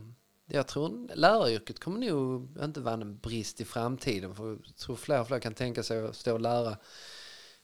Jag 0.45 0.67
tror 0.67 1.15
läraryrket 1.15 1.79
kommer 1.79 2.11
nog 2.11 2.57
inte 2.63 2.79
vara 2.79 2.93
en 2.93 3.17
brist 3.17 3.61
i 3.61 3.65
framtiden. 3.65 4.35
För 4.35 4.57
jag 4.65 4.75
tror 4.75 4.95
fler 4.95 5.21
och 5.21 5.27
fler 5.27 5.39
kan 5.39 5.53
tänka 5.53 5.83
sig 5.83 6.05
att 6.05 6.15
stå 6.15 6.33
och 6.33 6.41
lära 6.41 6.77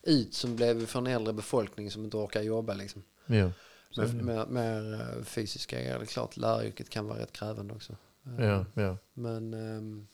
ut 0.02 0.34
som 0.34 0.56
blev 0.56 0.86
för 0.86 0.98
en 0.98 1.06
äldre 1.06 1.32
befolkning 1.32 1.90
som 1.90 2.04
inte 2.04 2.16
orkar 2.16 2.42
jobba. 2.42 2.74
Liksom. 2.74 3.02
Ja. 3.26 3.50
Med, 3.96 4.14
med, 4.14 4.48
mer 4.48 4.94
eh, 4.94 5.24
fysiska 5.24 5.76
grejer. 5.76 5.98
Det 5.98 6.04
är 6.04 6.06
klart 6.06 6.36
läraryrket 6.36 6.88
kan 6.88 7.06
vara 7.06 7.18
rätt 7.18 7.32
krävande 7.32 7.74
också. 7.74 7.96
Eh, 8.26 8.44
ja, 8.44 8.66
ja. 8.74 8.96
Men 9.14 9.54
ehm, 9.54 10.08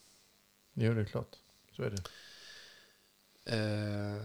Jo, 0.80 0.94
det 0.94 1.00
är 1.00 1.04
klart. 1.04 1.36
Så 1.76 1.82
är 1.82 1.90
det. 1.90 2.02
Eh, 3.44 4.22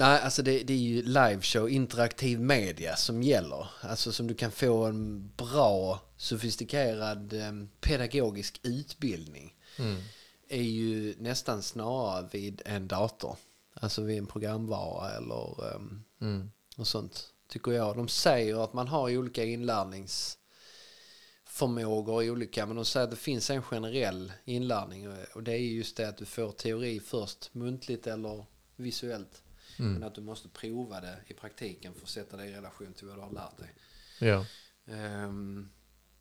nej, 0.00 0.20
alltså 0.20 0.42
det, 0.42 0.62
det 0.62 0.72
är 0.72 0.78
ju 0.78 1.02
liveshow, 1.02 1.68
interaktiv 1.68 2.40
media 2.40 2.96
som 2.96 3.22
gäller. 3.22 3.68
Alltså 3.80 4.12
som 4.12 4.26
du 4.26 4.34
kan 4.34 4.50
få 4.50 4.84
en 4.84 5.30
bra, 5.36 6.00
sofistikerad 6.16 7.34
pedagogisk 7.80 8.60
utbildning. 8.62 9.54
Mm. 9.78 10.00
Är 10.48 10.62
ju 10.62 11.14
nästan 11.18 11.62
snarare 11.62 12.28
vid 12.32 12.62
en 12.64 12.88
dator. 12.88 13.36
Alltså 13.74 14.02
vid 14.02 14.18
en 14.18 14.26
programvara 14.26 15.10
eller 15.10 15.74
um, 15.74 16.04
Mm. 16.20 16.50
och 16.76 16.86
sånt. 16.86 17.28
Tycker 17.48 17.72
jag. 17.72 17.96
De 17.96 18.08
säger 18.08 18.64
att 18.64 18.72
man 18.72 18.88
har 18.88 19.16
olika 19.16 19.44
inlärningsförmågor 19.44 22.30
olika. 22.30 22.66
Men 22.66 22.76
de 22.76 22.84
säger 22.84 23.04
att 23.04 23.10
det 23.10 23.16
finns 23.16 23.50
en 23.50 23.62
generell 23.62 24.32
inlärning. 24.44 25.08
Och 25.34 25.42
det 25.42 25.52
är 25.52 25.58
just 25.58 25.96
det 25.96 26.08
att 26.08 26.18
du 26.18 26.24
får 26.24 26.52
teori 26.52 27.00
först. 27.00 27.54
Muntligt 27.54 28.06
eller 28.06 28.44
visuellt. 28.76 29.42
Men 29.80 29.96
Mm. 29.96 30.02
att 30.08 30.14
du 30.14 30.20
måste 30.20 30.48
prova 30.48 31.00
det 31.00 31.18
i 31.26 31.34
praktiken 31.34 31.94
för 31.94 32.02
att 32.02 32.08
sätta 32.08 32.36
det 32.36 32.46
i 32.46 32.52
relation 32.52 32.92
till 32.92 33.06
vad 33.06 33.16
du 33.16 33.20
har 33.20 33.30
lärt 33.32 33.58
dig. 33.58 33.74
Ja. 34.20 34.44
Ehm, 34.86 35.70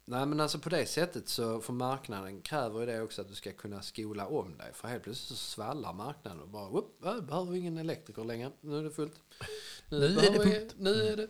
nej 0.06 0.26
men 0.26 0.40
alltså 0.40 0.60
på 0.60 0.70
det 0.70 0.86
sättet 0.86 1.30
så 1.30 1.62
för 1.62 1.74
marknaden 1.74 2.42
kräver 2.42 2.80
ju 2.80 2.86
det 2.86 3.02
också 3.02 3.22
att 3.22 3.28
du 3.28 3.36
ska 3.36 3.52
kunna 3.52 3.82
skola 3.82 4.28
om 4.28 4.58
dig. 4.58 4.74
För 4.74 4.88
helt 4.88 5.04
plötsligt 5.04 5.28
så 5.28 5.36
svallar 5.46 5.94
marknaden 5.94 6.40
och 6.42 6.48
bara 6.50 6.70
upp, 6.70 7.06
äh, 7.06 7.22
behöver 7.22 7.52
vi 7.52 7.60
ingen 7.60 7.78
elektriker 7.78 8.24
längre. 8.24 8.52
Nu 8.62 8.78
är 8.80 8.84
det 8.84 8.92
fullt. 8.92 9.20
Nu 9.90 10.06
är 10.06 10.10
det 10.32 10.44
vi- 10.46 10.52
fullt. 10.60 10.76
Nu 10.80 10.94
är 11.08 11.18
det, 11.18 11.28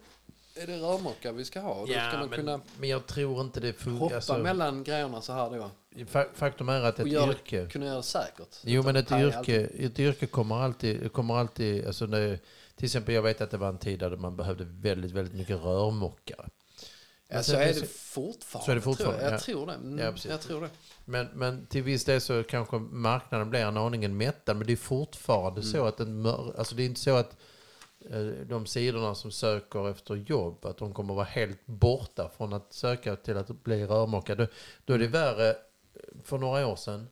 är 0.62 0.68
det 0.68 0.78
rörmokare 0.78 1.34
vi 1.34 1.46
ska 1.46 1.60
ha. 1.60 1.80
Då 1.80 1.86
ska 1.88 1.96
man 2.18 2.20
men, 2.20 2.30
kunna 2.30 2.62
men 2.80 2.90
jag 2.90 3.06
tror 3.08 3.42
inte 3.42 3.60
det 3.60 3.68
hoppa 3.68 3.84
funkar. 3.84 4.16
Alltså, 4.16 4.38
mellan 4.38 4.84
grejerna 4.84 5.22
så 5.22 5.34
här 5.34 5.50
då. 5.50 5.72
fa- 6.06 6.28
faktum 6.34 6.70
är 6.70 6.82
att 6.82 7.00
ett 7.00 7.08
göra, 7.08 7.30
yrke... 7.32 7.68
kunna 7.72 7.86
göra 7.86 7.96
det 7.98 8.04
säkert. 8.04 8.58
Jo, 8.64 8.84
men 8.84 8.96
ett 8.96 9.12
yrke, 9.12 9.56
ett 9.80 10.00
yrke 10.00 10.26
kommer 10.28 10.56
alltid... 10.56 11.14
Kommer 11.14 11.36
alltid 11.36 11.88
alltså 11.88 12.08
det, 12.08 12.40
till 12.76 12.86
exempel, 12.86 13.16
jag 13.16 13.22
vet 13.22 13.42
att 13.42 13.52
det 13.52 13.58
var 13.58 13.70
en 13.70 13.78
tid 13.78 14.00
där 14.00 14.16
man 14.16 14.36
behövde 14.36 14.64
väldigt, 14.66 15.12
väldigt 15.12 15.34
mycket 15.34 15.64
rörmokare. 15.64 16.50
Ja, 17.32 17.38
Alltså, 17.38 17.52
så 17.52 17.58
är 17.58 17.68
det- 17.74 17.90
fortfarande. 17.92 18.66
så 18.66 18.72
är 18.72 18.76
det 18.76 18.82
fortfarande, 18.82 19.24
jag. 19.24 19.28
ja. 19.28 19.32
jag 19.34 19.42
tror 19.42 19.66
det. 19.68 19.74
Mm, 19.74 20.00
Ja, 20.00 20.14
jag 20.30 20.42
tror 20.42 20.62
det. 20.62 20.70
Men, 21.06 21.28
men 21.34 21.66
till 21.66 21.84
viss 21.84 22.06
del 22.06 22.22
så 22.22 22.44
kanske 22.44 22.78
marknaden 22.80 23.50
blir 23.50 23.60
en 23.60 23.78
aningen 23.78 24.18
mättad. 24.18 24.58
Men 24.58 24.68
det 24.68 24.74
är 24.74 24.78
fortfarande 24.78 25.62
Mm. 25.62 25.72
så 25.74 25.86
att 25.86 26.00
en 26.00 26.26
alltså 26.26 26.76
det 26.76 26.84
är 26.84 26.86
inte 26.86 27.00
så 27.00 27.16
att 27.16 27.36
de 28.48 28.66
sidorna 28.66 29.16
som 29.16 29.32
söker 29.32 29.90
efter 29.90 30.16
jobb, 30.16 30.66
att 30.66 30.78
de 30.78 30.94
kommer 30.94 31.14
vara 31.14 31.26
helt 31.26 31.66
borta 31.66 32.30
från 32.38 32.54
att 32.54 32.74
söka 32.74 33.16
till 33.16 33.38
att 33.38 33.64
bli 33.64 33.86
rörmokare. 33.86 34.36
Då, 34.38 34.48
då 34.86 34.94
är 34.94 34.98
det 34.98 35.06
Mm. 35.06 35.12
värre. 35.22 35.56
För 36.24 36.38
några 36.38 36.68
år 36.68 36.76
sedan 36.76 37.08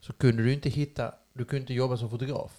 så 0.00 0.12
kunde 0.12 0.42
du 0.42 0.52
inte 0.52 0.68
hitta, 0.68 1.14
du 1.32 1.44
kunde 1.44 1.60
inte 1.60 1.74
jobba 1.74 1.96
som 1.96 2.10
fotograf. 2.10 2.56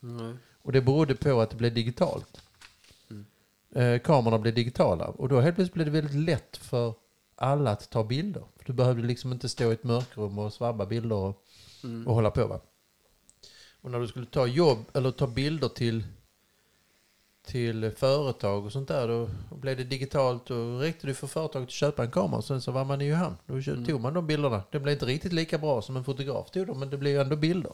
Nej. 0.00 0.34
Och 0.62 0.72
det 0.72 0.80
berodde 0.80 1.14
på 1.14 1.40
att 1.40 1.50
det 1.50 1.56
blev 1.56 1.74
digitalt. 1.74 2.42
Mm. 3.10 3.24
Eh, 3.74 4.00
kamerorna 4.00 4.38
blev 4.38 4.54
digitala. 4.54 5.06
Och 5.06 5.28
då 5.28 5.40
helt 5.40 5.56
plötsligt 5.56 5.74
blev 5.74 5.86
det 5.86 5.92
väldigt 5.92 6.26
lätt 6.28 6.56
för 6.56 6.94
alla 7.36 7.70
att 7.70 7.90
ta 7.90 8.04
bilder. 8.04 8.42
För 8.56 8.64
du 8.64 8.72
behövde 8.72 9.02
liksom 9.02 9.32
inte 9.32 9.48
stå 9.48 9.70
i 9.70 9.72
ett 9.74 9.84
mörkrum 9.84 10.38
och 10.38 10.52
svabba 10.52 10.86
bilder 10.86 11.16
och, 11.16 11.44
Mm. 11.84 12.06
och 12.06 12.14
hålla 12.14 12.30
på. 12.30 12.46
Va? 12.46 12.60
Och 13.80 13.90
när 13.90 14.00
du 14.00 14.06
skulle 14.08 14.26
ta 14.26 14.46
jobb 14.46 14.78
eller 14.92 15.10
ta 15.10 15.26
bilder 15.26 15.68
till, 15.68 16.04
till 17.46 17.90
företag 17.96 18.64
och 18.64 18.72
sånt 18.72 18.88
där. 18.88 19.08
Då 19.08 19.28
blev 19.56 19.76
det 19.76 19.84
digitalt 19.84 20.50
och 20.50 20.80
räckte 20.80 21.06
det 21.06 21.14
för 21.14 21.26
företaget 21.26 21.66
att 21.68 21.72
köpa 21.72 22.04
en 22.04 22.10
kamera. 22.10 22.42
Sen 22.42 22.60
så 22.62 22.72
var 22.72 22.84
man 22.84 23.00
i 23.00 23.10
hamn. 23.10 23.36
Då 23.46 23.54
Mm. 23.54 23.84
tog 23.84 24.00
man 24.00 24.14
de 24.14 24.26
bilderna. 24.26 24.62
Det 24.70 24.80
blev 24.80 24.92
inte 24.92 25.06
riktigt 25.06 25.32
lika 25.32 25.58
bra 25.58 25.82
som 25.82 25.96
en 25.96 26.04
fotograf 26.04 26.50
tog 26.50 26.66
dem. 26.66 26.78
Men 26.78 26.90
det 26.90 26.96
blev 26.98 27.20
ändå 27.20 27.36
bilder. 27.36 27.72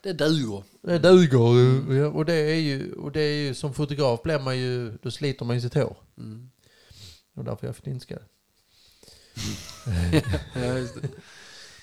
Det 0.00 0.12
duger. 0.12 0.62
Det 0.82 0.98
duger. 0.98 1.94
Ja, 1.94 2.06
och 2.08 2.24
det 2.24 2.34
är 2.34 2.60
ju, 2.60 2.92
och 2.92 3.12
det 3.12 3.20
är 3.20 3.34
ju 3.46 3.54
som 3.54 3.74
fotograf 3.74 4.22
blir 4.22 4.38
man 4.38 4.58
ju, 4.58 4.98
då 5.02 5.10
sliter 5.10 5.44
man 5.44 5.56
ju 5.56 5.62
sitt 5.62 5.74
hår. 5.74 5.96
Mm. 6.18 6.50
Och 7.34 7.44
därför 7.44 7.66
är 7.66 7.68
jag 7.68 7.76
flinskad. 7.76 8.18
Ja, 10.54 10.78
just 10.78 11.02
det. 11.02 11.08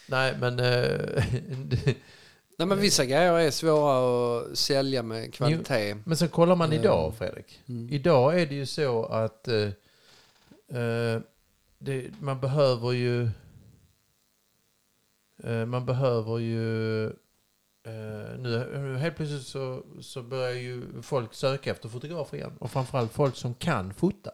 Nej 0.08 0.36
men, 0.40 0.60
eh, 0.60 1.24
Nej, 2.60 2.68
men 2.68 2.80
vissa 2.80 3.06
grejer 3.06 3.40
är 3.40 3.52
svåra 3.52 3.94
att 4.40 4.58
sälja 4.58 5.04
med 5.04 5.34
kvalitet. 5.34 5.96
men 6.06 6.18
sen 6.18 6.30
kollar 6.30 6.56
man 6.56 6.72
Eh, 6.72 6.80
idag 6.80 7.16
Fredrik. 7.18 7.62
Mm. 7.70 7.90
Idag 7.90 8.42
är 8.42 8.46
det 8.46 8.56
ju 8.56 8.66
så 8.66 9.06
att 9.06 9.48
eh, 9.48 9.70
eh, 10.82 11.22
det, 11.78 12.12
man 12.20 12.40
behöver 12.40 12.92
ju 12.92 13.30
eh, 15.44 15.66
man 15.66 15.86
behöver 15.86 16.38
ju 16.38 17.06
eh, 17.06 18.38
nu 18.38 18.70
nu 18.74 18.98
helt 18.98 19.16
plötsligt 19.16 19.48
så, 19.48 19.84
så 20.02 20.22
börjar 20.22 20.54
ju 20.54 21.02
folk 21.02 21.34
söka 21.34 21.72
efter 21.72 21.90
fotografer 21.90 22.38
igen. 22.38 22.54
Och 22.60 22.72
framförallt 22.72 23.14
folk 23.14 23.36
som 23.36 23.54
kan 23.54 23.94
fota. 23.94 24.32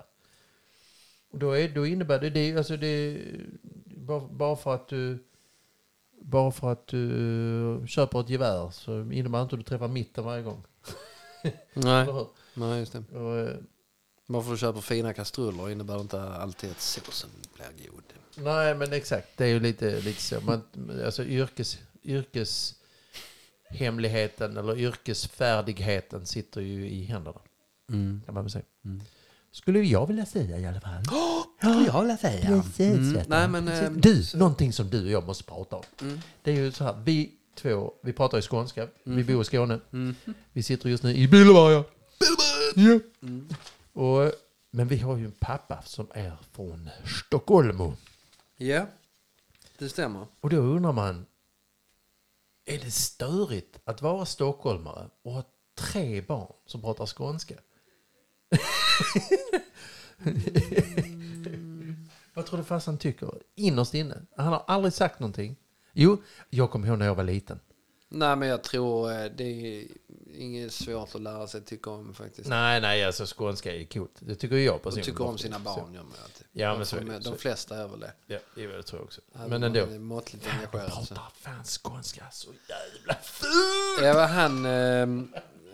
Och 1.32 1.40
då, 1.40 1.52
är, 1.52 1.70
då 1.70 1.86
innebär 1.86 2.20
det, 2.20 2.30
det 2.30 2.58
alltså 2.58 2.78
det 2.78 3.18
bara, 3.86 4.20
bara 4.20 4.56
för 4.56 4.76
att 4.76 4.88
du 4.88 5.24
bara 6.26 6.52
för 6.52 6.72
att 6.72 6.88
du 6.88 7.84
köper 7.88 8.20
ett 8.20 8.30
gevär 8.30 8.70
så 8.72 9.12
innebär 9.12 9.42
inte 9.42 9.56
att 9.56 9.60
du 9.60 9.64
träffar 9.64 9.88
mitten 9.88 10.24
varje 10.24 10.44
gång. 10.44 10.64
Nej. 11.74 12.08
Nej, 12.54 12.80
just 12.80 12.94
det. 12.94 13.04
Och, 13.18 13.38
eh, 13.38 13.58
Bara 14.28 14.44
för 14.44 14.50
att 14.52 14.56
du 14.56 14.60
köper 14.60 14.82
fina 14.82 15.14
kastruller 15.14 15.70
innebär 15.70 16.02
inte 16.02 16.22
alltid 16.22 16.72
att 16.72 16.82
såsen 16.82 17.30
blir 17.54 17.66
god. 17.90 18.04
Nej, 18.38 18.76
men 18.76 18.94
exakt. 18.94 19.28
Det 19.38 19.44
är 19.44 19.48
ju 19.50 19.60
lite, 19.60 20.02
lite 20.02 20.22
så. 20.22 20.42
Man, 20.42 20.62
alltså 21.06 21.24
yrkes, 21.24 21.78
yrkeshemligheten 22.04 24.58
eller 24.58 24.78
yrkesfärdigheten 24.78 26.26
sitter 26.26 26.62
ju 26.62 26.90
i 26.90 27.04
händerna. 27.04 27.40
Mm. 27.90 28.22
Kan 28.26 28.34
man 28.34 28.44
väl 28.44 28.52
säga. 28.52 28.66
Mm. 28.86 29.02
Skulle 29.56 29.80
jag 29.80 30.08
vilja 30.08 30.26
säga 30.26 30.60
i 30.60 30.66
alla 30.66 30.82
fall. 30.82 31.04
Skulle 31.60 31.86
jag 31.86 32.02
vilja 32.02 32.18
säga. 32.18 32.62
Precis, 32.62 32.80
Mm. 32.98 33.24
Nej, 33.28 33.48
men, 33.48 33.66
Precis. 33.66 33.88
ehm, 33.88 34.02
du, 34.02 34.24
så- 34.24 34.38
någonting 34.38 34.74
som 34.74 34.90
du 34.90 35.04
och 35.06 35.12
jag 35.12 35.26
måste 35.26 35.44
prata 35.44 35.76
om. 35.76 35.84
Mm. 36.02 36.20
Det 36.44 36.52
är 36.52 36.56
ju 36.56 36.72
så 36.72 36.84
här, 36.84 37.02
vi 37.06 37.32
två, 37.56 37.94
vi 38.04 38.14
pratar 38.14 38.38
i 38.38 38.42
skånska, 38.42 38.88
vi 39.04 39.24
bor 39.24 39.42
i 39.42 39.46
Skåne. 39.46 39.80
Mm. 39.94 40.16
Vi 40.54 40.64
sitter 40.64 40.90
just 40.90 41.04
nu 41.04 41.14
i 41.16 41.28
Billeberga. 41.28 41.84
Ja. 42.76 43.00
Mm. 43.22 43.50
Och, 43.94 44.32
men 44.72 44.88
vi 44.88 44.98
har 44.98 45.18
ju 45.18 45.26
en 45.26 45.32
pappa 45.40 45.82
som 45.86 46.08
är 46.14 46.38
från 46.52 46.90
Stockholm. 47.28 47.92
Ja, 48.58 48.86
det 49.78 49.90
stämmer. 49.90 50.28
Och 50.42 50.50
då 50.50 50.58
undrar 50.58 50.92
man, 50.92 51.26
är 52.66 52.80
det 52.80 52.92
störigt 52.92 53.80
att 53.84 54.02
vara 54.02 54.26
stockholmare 54.26 55.10
och 55.24 55.32
ha 55.32 55.44
tre 55.78 56.22
barn 56.22 56.54
som 56.66 56.82
pratar 56.82 57.06
skånska? 57.06 57.56
Vad 62.34 62.46
tror 62.46 62.58
du 62.58 62.64
farsan 62.64 62.98
tycker 62.98 63.30
innerst 63.56 63.94
inne? 63.94 64.22
Han 64.38 64.48
har 64.48 64.64
aldrig 64.68 64.94
sagt 64.94 65.20
någonting. 65.20 65.56
Jo, 65.94 66.22
jag 66.50 66.72
kommer 66.72 66.88
ihåg 66.88 67.00
när 67.00 67.06
jag 67.06 67.16
var 67.16 67.24
liten. 67.24 67.60
Nej, 68.10 68.36
men 68.36 68.48
jag 68.50 68.64
tror 68.64 69.12
eh, 69.12 69.26
det 69.38 69.44
är 69.44 69.88
inget 70.34 70.74
svårt 70.74 71.16
att 71.16 71.22
lära 71.22 71.48
sig 71.48 71.62
tycka 71.62 71.90
om 71.90 72.14
faktiskt. 72.14 72.50
Nej, 72.50 72.82
nej, 72.82 73.04
alltså 73.06 73.26
skånska 73.38 73.76
är 73.76 73.86
coolt. 73.86 74.12
Det 74.20 74.36
tycker 74.36 74.56
jag 74.56 74.76
De 74.76 74.80
personligen. 74.80 75.06
tycker 75.06 75.24
om 75.26 75.38
sina 75.38 75.60
barn, 75.60 75.94
gör 75.94 76.04
man 76.04 76.12
ju 76.18 76.24
alltid. 76.24 76.48
Ja, 76.52 76.70
men 76.72 76.80
De- 76.80 76.86
så 76.86 76.96
de, 76.96 77.20
de 77.20 77.38
flesta 77.38 77.78
är 77.78 77.88
väl 77.88 78.00
det. 78.00 78.12
Ja, 78.28 78.40
det 78.56 78.84
tror 78.84 79.00
jag 79.00 79.06
också. 79.06 79.22
Även 79.36 79.50
Men 79.50 79.64
ändå. 79.64 79.80
är 79.80 80.00
måttligt 80.00 80.48
engagerad. 80.48 80.92
Så. 80.92 81.16
pratar 81.16 81.32
fan 81.42 81.64
skånska 81.64 82.24
så 82.32 82.50
jävla 82.70 83.14
fult! 83.24 84.02
Ja, 84.04 84.26
han, 84.26 84.66
eh, 84.66 85.08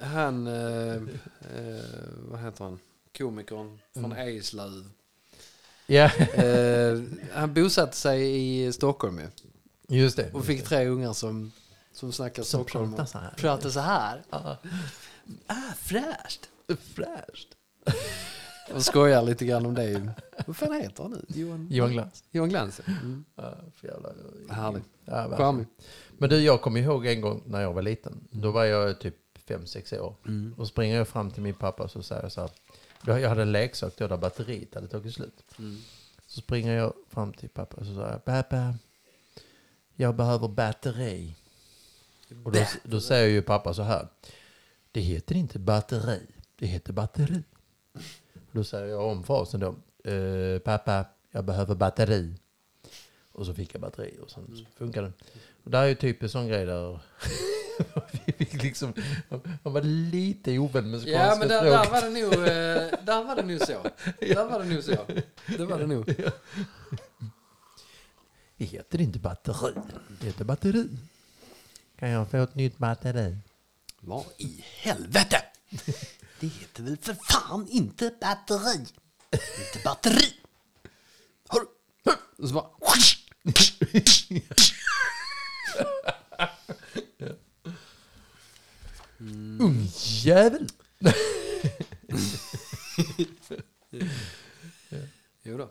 han, 0.07 0.47
eh, 0.47 1.01
vad 2.29 2.39
heter 2.39 2.63
han? 2.63 2.79
Komikern 3.17 3.79
från 3.93 4.05
Mm. 4.11 4.37
Eslöv. 4.37 4.89
Ja, 5.87 6.11
Eh, 6.33 7.01
han 7.33 7.53
bosatte 7.53 7.97
sig 7.97 8.35
i 8.65 8.73
Stockholm 8.73 9.19
ju. 9.19 9.27
just 9.97 10.17
det. 10.17 10.31
Och 10.33 10.45
fick 10.45 10.63
tre 10.63 10.87
ungar 10.87 11.13
som, 11.13 11.51
som 11.93 12.11
snackar 12.11 12.43
Som 12.43 12.63
Stockholm. 12.63 12.91
pratar 12.91 13.05
så 13.05 13.17
här. 13.17 13.33
Pratar 13.37 13.69
så 13.69 13.79
här. 13.79 14.21
Ah, 14.29 15.73
fräscht. 15.77 16.49
fräscht. 16.95 17.47
Och 18.73 18.83
skojar 18.85 19.23
lite 19.23 19.45
grann 19.45 19.65
om 19.65 19.73
det. 19.73 20.13
Vad 20.47 20.57
fan 20.57 20.73
heter 20.73 21.03
han 21.03 21.11
nu? 21.11 21.25
Johan, 21.41 21.67
Johan 21.71 21.91
Glans. 21.91 22.23
Johan 22.31 22.49
Glans. 22.49 22.81
Mm. 22.87 23.25
Ja, 23.35 23.55
för 23.75 23.87
jävla... 23.87 24.09
Härligt. 24.49 24.83
Ja. 25.05 25.37
Charmig. 25.37 25.65
Men 26.17 26.29
du, 26.29 26.39
jag 26.39 26.61
kommer 26.61 26.79
ihåg 26.79 27.05
en 27.05 27.21
gång 27.21 27.43
när 27.45 27.61
jag 27.61 27.73
var 27.73 27.81
liten. 27.81 28.27
Då 28.31 28.51
var 28.51 28.65
jag 28.65 28.99
typ 28.99 29.15
fem 29.47 29.65
sex 29.65 29.93
år. 29.93 30.15
Mm. 30.27 30.55
Och 30.57 30.67
springer 30.67 30.97
jag 30.97 31.07
fram 31.07 31.31
till 31.31 31.43
min 31.43 31.53
pappa 31.53 31.87
så 31.87 32.03
säger 32.03 32.21
jag 32.23 32.31
så 32.31 32.41
här. 32.41 32.49
Jag 33.05 33.29
hade 33.29 33.41
en 33.41 33.51
leksak 33.51 33.93
då 33.97 34.07
där 34.07 34.17
batteriet 34.17 34.75
hade 34.75 34.87
tagit 34.87 35.13
slut. 35.13 35.43
Mm. 35.59 35.77
Så 36.27 36.41
springer 36.41 36.77
jag 36.77 36.93
fram 37.09 37.33
till 37.33 37.49
pappa 37.49 37.77
och 37.77 37.85
så 37.85 37.93
säger 37.93 38.11
jag. 38.11 38.25
Pappa, 38.25 38.75
jag 39.95 40.15
behöver 40.15 40.47
batteri. 40.47 41.35
Och 42.43 42.51
då, 42.51 42.65
då 42.83 43.01
säger 43.01 43.27
ju 43.27 43.41
pappa 43.41 43.73
så 43.73 43.81
här. 43.81 44.07
Det 44.91 45.01
heter 45.01 45.35
inte 45.35 45.59
batteri, 45.59 46.21
det 46.55 46.65
heter 46.65 46.93
batteri. 46.93 47.43
Då 48.51 48.63
säger 48.63 48.87
jag 48.87 49.05
om 49.05 49.23
frasen 49.23 49.59
då. 49.59 49.75
Eh, 50.11 50.59
pappa, 50.59 51.05
jag 51.31 51.45
behöver 51.45 51.75
batteri. 51.75 52.35
Och 53.31 53.45
så 53.45 53.53
fick 53.53 53.73
jag 53.75 53.81
batteri 53.81 54.17
och 54.21 54.31
sen 54.31 54.57
så 54.57 54.77
funkar 54.77 55.01
den. 55.01 55.13
Och 55.63 55.71
där 55.71 55.83
är 55.83 55.87
ju 55.87 55.95
typ 55.95 56.23
en 56.23 56.29
sån 56.29 56.47
grej 56.47 56.65
där 56.65 56.99
vi 58.25 58.33
fick 58.33 58.63
liksom, 58.63 58.93
man 59.63 59.73
var 59.73 59.81
lite 59.81 60.57
ovän 60.57 60.91
med 60.91 60.99
skånska 60.99 61.11
Ja, 61.11 61.35
men 61.39 61.47
där, 61.47 61.63
där 61.63 61.89
var 61.89 62.01
det 62.01 62.09
nog, 62.09 62.33
eh, 62.33 63.05
där 63.05 63.23
var 63.23 63.35
det 63.35 63.43
nog 63.43 63.59
så. 63.61 63.83
Där 64.19 64.45
var 64.45 64.59
det 64.59 64.65
nog 64.65 64.83
så. 64.83 65.05
Det 65.57 65.65
var 65.65 65.79
det 65.79 65.87
nog. 65.87 66.15
Det 68.57 68.65
heter 68.65 69.01
inte 69.01 69.19
batteri, 69.19 69.73
det 70.19 70.25
heter 70.25 70.45
batteri. 70.45 70.89
Kan 71.99 72.09
jag 72.09 72.31
få 72.31 72.37
ett 72.37 72.55
nytt 72.55 72.77
batteri? 72.77 73.37
Vad 73.99 74.25
i 74.37 74.63
helvete? 74.81 75.43
Det 76.39 76.47
heter 76.47 76.83
väl 76.83 76.97
för 76.97 77.17
fan 77.31 77.67
inte 77.69 78.13
batteri. 78.21 78.85
Inte 79.31 79.79
batteri. 79.83 80.33
Har 81.47 81.59
du? 81.59 81.67
Och 82.37 82.47
så 82.49 82.53
bara... 82.53 82.65
Mm. 89.21 89.61
Ungjävel! 89.61 90.67
jo 95.43 95.57
då. 95.57 95.63
Eh. 95.63 95.69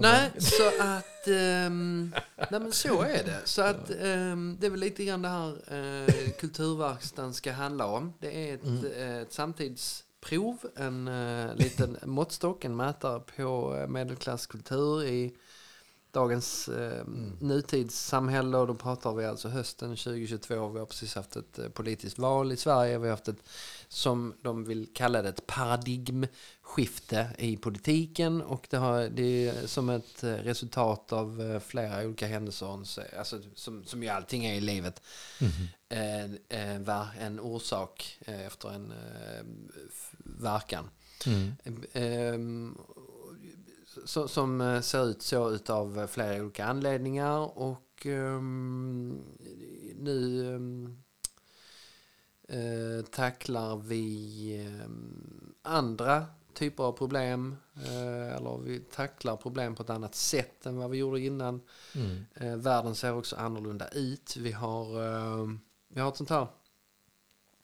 Nej, 0.00 0.30
så 0.38 0.68
att... 0.82 1.28
Um, 1.66 2.14
nej 2.50 2.60
men 2.60 2.72
så 2.72 3.02
är 3.02 3.24
det. 3.24 3.40
Så 3.44 3.62
att 3.62 3.90
um, 3.90 4.56
det 4.60 4.66
är 4.66 4.70
väl 4.70 4.80
lite 4.80 5.04
grann 5.04 5.22
det 5.22 5.28
här 5.28 5.56
eh, 5.68 6.24
uh, 6.24 6.30
kulturverkstan 6.30 7.34
ska 7.34 7.52
handla 7.52 7.86
om. 7.86 8.12
Det 8.20 8.50
är 8.50 8.54
ett, 8.54 8.64
mm. 8.64 8.92
Eh, 8.92 9.16
ett 9.16 9.32
samtidsprov, 9.32 10.56
en 10.76 11.08
uh, 11.08 11.56
liten 11.56 11.96
måttstock, 12.04 12.64
en 12.64 12.76
mätare 12.76 13.20
på 13.36 13.84
medelklasskultur 13.88 15.04
i 15.04 15.36
dagens 16.12 16.68
uh, 16.68 17.04
nutidssamhälle. 17.40 18.56
Och 18.58 18.66
då 18.66 18.74
pratar 18.74 19.14
vi 19.14 19.24
alltså 19.26 19.48
hösten 19.48 19.88
2022. 19.96 20.68
Vi 20.68 20.78
har 20.78 20.86
precis 20.86 21.14
haft 21.14 21.36
ett 21.36 21.58
eh, 21.58 21.68
politiskt 21.68 22.18
val 22.18 22.52
i 22.52 22.56
Sverige. 22.56 22.98
Vi 22.98 23.04
har 23.04 23.10
haft 23.16 23.28
ett, 23.28 23.42
som 23.88 24.34
de 24.42 24.64
vill 24.64 24.88
kalla 24.94 25.22
det, 25.22 25.28
ett 25.28 25.46
paradigmskifte 25.46 27.28
i 27.38 27.56
politiken. 27.56 28.42
Och 28.42 28.66
det, 28.70 28.76
har, 28.76 29.08
det 29.08 29.48
är 29.48 29.66
som 29.66 29.88
ett 29.88 30.24
eh, 30.24 30.34
resultat 30.34 31.12
av 31.12 31.40
eh, 31.42 31.60
flera 31.60 32.04
olika 32.06 32.26
händelser. 32.26 32.84
Så- 32.84 33.02
Alltså, 33.18 33.40
som, 33.54 33.84
som 33.84 34.02
ju 34.02 34.08
allting 34.08 34.44
är 34.44 34.54
i 34.54 34.60
livet. 34.60 35.02
En, 35.88 36.38
en, 36.48 36.84
ver- 36.84 37.08
en 37.20 37.40
orsak 37.40 38.18
eh, 38.26 38.46
efter 38.46 38.68
en 38.70 38.90
eh, 38.92 39.44
verkan. 40.22 40.90
Mm. 41.26 42.76
Så, 44.04 44.28
som 44.28 44.60
eh, 44.60 44.80
ser 44.80 45.04
ut 45.04 45.22
så 45.22 45.50
utav 45.50 46.06
flera 46.06 46.42
olika 46.42 46.64
anledningar 46.64 47.58
och 47.58 48.06
ehm, 48.06 49.20
nu 49.96 50.48
ehm, 50.54 51.02
eh, 52.48 53.04
tacklar 53.04 53.76
vi 53.76 54.56
ehm, 54.66 55.54
andra 55.62 56.26
typer 56.54 56.84
av 56.84 56.92
problem 56.92 57.56
eh, 57.76 58.36
eller 58.36 58.58
vi 58.58 58.80
tacklar 58.80 59.36
problem 59.36 59.74
på 59.74 59.82
ett 59.82 59.90
annat 59.90 60.14
sätt 60.14 60.66
än 60.66 60.76
vad 60.76 60.90
vi 60.90 60.98
gjorde 60.98 61.20
innan. 61.20 61.60
Mm. 61.94 62.24
Eh, 62.34 62.56
världen 62.56 62.94
ser 62.94 63.14
också 63.14 63.36
annorlunda 63.36 63.88
ut. 63.88 64.36
Vi 64.36 64.52
har, 64.52 65.02
eh, 65.02 65.48
vi 65.88 66.00
har 66.00 66.08
ett 66.08 66.16
sånt 66.16 66.30
här, 66.30 66.46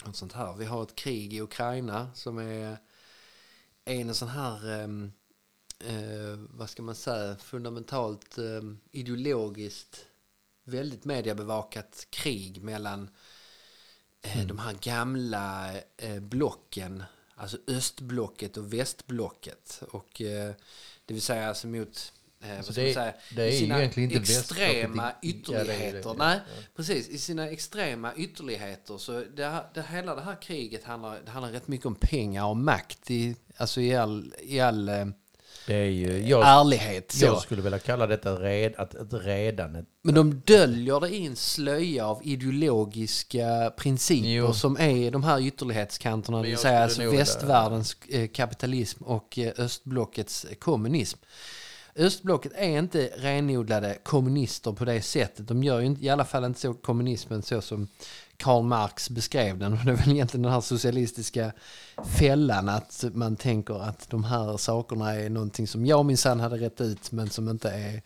ett 0.08 0.16
sånt 0.16 0.32
här. 0.32 0.56
Vi 0.56 0.64
har 0.64 0.82
ett 0.82 0.94
krig 0.94 1.34
i 1.34 1.40
Ukraina 1.40 2.10
som 2.14 2.38
är 2.38 2.76
en 3.84 4.14
sån 4.14 4.28
här, 4.28 4.80
ehm, 4.80 5.12
eh, 5.80 6.38
vad 6.50 6.70
ska 6.70 6.82
man 6.82 6.94
säga, 6.94 7.36
fundamentalt 7.36 8.38
eh, 8.38 8.62
ideologiskt 8.90 10.06
väldigt 10.64 11.04
mediebevakat 11.04 12.06
krig 12.10 12.62
mellan 12.62 13.10
eh, 14.22 14.46
de 14.46 14.58
här 14.58 14.76
gamla 14.80 15.72
eh, 15.96 16.20
blocken, 16.20 17.02
alltså 17.34 17.58
östblocket 17.66 18.56
och 18.56 18.72
västblocket. 18.72 19.82
Och 19.90 20.22
eh, 20.22 20.54
det 21.06 21.14
vill 21.14 21.22
säga 21.22 21.48
alltså 21.48 21.66
mot 21.66 22.12
eh, 22.40 22.56
det 22.56 22.72
säga, 22.72 23.14
det 23.36 23.42
är 23.42 23.50
ju 23.50 23.58
sina 23.58 23.78
egentligen 23.78 24.10
inte 24.10 24.32
extrema 24.32 25.02
ja, 25.02 25.14
det 25.20 25.28
det, 25.28 25.28
ytterligheter. 25.28 26.14
Nej, 26.14 26.40
Ja. 26.56 26.62
precis. 26.76 27.08
I 27.08 27.18
sina 27.18 27.48
extrema 27.50 28.14
ytterligheter. 28.14 28.98
Så 28.98 29.12
det, 29.12 29.64
det, 29.74 29.82
hela 29.82 30.14
det 30.14 30.22
här 30.22 30.42
kriget 30.42 30.84
handlar, 30.84 31.20
det 31.24 31.30
handlar 31.30 31.52
rätt 31.52 31.68
mycket 31.68 31.86
om 31.86 31.94
pengar 31.94 32.44
och 32.46 32.56
makt. 32.56 33.10
I, 33.10 33.36
alltså 33.56 33.80
i 33.80 33.96
all, 33.96 34.34
i 34.42 34.60
all 34.60 34.88
eh, 34.88 35.06
Det 35.68 35.76
är 35.76 35.90
ju, 35.90 36.28
jag, 36.28 36.60
ärlighet. 36.60 37.12
Så. 37.12 37.24
jag 37.24 37.42
skulle 37.42 37.62
vilja 37.62 37.78
kalla 37.78 38.06
detta 38.06 38.34
red, 38.34 38.74
att 38.76 38.94
ett 38.94 39.08
redan 39.12 39.76
ett 39.76 39.86
Men 40.02 40.14
de 40.14 40.42
döljer 40.44 41.00
det 41.00 41.08
i 41.08 41.26
en 41.26 41.36
slöja 41.36 42.06
av 42.06 42.20
ideologiska 42.22 43.72
principer 43.76 44.28
Jo. 44.28 44.52
som 44.52 44.76
är 44.80 45.10
de 45.10 45.24
här 45.24 45.40
ytterlighetskanterna. 45.40 46.42
Det 46.42 46.48
vill 46.48 46.58
säga 46.58 46.82
alltså 46.82 47.10
västvärldens 47.10 47.96
eh, 48.08 48.28
kapitalism 48.28 49.04
och 49.04 49.38
eh, 49.38 49.52
östblockets 49.58 50.44
eh, 50.44 50.54
kommunism. 50.54 51.18
Östblocket 51.96 52.52
är 52.54 52.78
inte 52.78 53.10
renodlade 53.16 53.98
kommunister 54.02 54.72
på 54.72 54.84
det 54.84 55.02
sättet. 55.02 55.48
De 55.48 55.62
gör 55.62 55.80
ju 55.80 55.86
inte, 55.86 56.04
i 56.04 56.08
alla 56.08 56.24
fall 56.24 56.44
inte 56.44 56.60
så 56.60 56.74
kommunismen 56.74 57.42
så 57.42 57.60
som 57.60 57.88
Karl 58.38 58.62
Marx 58.62 59.10
beskrev 59.10 59.58
den. 59.58 59.72
Och 59.78 59.78
det 59.84 59.90
är 59.90 59.96
väl 59.96 60.12
egentligen 60.12 60.42
den 60.42 60.52
här 60.52 60.60
socialistiska 60.60 61.52
fällan 62.18 62.68
att 62.68 63.04
man 63.12 63.36
tänker 63.36 63.82
att 63.82 64.10
de 64.10 64.24
här 64.24 64.56
sakerna 64.56 65.14
är 65.14 65.30
någonting 65.30 65.66
som 65.66 65.86
jag 65.86 66.04
minsann 66.06 66.40
hade 66.40 66.56
rätt 66.56 66.80
ut 66.80 67.12
men 67.12 67.30
som 67.30 67.48
inte 67.48 67.70
är 67.70 68.02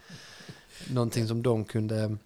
någonting 0.90 1.28
som 1.28 1.42
de 1.42 1.64
kunde, 1.64 2.16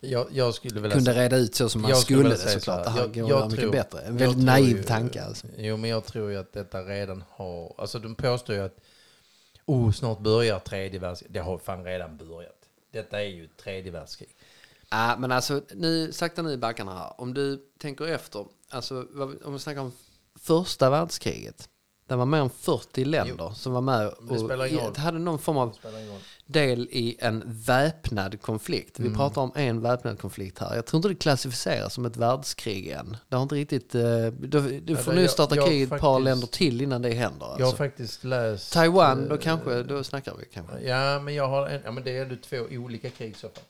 jag, 0.00 0.26
jag 0.32 0.54
skulle 0.54 0.90
kunde 0.90 1.00
säga- 1.04 1.22
reda 1.22 1.36
ut 1.36 1.54
så 1.54 1.68
som 1.68 1.80
man 1.82 1.88
jag 1.90 1.98
skulle, 1.98 2.22
vilja 2.22 2.36
det 2.36 2.50
såklart. 2.50 2.84
så 2.84 2.90
Det 2.90 2.90
här. 2.90 3.10
Jag- 3.14 3.28
jag 3.30 3.50
mycket 3.52 3.72
bättre. 3.72 4.00
En 4.00 4.16
väldigt 4.16 4.44
naiv 4.44 4.76
ju- 4.76 4.82
tanke 4.82 5.24
alltså. 5.24 5.46
Jo, 5.58 5.76
men 5.76 5.90
jag 5.90 6.04
tror 6.04 6.30
ju 6.30 6.36
att 6.38 6.52
detta 6.52 6.82
redan 6.82 7.24
har... 7.30 7.74
Alltså 7.78 7.98
de 7.98 8.14
påstår 8.14 8.56
ju 8.56 8.62
att 8.62 8.76
oh, 9.66 9.92
snart 9.92 10.18
börjar 10.20 10.58
tredje 10.58 11.00
världskriget. 11.00 11.34
Det 11.34 11.40
har 11.40 11.58
fan 11.58 11.84
redan 11.84 12.16
börjat. 12.16 12.52
Detta 12.92 13.22
är 13.22 13.26
ju 13.28 13.46
tredje 13.62 13.92
världskrig. 13.92 14.28
Ja, 14.90 15.16
men 15.18 15.32
alltså, 15.32 15.60
nu, 15.74 16.12
sakta 16.12 16.42
nu 16.42 16.52
i 16.52 16.56
backarna 16.56 16.98
här. 16.98 17.20
Om 17.20 17.34
du 17.34 17.62
tänker 17.78 18.04
efter, 18.06 18.46
alltså, 18.70 19.04
om 19.44 19.52
vi 19.52 19.58
snackar 19.58 19.80
om 19.80 19.92
första 20.40 20.90
världskriget. 20.90 21.68
Det 22.08 22.16
var 22.16 22.26
mer 22.26 22.38
än 22.38 22.50
40 22.50 23.04
länder 23.04 23.52
som 23.54 23.72
var 23.72 23.80
med 23.80 24.08
och 24.08 24.96
hade 24.98 25.18
någon 25.18 25.38
form 25.38 25.56
av 25.56 25.76
del 26.46 26.88
i 26.90 27.16
en 27.20 27.42
väpnad 27.46 28.40
konflikt. 28.40 28.98
Mm. 28.98 29.10
Vi 29.10 29.16
pratar 29.16 29.42
om 29.42 29.52
en 29.54 29.80
väpnad 29.82 30.18
konflikt 30.20 30.58
här. 30.58 30.74
Jag 30.74 30.86
tror 30.86 30.98
inte 30.98 31.08
det 31.08 31.14
klassificeras 31.14 31.94
som 31.94 32.06
ett 32.06 32.16
världskrig 32.16 32.88
än. 32.88 33.16
Det 33.28 33.36
har 33.36 33.42
inte 33.42 33.54
riktigt... 33.54 33.94
eh, 33.94 34.02
Du, 34.38 34.80
du 34.80 34.96
får 34.96 35.12
nu 35.12 35.28
starta 35.28 35.56
krig 35.66 35.80
i 35.80 35.82
ett 35.82 36.00
par 36.00 36.20
länder 36.20 36.46
till 36.46 36.80
innan 36.82 37.02
det 37.02 37.10
händer. 37.10 37.46
Jag 37.46 37.54
har 37.54 37.62
Alltså. 37.62 37.76
faktiskt 37.76 38.24
läst... 38.24 38.72
Taiwan, 38.72 39.28
då 39.28 39.34
eh, 39.34 39.40
kanske, 39.40 39.82
då 39.82 40.04
snackar 40.04 40.34
vi 40.38 40.44
kanske. 40.54 40.80
Ja, 40.80 41.20
men 41.20 41.34
jag 41.34 41.48
har 41.48 41.66
en, 41.68 41.80
ja, 41.84 41.90
men 41.92 42.04
det 42.04 42.16
är 42.16 42.22
ändå 42.22 42.36
två 42.48 42.56
olika 42.70 43.10
krig 43.10 43.36
så 43.36 43.48
fall. 43.48 43.64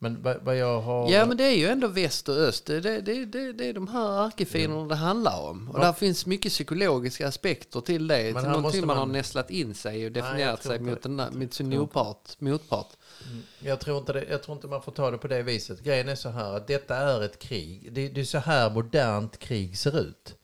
Men 0.00 0.22
vad, 0.42 0.56
jag 0.56 0.80
har... 0.80 1.10
Ja 1.10 1.26
men 1.26 1.36
det 1.36 1.44
är 1.44 1.56
ju 1.56 1.66
ändå 1.68 1.88
väst 1.88 2.28
och 2.28 2.34
öst. 2.36 2.66
Det, 2.66 2.80
det, 2.80 3.00
det, 3.00 3.52
det, 3.52 3.68
är 3.68 3.72
de 3.72 3.88
här 3.88 4.26
ärkefienderna 4.26 4.84
det 4.88 4.94
handlar 4.94 5.40
om. 5.40 5.68
Och 5.68 5.74
Mm. 5.74 5.80
Ja. 5.82 5.86
där 5.86 5.92
finns 5.92 6.26
mycket 6.26 6.52
psykologiska 6.52 7.28
aspekter 7.28 7.80
till 7.80 8.06
det. 8.08 8.34
Men 8.34 8.42
till 8.42 8.50
någonting 8.50 8.62
måste 8.62 8.86
man 8.86 8.96
har 8.96 9.06
man- 9.06 9.12
nästlat 9.12 9.50
in 9.50 9.74
sig 9.74 10.06
och 10.06 10.12
definierat 10.12 10.62
tror 10.62 10.72
sig 10.72 10.80
mot, 10.80 11.02
den 11.02 11.16
mot 11.16 11.54
sin 11.54 11.68
motpart. 11.68 12.28
motpart. 12.38 12.88
Mm. 13.30 13.42
Jag 13.60 13.80
tror, 13.80 13.98
inte 13.98 14.12
det, 14.12 14.24
jag 14.30 14.42
tror 14.42 14.56
inte 14.56 14.66
man 14.66 14.82
får 14.82 14.92
ta 14.92 15.10
det 15.10 15.18
på 15.18 15.28
det 15.28 15.42
viset. 15.42 15.82
Grejen 15.82 16.08
är 16.08 16.14
så 16.14 16.28
här 16.28 16.56
att 16.56 16.66
detta 16.66 16.96
är 16.96 17.22
ett 17.24 17.38
krig. 17.38 17.88
Det, 17.92 18.08
det 18.08 18.20
är 18.20 18.24
så 18.24 18.38
här 18.38 18.70
modernt 18.70 19.38
krig 19.38 19.78
ser 19.78 20.00
ut. 20.00 20.34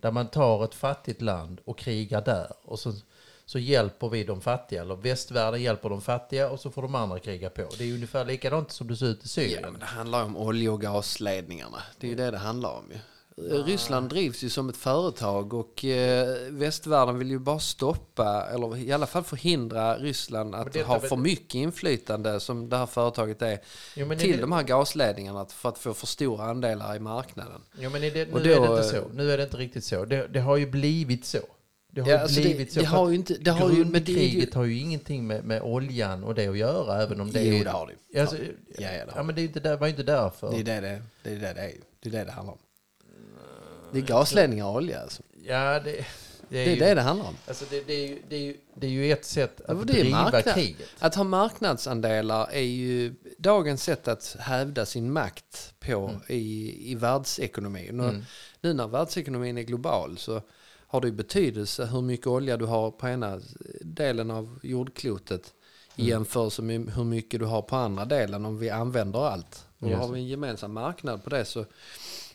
Där 0.00 0.10
man 0.10 0.26
tar 0.28 0.64
ett 0.64 0.74
fattigt 0.74 1.22
land 1.22 1.60
och 1.64 1.78
krigar 1.78 2.22
där. 2.24 2.52
Och 2.62 2.78
så, 2.78 2.92
så 3.46 3.58
hjälper 3.58 4.08
vi 4.08 4.24
de 4.24 4.40
fattiga. 4.40 4.80
Eller 4.82 4.96
västvärlden 4.96 5.62
hjälper 5.62 5.88
de 5.90 6.00
fattiga 6.02 6.50
och 6.50 6.60
så 6.60 6.70
får 6.70 6.82
de 6.82 6.94
andra 6.94 7.18
kriga 7.18 7.50
på. 7.50 7.68
Det 7.78 7.84
är 7.90 7.94
ungefär 7.94 8.24
likadant 8.24 8.72
som 8.72 8.86
det 8.88 8.96
ser 8.96 9.06
ut 9.06 9.18
i 9.18 9.20
Ja, 9.22 9.28
Syrien. 9.28 9.62
men 9.62 9.80
det 9.80 9.86
handlar 9.86 10.24
om 10.24 10.36
olje 10.36 10.68
och 10.70 10.80
gasledningarna. 10.80 11.82
Det 12.00 12.06
är 12.06 12.10
ju 12.10 12.16
det 12.16 12.30
det 12.30 12.38
handlar 12.38 12.70
om 12.70 12.84
ju. 12.90 12.98
Eh, 13.36 13.64
Ryssland 13.64 14.08
drivs 14.08 14.42
ju 14.44 14.50
som 14.50 14.68
ett 14.68 14.76
företag 14.76 15.54
och 15.54 15.84
eh, 15.84 16.36
västvärlden 16.50 17.18
vill 17.18 17.30
ju 17.30 17.38
bara 17.38 17.58
stoppa, 17.58 18.46
eller 18.52 18.76
i 18.76 18.92
alla 18.92 19.06
fall 19.06 19.22
förhindra 19.24 19.96
Ryssland 19.96 20.54
att 20.54 20.76
ha 20.76 21.00
för 21.00 21.16
mycket 21.16 21.54
inflytande 21.54 22.40
som 22.40 22.68
det 22.68 22.76
här 22.76 22.86
företaget 22.86 23.42
är 23.42 23.58
Jo, 23.96 24.08
till 24.18 24.32
det- 24.32 24.40
de 24.40 24.52
här 24.52 24.62
gasledningarna 24.62 25.46
för 25.46 25.68
att 25.68 25.78
få 25.78 25.94
för 25.94 26.06
stora 26.06 26.44
andelar 26.44 26.96
i 26.96 26.98
marknaden. 26.98 27.60
Jo, 27.78 27.90
men 27.90 28.00
det, 28.00 28.12
nu 28.14 28.32
Och 28.32 28.40
är 28.40 28.44
det 28.44 28.54
då, 28.54 28.62
inte 28.78 28.96
eh, 28.96 29.02
så. 29.02 29.08
Nu 29.12 29.32
är 29.32 29.36
det 29.36 29.44
inte 29.44 29.56
riktigt 29.56 29.84
så. 29.84 30.04
Det, 30.04 30.26
det 30.26 30.40
har 30.40 30.56
ju 30.56 30.66
blivit 30.66 31.24
så. 31.24 31.38
Det 31.94 32.00
har 32.00 32.08
Ja, 32.08 32.16
ju 32.16 32.22
alltså 32.22 32.36
det- 32.40 32.42
blivit 32.46 32.72
så. 32.72 32.80
det 32.80 32.86
har 32.86 33.08
ju 33.10 33.14
inte- 33.14 33.34
det 33.34 33.50
har 33.50 33.70
ju- 33.72 33.84
men 33.84 34.04
det 34.04 34.12
är 34.12 34.28
ju- 34.28 34.50
har 34.54 34.64
ju 34.64 34.78
ingenting 34.78 35.26
med, 35.26 35.44
med 35.44 35.62
oljan 35.62 36.24
och 36.24 36.34
det 36.34 36.46
att 36.46 36.56
göra. 36.58 37.02
Även 37.02 37.20
om 37.20 37.30
det 37.32 37.42
Jo, 37.44 37.54
är... 37.60 37.64
det 37.64 37.70
har 37.70 37.90
det. 38.12 38.20
Alltså, 38.20 38.36
Ja, 38.36 38.42
ja, 38.78 38.88
det 39.06 39.12
ja, 39.16 39.22
men 39.22 39.34
det 39.34 39.40
är 39.40 39.44
inte 39.44 39.60
där, 39.60 39.76
var 39.76 39.86
ju 39.86 39.90
inte 39.90 40.02
därför. 40.02 40.50
Det 40.50 40.56
är 40.60 40.64
det 40.64 40.80
det, 40.80 41.02
det, 41.22 41.30
är 41.30 41.34
det, 41.34 41.40
det, 41.54 41.60
är. 41.60 41.72
det 42.00 42.08
är 42.08 42.12
det 42.12 42.24
det 42.24 42.32
handlar 42.32 42.52
om. 42.52 42.58
Det 43.92 43.98
är 43.98 44.02
gasledningar 44.02 44.66
och 44.66 44.74
olja 44.74 45.00
alltså. 45.00 45.22
Ja, 45.46 45.80
det, 45.80 45.90
det 45.90 46.04
Det 46.48 46.58
är, 46.58 46.66
är 46.66 46.70
ju, 46.74 46.80
det 46.80 46.94
det 46.94 47.00
handlar 47.02 47.26
om. 47.28 47.34
Alltså 47.48 47.64
det, 47.70 47.86
det, 47.86 47.92
är 47.94 48.08
ju, 48.08 48.18
det, 48.28 48.36
är 48.36 48.40
ju, 48.40 48.56
det 48.76 48.86
är 48.86 48.90
ju 48.90 49.12
ett 49.12 49.24
sätt 49.24 49.60
att 49.60 49.86
det 49.86 49.92
är 49.92 50.02
driva 50.02 50.22
marknad. 50.22 50.54
kriget. 50.54 50.88
Att 50.98 51.14
ha 51.14 51.24
marknadsandelar 51.24 52.48
är 52.52 52.60
ju 52.60 53.14
dagens 53.38 53.82
sätt 53.82 54.08
att 54.08 54.36
hävda 54.40 54.86
sin 54.86 55.12
makt 55.12 55.74
på 55.80 56.10
i, 56.28 56.74
i 56.92 56.94
världsekonomin. 56.94 58.00
Mm. 58.00 58.24
Nu 58.60 58.72
när 58.72 58.86
världsekonomin 58.86 59.58
är 59.58 59.62
global 59.62 60.18
så 60.18 60.42
har 60.94 61.00
det 61.00 61.12
betydelse 61.12 61.86
hur 61.86 62.02
mycket 62.02 62.26
olja 62.26 62.56
du 62.56 62.64
har 62.64 62.90
på 62.90 63.08
ena 63.08 63.40
delen 63.80 64.30
av 64.30 64.58
jordklotet 64.62 65.54
i 65.96 66.00
Mm. 66.02 66.08
jämförelse 66.10 66.62
med 66.62 66.90
hur 66.94 67.04
mycket 67.04 67.40
du 67.40 67.46
har 67.46 67.62
på 67.62 67.76
andra 67.76 68.04
delen 68.04 68.44
om 68.44 68.58
vi 68.58 68.70
använder 68.70 69.18
allt. 69.26 69.66
Och 69.78 69.88
Just 69.88 70.00
har 70.00 70.08
vi 70.08 70.20
en 70.20 70.26
gemensam 70.26 70.72
marknad 70.72 71.24
på 71.24 71.30
det 71.30 71.44
så, 71.44 71.64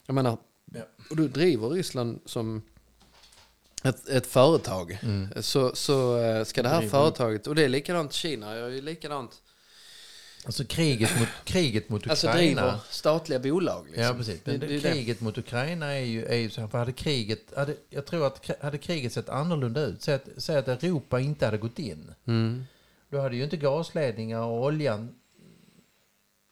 jag 0.06 0.14
menar, 0.14 0.38
Ja. 0.74 0.82
och 1.10 1.16
du 1.16 1.28
driver 1.28 1.70
Ryssland 1.70 2.20
som 2.26 2.62
ett, 3.84 4.10
ett 4.10 4.28
företag. 4.28 5.00
Så, 5.42 5.76
så 5.76 6.18
eh, 6.18 6.44
ska 6.44 6.64
det 6.64 6.70
här 6.70 6.82
företaget, 6.90 7.48
och 7.48 7.56
det 7.56 7.64
är 7.64 7.70
likadant 7.70 8.14
Kina, 8.14 8.56
jag 8.58 8.68
är 8.68 8.74
ju 8.76 8.82
likadant. 8.82 9.42
Alltså 10.46 10.64
kriget 10.66 11.20
mot, 11.20 11.28
kriget 11.44 11.90
mot 11.90 12.08
Alltså 12.10 12.28
Ukraina. 12.28 12.62
driver 12.62 12.78
statliga 12.90 13.40
bolag. 13.40 13.86
Liksom. 13.86 14.04
Ja, 14.04 14.14
precis. 14.14 14.42
Men 14.46 14.60
Det- 14.60 14.68
det, 14.68 14.76
är 14.76 14.82
det. 14.82 14.92
kriget 14.92 15.22
mot 15.22 15.38
Ukraina 15.38 15.86
är 15.94 16.00
ju, 16.06 16.26
är 16.26 16.36
ju 16.36 16.50
så 16.50 16.62
här, 16.62 16.68
för 16.68 16.78
hade 16.78 16.92
kriget, 16.92 17.40
hade, 17.56 17.76
jag 17.90 18.06
tror 18.06 18.28
att 18.28 18.50
hade 18.62 18.78
kriget 18.78 19.14
sett 19.14 19.30
annorlunda 19.30 19.82
ut, 19.82 20.02
säg 20.02 20.14
att, 20.16 20.28
säg 20.38 20.58
att 20.58 20.68
Europa 20.68 21.20
inte 21.20 21.46
hade 21.46 21.58
gått 21.58 21.80
in 21.80 22.14
Mm. 22.28 22.66
Du 23.10 23.20
hade 23.20 23.36
ju 23.36 23.44
inte 23.44 23.58
gasledningar 23.58 24.42
och 24.42 24.64
oljan. 24.66 25.16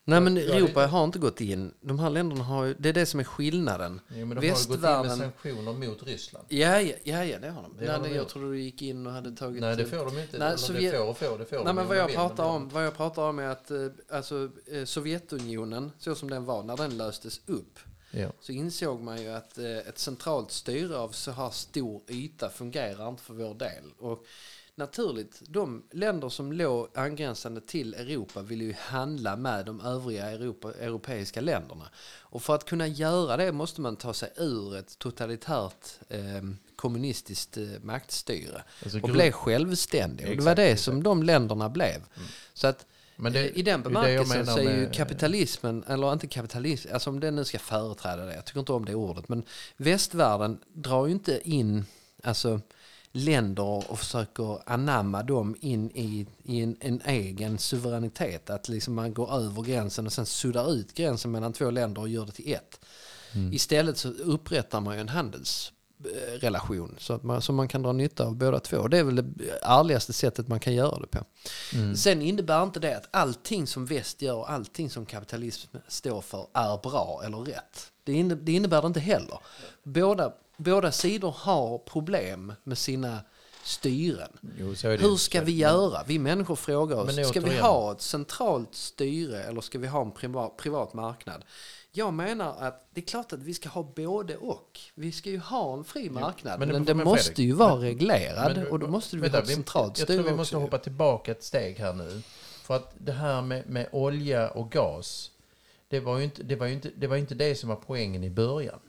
Nej 0.10 0.22
men 0.22 0.38
Europa 0.38 0.88
har 0.88 1.04
inte 1.04 1.20
gått 1.20 1.42
in. 1.42 1.74
De 1.82 2.00
här 2.00 2.10
länderna 2.10 2.44
har 2.44 2.66
ju, 2.66 2.74
det 2.80 2.90
är 2.90 2.94
det 2.94 3.06
som 3.06 3.20
är 3.20 3.24
skillnaden. 3.24 4.02
Jo, 4.10 4.26
men 4.26 4.30
de 4.30 4.36
har 4.36 4.44
ju 4.44 4.50
gått 4.52 4.60
in 4.66 4.70
med 4.70 4.80
Västvärlden... 4.82 5.18
sanktioner 5.18 5.74
mot 5.74 6.04
Ryssland. 6.04 6.46
Ja, 6.50 6.82
ja, 6.82 6.96
ja, 7.04 7.24
ja, 7.26 7.40
det 7.40 7.50
har 7.50 7.62
de. 7.62 7.74
Det 7.78 7.86
Nej, 7.86 7.90
har 7.96 8.04
de 8.04 8.08
jag 8.10 8.18
gjort. 8.18 8.28
trodde 8.28 8.48
du 8.52 8.60
gick 8.62 8.82
in 8.82 9.08
och 9.08 9.14
hade 9.14 9.32
tagit... 9.32 9.62
Nej, 9.62 9.76
det 9.76 9.86
får 9.86 10.06
de 10.06 10.20
inte. 10.20 10.38
Nej, 10.38 10.56
Sovjet- 10.58 10.92
det 10.92 10.98
får 10.98 11.08
och 11.10 11.18
får, 11.18 11.38
det 11.38 11.46
får 11.46 11.56
Nej, 11.56 11.66
de 11.66 11.76
men 11.76 11.88
vad 11.88 11.98
jag, 11.98 12.08
vill, 12.08 12.16
pratar 12.16 12.44
om, 12.46 12.70
vad 12.70 12.86
jag 12.86 12.98
pratar 12.98 13.22
om 13.22 13.40
är 13.40 13.48
att 13.48 13.72
eh, 13.72 13.78
alltså, 14.12 14.50
eh, 14.72 14.86
Sovjetunionen, 14.86 15.92
så 16.00 16.16
som 16.16 16.30
den 16.30 16.46
var, 16.46 16.64
när 16.64 16.78
den 16.78 16.98
löstes 16.98 17.42
upp, 17.46 17.80
Ja. 18.12 18.30
så 18.42 18.52
insåg 18.52 19.02
man 19.02 19.22
ju 19.22 19.30
att 19.30 19.58
eh, 19.58 19.78
ett 19.78 20.00
centralt 20.00 20.52
styre 20.52 20.98
av 20.98 21.10
så 21.10 21.32
här 21.32 21.50
stor 21.50 22.02
yta 22.08 22.50
fungerar 22.50 23.10
inte 23.10 23.24
för 23.24 23.34
vår 23.34 23.54
del. 23.54 23.84
Och 24.00 24.26
naturligt, 24.78 25.42
de 25.48 25.84
länder 25.92 26.30
som 26.30 26.52
låg 26.52 26.88
angränsande 26.96 27.62
till 27.62 27.94
Europa 27.94 28.42
ville 28.42 28.64
ju 28.64 28.74
handla 28.74 29.36
med 29.36 29.66
de 29.66 29.82
övriga 29.82 30.32
Europa, 30.32 30.74
europeiska 30.74 31.42
länderna. 31.42 31.90
Och 32.20 32.44
för 32.44 32.56
att 32.56 32.66
kunna 32.66 32.88
göra 32.88 33.38
det 33.38 33.52
måste 33.52 33.82
man 33.82 33.96
ta 33.96 34.14
sig 34.14 34.30
ur 34.38 34.76
ett 34.76 35.00
totalitärt 35.00 35.86
eh, 36.10 36.20
kommunistiskt 36.76 37.58
eh, 37.58 37.64
maktstyre 37.82 38.64
Alltså, 38.84 39.00
och 39.00 39.10
bli 39.10 39.32
självständig. 39.32 40.30
Och 40.30 40.36
det 40.36 40.44
var 40.44 40.56
det 40.56 40.64
exakt. 40.64 40.84
som 40.86 41.04
de 41.04 41.24
länderna 41.24 41.70
blev. 41.70 42.02
Så 42.54 42.68
att 42.68 42.86
Men 43.16 43.34
det, 43.34 43.40
Eh, 43.40 43.58
I 43.58 43.62
den 43.62 43.82
bemärkelsen 43.84 44.46
så 44.46 44.60
är 44.60 44.78
ju 44.78 44.90
kapitalismen, 44.90 45.84
eller 45.88 46.14
inte 46.14 46.28
kapitalism, 46.28 46.90
alltså 46.94 47.10
om 47.10 47.20
den 47.20 47.36
nu 47.36 47.46
ska 47.46 47.60
företräda 47.60 48.26
det, 48.26 48.36
jag 48.36 48.46
tycker 48.46 48.60
inte 48.60 48.74
om 48.74 48.86
det 48.86 48.96
ordet, 48.96 49.30
men 49.30 49.44
västvärlden 49.78 50.60
drar 50.74 51.06
ju 51.06 51.12
inte 51.12 51.50
in 51.50 51.86
alltså, 52.24 52.62
länder 53.18 53.92
och 53.92 54.00
försöker 54.00 54.70
anamma 54.70 55.24
dem 55.24 55.56
in 55.62 55.92
i, 55.92 56.28
i 56.44 56.62
en, 56.62 56.78
en 56.80 57.02
egen 57.06 57.58
suveränitet. 57.58 58.50
Att 58.50 58.70
liksom 58.70 58.94
man 58.94 59.14
går 59.14 59.34
över 59.34 59.62
gränsen 59.62 60.06
och 60.06 60.14
sen 60.14 60.26
suddar 60.26 60.72
ut 60.74 60.94
gränsen 60.94 61.32
mellan 61.32 61.54
två 61.54 61.70
länder 61.70 62.02
och 62.02 62.10
gör 62.10 62.26
det 62.26 62.32
till 62.32 62.54
ett. 62.54 62.80
Istället 63.52 63.98
så 63.98 64.10
upprättar 64.10 64.82
man 64.82 64.96
ju 64.96 65.02
en 65.02 65.10
handelsrelation 65.10 66.96
så 67.00 67.14
att 67.14 67.24
man, 67.24 67.42
som 67.42 67.56
man 67.56 67.68
kan 67.68 67.82
dra 67.82 67.92
nytta 67.92 68.26
av 68.26 68.36
båda 68.36 68.60
två. 68.60 68.88
Det 68.88 68.98
är 68.98 69.04
väl 69.04 69.16
det 69.16 69.24
ärligaste 69.62 70.14
sättet 70.14 70.48
man 70.48 70.60
kan 70.60 70.74
göra 70.74 71.00
det 71.00 71.08
på. 71.08 71.20
Sen 71.96 72.22
innebär 72.22 72.64
inte 72.64 72.80
det 72.80 72.98
att 72.98 73.08
allting 73.12 73.68
som 73.68 73.86
väst 73.86 74.22
gör, 74.22 74.46
allting 74.46 74.90
som 74.90 75.06
kapitalism 75.06 75.78
står 75.88 76.22
för 76.22 76.48
är 76.54 76.82
bra 76.90 77.22
eller 77.26 77.38
rätt. 77.38 77.92
Det, 78.04 78.14
inne, 78.14 78.36
det 78.36 78.52
innebär 78.52 78.82
det 78.82 78.88
inte 78.88 79.00
heller. 79.00 79.40
Båda, 79.84 80.34
båda 80.58 80.92
sidor 80.92 81.32
har 81.38 81.78
problem 81.78 82.54
med 82.64 82.78
sina 82.78 83.20
styren. 83.64 84.30
Jo. 84.60 84.66
Hur 84.84 85.16
ska 85.16 85.42
vi 85.42 85.52
göra? 85.52 86.04
Vi 86.08 86.20
människor 86.20 86.56
frågar 86.56 86.98
oss, 86.98 87.28
ska 87.30 87.40
vi 87.42 87.58
ha 87.58 87.92
ett 87.92 88.02
centralt 88.02 88.76
styre 88.76 89.44
eller 89.44 89.62
ska 89.62 89.80
vi 89.80 89.88
ha 89.88 90.02
en 90.02 90.12
privat, 90.12 90.58
privat 90.58 90.94
marknad? 90.94 91.46
Jag 91.92 92.14
menar 92.14 92.56
att 92.60 92.88
det 92.94 93.02
är 93.02 93.06
klart 93.06 93.34
att 93.34 93.40
vi 93.44 93.54
ska 93.54 93.70
ha 93.70 93.84
både 93.96 94.38
och. 94.38 94.80
Vi 94.96 95.12
ska 95.12 95.30
ju 95.30 95.40
ha 95.40 95.74
en 95.74 95.84
fri 95.84 96.10
marknad, 96.10 96.60
men 96.60 96.70
men, 96.70 96.84
men 96.84 96.98
måste 96.98 97.24
Fredrik, 97.24 97.40
ju 97.46 97.52
vara 97.54 97.70
men- 97.76 97.82
reglerad 97.82 98.58
Men- 98.58 98.68
och 98.68 98.80
då 98.80 98.88
måste 98.88 99.18
vi 99.18 99.30
ha 99.30 99.38
ett 99.40 99.48
centralt 99.48 99.98
Jag 99.98 100.08
styre 100.08 100.18
tror 100.22 100.32
vi 100.32 100.38
måste 100.38 100.56
också. 100.56 100.64
hoppa 100.66 100.78
tillbaka 100.78 101.32
ett 101.32 101.44
steg 101.44 101.78
här 101.78 101.94
nu. 101.94 102.22
För 102.64 102.76
att 102.76 102.94
det 102.98 103.12
här 103.12 103.42
med, 103.42 103.70
med 103.70 103.90
olja 103.92 104.50
och 104.50 104.72
gas, 104.72 105.32
det 105.90 106.00
var, 106.00 106.18
ju 106.18 106.24
inte, 106.24 106.44
det, 106.44 106.56
var 106.56 106.68
inte, 106.68 106.90
det 106.98 107.08
var 107.08 107.18
inte 107.18 107.36
det 107.36 107.56
som 107.56 107.70
var 107.70 107.76
poängen 107.76 108.24
i 108.24 108.30
början. 108.30 108.80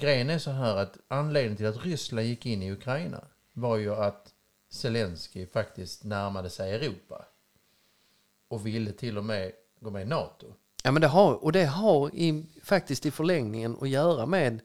Grejen 0.00 0.30
är 0.30 0.38
så 0.38 0.50
här 0.50 0.76
att 0.76 0.96
anledningen 1.08 1.56
till 1.56 1.66
att 1.66 1.84
Ryssland 1.84 2.26
gick 2.26 2.46
in 2.46 2.62
i 2.62 2.72
Ukraina 2.72 3.24
var 3.52 3.76
ju 3.76 3.94
att 3.94 4.34
Zelensky 4.70 5.46
faktiskt 5.46 6.04
närmade 6.04 6.50
sig 6.50 6.74
Europa. 6.74 7.24
Och 8.48 8.66
ville 8.66 8.92
till 8.92 9.18
och 9.18 9.24
med 9.24 9.52
gå 9.80 9.90
med 9.90 10.02
i 10.02 10.04
NATO. 10.04 10.46
Ja, 10.82 10.90
men 10.90 11.02
det 11.02 11.08
har, 11.08 11.44
och 11.44 11.52
det 11.52 11.64
har 11.64 12.10
i, 12.14 12.46
faktiskt 12.62 13.06
i 13.06 13.10
förlängningen 13.10 13.76
att 13.80 13.88
göra 13.88 14.26
med 14.26 14.60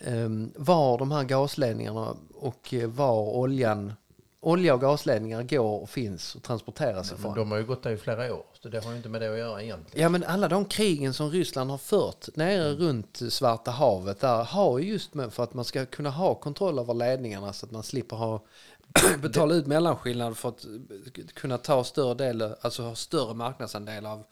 um, 0.00 0.52
var 0.56 0.98
de 0.98 1.10
här 1.10 1.24
gasledningarna 1.24 2.16
och 2.34 2.74
eh, 2.74 2.88
var 2.88 3.20
oljan, 3.20 3.92
olja 4.40 4.74
och 4.74 4.80
gasledningar 4.80 5.42
går 5.42 5.82
och 5.82 5.90
finns 5.90 6.34
och 6.34 6.42
transporteras 6.42 7.10
Men 7.10 7.20
ifrån. 7.20 7.34
de 7.34 7.50
har 7.50 7.58
ju 7.58 7.64
gått 7.64 7.82
där 7.82 7.90
i 7.90 7.96
flera 7.96 8.34
år, 8.34 8.44
så 8.62 8.68
det 8.68 8.84
har 8.84 8.90
ju 8.90 8.96
inte 8.96 9.08
med 9.08 9.20
det 9.20 9.32
att 9.32 9.38
göra 9.38 9.62
egentligen. 9.62 10.02
Ja 10.02 10.08
men 10.08 10.24
alla 10.24 10.48
de 10.48 10.64
krigen 10.64 11.14
som 11.14 11.30
Ryssland 11.30 11.70
har 11.70 11.78
fört 11.78 12.36
nere 12.36 12.72
runt 12.72 13.20
Svarta 13.28 13.70
havet 13.70 14.20
där 14.20 14.44
har 14.44 14.78
ju 14.78 14.88
just 14.92 15.14
med 15.14 15.32
för 15.32 15.42
att 15.42 15.54
man 15.54 15.64
ska 15.64 15.86
kunna 15.86 16.10
ha 16.10 16.34
kontroll 16.34 16.78
över 16.78 16.94
ledningarna 16.94 17.52
så 17.52 17.66
att 17.66 17.72
man 17.72 17.82
slipper 17.82 18.16
ha 18.16 18.44
betala 19.22 19.54
ut 19.54 19.66
mellanskillnad 19.66 20.36
för 20.36 20.48
att 20.48 20.66
kunna 21.34 21.58
ta 21.58 21.84
större 21.84 22.14
del, 22.14 22.54
alltså 22.60 22.82
ha 22.82 22.94
större 22.94 23.34
marknadsandel 23.34 24.06
av 24.06 24.24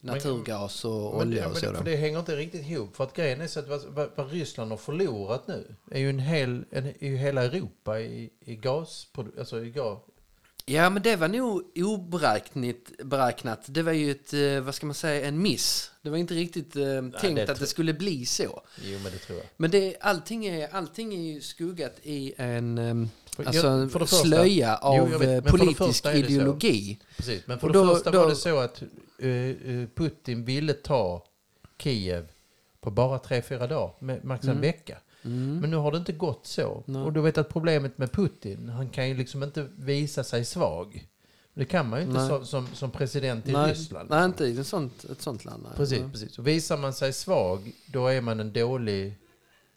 naturgas 0.00 0.84
och 0.84 1.18
Men 1.18 1.28
olja 1.28 1.46
och 1.46 1.52
men 1.52 1.60
så. 1.60 1.66
det, 1.66 1.72
då. 1.72 1.78
för 1.78 1.84
det 1.84 1.96
hänger 1.96 2.18
inte 2.18 2.36
riktigt 2.36 2.66
ihop. 2.66 2.96
För 2.96 3.04
att 3.04 3.16
grejen 3.16 3.40
är 3.40 3.46
så 3.46 3.60
att 3.60 3.68
vad, 3.88 4.10
vad, 4.16 4.30
Ryssland 4.30 4.70
har 4.70 4.78
förlorat 4.78 5.48
nu 5.48 5.74
är 5.90 6.00
ju, 6.00 6.10
en 6.10 6.18
hel, 6.18 6.64
en, 6.70 6.86
är 6.86 7.06
ju 7.08 7.16
hela 7.16 7.44
Europa 7.44 8.00
i, 8.00 8.30
i 8.40 8.56
gas. 8.56 9.06
Alltså 9.38 9.64
i 9.64 9.70
gas. 9.70 9.98
Ja 10.68 10.90
men 10.90 11.02
det 11.02 11.16
var 11.16 11.28
nog 11.28 11.62
oberäknat. 11.76 12.76
Beräknat. 13.04 13.60
Det 13.66 13.82
var 13.82 13.92
ju 13.92 14.10
ett, 14.10 14.32
eh, 14.32 14.60
vad 14.60 14.74
ska 14.74 14.86
man 14.86 14.94
säga, 14.94 15.26
en 15.28 15.42
miss. 15.42 15.90
Det 16.02 16.10
var 16.10 16.16
inte 16.16 16.34
riktigt 16.34 16.76
eh, 16.76 16.84
tänkt 17.20 17.36
det 17.36 17.50
att 17.52 17.58
det 17.58 17.66
skulle 17.66 17.92
bli 17.94 18.26
så. 18.26 18.62
Jo 18.84 18.98
men 19.02 19.12
det 19.12 19.18
tror 19.18 19.38
jag. 19.38 19.46
Men 19.56 19.70
det, 19.70 19.96
allting, 20.00 20.46
är, 20.46 20.68
allting 20.74 21.14
är 21.14 21.34
ju 21.34 21.40
skuggat 21.40 21.94
i 22.02 22.34
en 22.36 22.76
För- 22.76 23.08
alltså, 23.44 23.66
jag- 23.66 23.92
för 23.92 23.98
första- 23.98 24.16
slöja 24.16 24.78
Jo, 24.82 24.88
av 24.88 25.10
jag 25.10 25.18
vet, 25.18 25.46
eh, 25.46 25.50
politisk 25.50 26.02
så. 26.02 26.10
ideologi. 26.12 26.98
Precis. 27.16 27.42
Men 27.46 27.58
för 27.58 27.66
Och 27.66 27.72
det 27.72 27.78
då- 27.78 27.94
första 27.94 28.10
då- 28.10 28.18
var 28.18 28.28
det 28.28 28.36
så 28.36 28.58
att 28.58 28.82
eh, 29.18 29.28
eh, 29.28 29.88
Putin 29.94 30.44
ville 30.44 30.72
ta 30.72 31.24
Kiev 31.78 32.28
på 32.80 32.90
bara 32.90 33.18
tre, 33.18 33.42
fyra 33.42 33.66
dagar. 33.66 33.94
Med 33.98 34.24
max 34.24 34.44
en 34.44 34.50
Mm. 34.50 34.60
vecka. 34.62 34.98
Men 35.22 35.70
nu 35.70 35.76
har 35.76 35.92
det 35.92 35.98
inte 35.98 36.12
gått 36.12 36.46
så. 36.46 36.82
Nej. 36.86 37.02
Och 37.02 37.12
du 37.12 37.20
vet 37.20 37.38
att 37.38 37.48
problemet 37.48 37.98
med 37.98 38.12
Putin, 38.12 38.68
han 38.68 38.88
kan 38.88 39.08
ju 39.08 39.14
liksom 39.16 39.42
inte 39.42 39.66
visa 39.76 40.24
sig 40.24 40.44
svag. 40.44 41.06
Det 41.54 41.64
kan 41.64 41.88
man 41.88 42.00
ju 42.00 42.06
inte 42.06 42.18
Nej. 42.28 42.46
som, 42.46 42.66
som, 42.74 42.90
president 42.90 43.48
i 43.48 43.52
Nej, 43.52 43.70
Ryssland. 43.70 44.10
nej, 44.10 44.24
inte 44.24 44.44
i 44.44 44.58
ett 44.58 44.66
sånt, 44.66 45.04
ett 45.04 45.22
sånt 45.22 45.44
land. 45.44 45.62
Nej. 45.62 45.72
Precis, 45.76 46.02
precis. 46.12 46.38
Och 46.38 46.46
visar 46.46 46.76
man 46.76 46.92
sig 46.92 47.12
svag, 47.12 47.72
då 47.86 48.06
är 48.06 48.20
man 48.20 48.40
en 48.40 48.52
dålig 48.52 49.18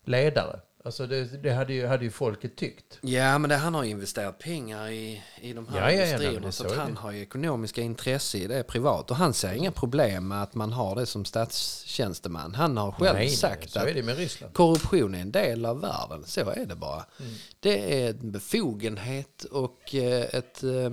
ledare. 0.05 0.59
Alltså 0.83 1.07
det, 1.07 1.43
det 1.43 1.51
hade, 1.53 1.73
ju, 1.73 1.85
hade 1.85 2.03
ju 2.05 2.11
folket 2.11 2.55
tyckt. 2.55 2.99
Ja, 3.01 3.37
men 3.37 3.49
det, 3.49 3.55
han 3.55 3.73
har 3.73 3.83
ju 3.83 3.89
investerat 3.89 4.39
pengar 4.39 4.87
i, 4.89 5.23
i 5.41 5.53
de 5.53 5.67
här 5.67 5.77
Ja, 5.79 5.91
ja, 5.91 5.97
ja, 5.97 6.05
industrierna. 6.05 6.31
nej, 6.31 6.33
men 6.33 6.41
det 6.43 6.51
så 6.51 6.69
så 6.69 6.75
han 6.75 6.97
har 6.97 7.11
ju 7.11 7.21
ekonomiska 7.21 7.81
intresse 7.81 8.37
i 8.37 8.47
det 8.47 8.63
privat. 8.63 9.11
Och 9.11 9.17
han 9.17 9.33
ser 9.33 9.53
inga 9.53 9.71
problem 9.71 10.27
med 10.27 10.43
att 10.43 10.55
man 10.55 10.73
har 10.73 10.95
det 10.95 11.05
som 11.05 11.25
statstjänsteman. 11.25 12.55
Han 12.55 12.77
har 12.77 12.91
själv 12.91 13.13
Nej, 13.17 13.25
nej, 13.27 13.29
sagt 13.29 13.69
så 13.71 13.79
att 13.79 14.53
korruption 14.53 15.15
är 15.15 15.21
en 15.21 15.31
del 15.31 15.65
av 15.65 15.81
världen. 15.81 16.23
Så 16.25 16.49
är 16.49 16.65
det 16.65 16.75
bara. 16.75 17.05
Mm. 17.19 17.31
Det 17.59 18.03
är 18.03 18.09
en 18.09 18.31
befogenhet 18.31 19.43
och 19.43 19.95
eh, 19.95 20.21
ett... 20.35 20.63
eh, 20.63 20.91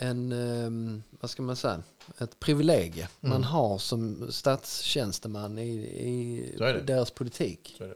En, 0.00 0.32
eh, 0.32 1.00
vad 1.20 1.30
ska 1.30 1.42
man 1.42 1.56
säga? 1.56 1.82
Ett 2.18 2.40
privilegie 2.40 3.08
man 3.20 3.32
Mm. 3.32 3.42
har 3.42 3.78
som 3.78 4.32
statstjänsteman 4.32 5.58
i, 5.58 5.68
i 5.68 6.54
deras 6.84 7.10
politik. 7.10 7.74
Så 7.78 7.84
är 7.84 7.88
det. 7.88 7.94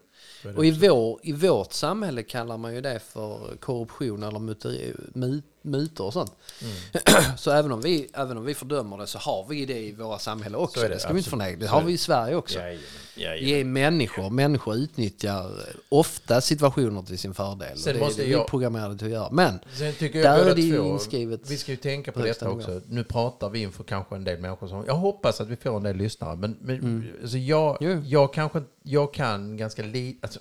Och 0.57 0.67
i, 0.67 0.71
vår, 0.71 1.21
i 1.23 1.33
vårt 1.33 1.73
samhälle 1.73 2.23
kallar 2.23 2.59
man 2.59 2.75
ju 2.75 2.81
det 2.81 2.99
för 2.99 3.57
korruption 3.57 4.23
eller 4.23 4.39
muteri, 4.39 4.95
mut, 5.15 5.45
mutor 5.63 6.07
och 6.07 6.13
sånt. 6.13 6.33
Mm. 6.63 7.25
Så 7.39 7.51
även 7.51 7.73
om, 7.73 7.81
vi, 7.81 8.09
även 8.15 8.37
om 8.39 8.45
vi 8.45 8.55
fördömer 8.55 8.99
det 8.99 9.07
så 9.07 9.19
har 9.19 9.47
vi 9.49 9.65
det 9.67 9.79
i 9.79 9.93
våra 9.93 10.19
samhällen 10.19 10.61
också. 10.61 10.81
Så 10.81 10.89
det, 10.89 10.95
det, 10.95 11.01
ska 11.01 11.13
vi 11.13 11.19
inte 11.19 11.31
förneka. 11.31 11.57
Det 11.57 11.67
har 11.67 11.83
vi 11.83 11.93
i 11.93 11.99
Sverige 11.99 12.35
också. 12.37 12.59
Jajamän, 12.59 12.81
jajamän. 13.15 13.45
Vi 13.45 13.61
är 13.61 13.65
människor. 13.65 14.31
Människor 14.31 14.75
utnyttjar 14.75 15.51
ofta 15.89 16.41
situationer 16.41 17.03
till 17.03 17.19
sin 17.19 17.35
fördel. 17.35 17.79
Sen 17.79 17.95
det 17.95 18.01
är 18.01 18.05
måste 18.05 18.23
det 18.23 18.27
vi 18.27 18.33
är 18.35 18.39
jag- 18.39 18.47
programmerade 18.47 18.99
till 18.99 19.07
att 19.07 19.13
göra. 19.13 19.31
Men 19.31 19.59
Sen 19.79 19.93
tycker 19.93 20.19
jag 20.19 20.39
Där 20.39 20.51
är 20.51 20.55
det 20.55 20.63
ju 20.63 20.77
två, 20.79 20.85
inskrivet 20.93 21.41
vi 21.51 21.57
ska 21.59 21.71
ju 21.73 21.77
tänka 21.77 22.13
på 22.13 22.21
detta 22.21 22.51
också. 22.51 22.81
Nu 22.87 23.05
pratar 23.05 23.51
vi 23.51 23.59
inför 23.63 23.85
kanske 23.85 24.17
en 24.17 24.25
del 24.25 24.39
människor 24.41 24.69
som, 24.69 24.85
jag 24.87 24.95
hoppas 24.95 25.41
att 25.41 25.49
vi 25.49 25.57
får 25.57 25.77
en 25.77 25.83
del 25.83 25.97
lyssnare, 25.97 26.37
men, 26.37 26.57
men 26.61 27.13
alltså 27.23 27.39
jag, 27.39 27.77
Jo. 27.81 28.03
jag 28.07 28.33
kanske, 28.35 28.63
jag 28.83 29.15
kan 29.15 29.57
ganska 29.57 29.83
lite, 29.83 30.19
alltså, 30.27 30.41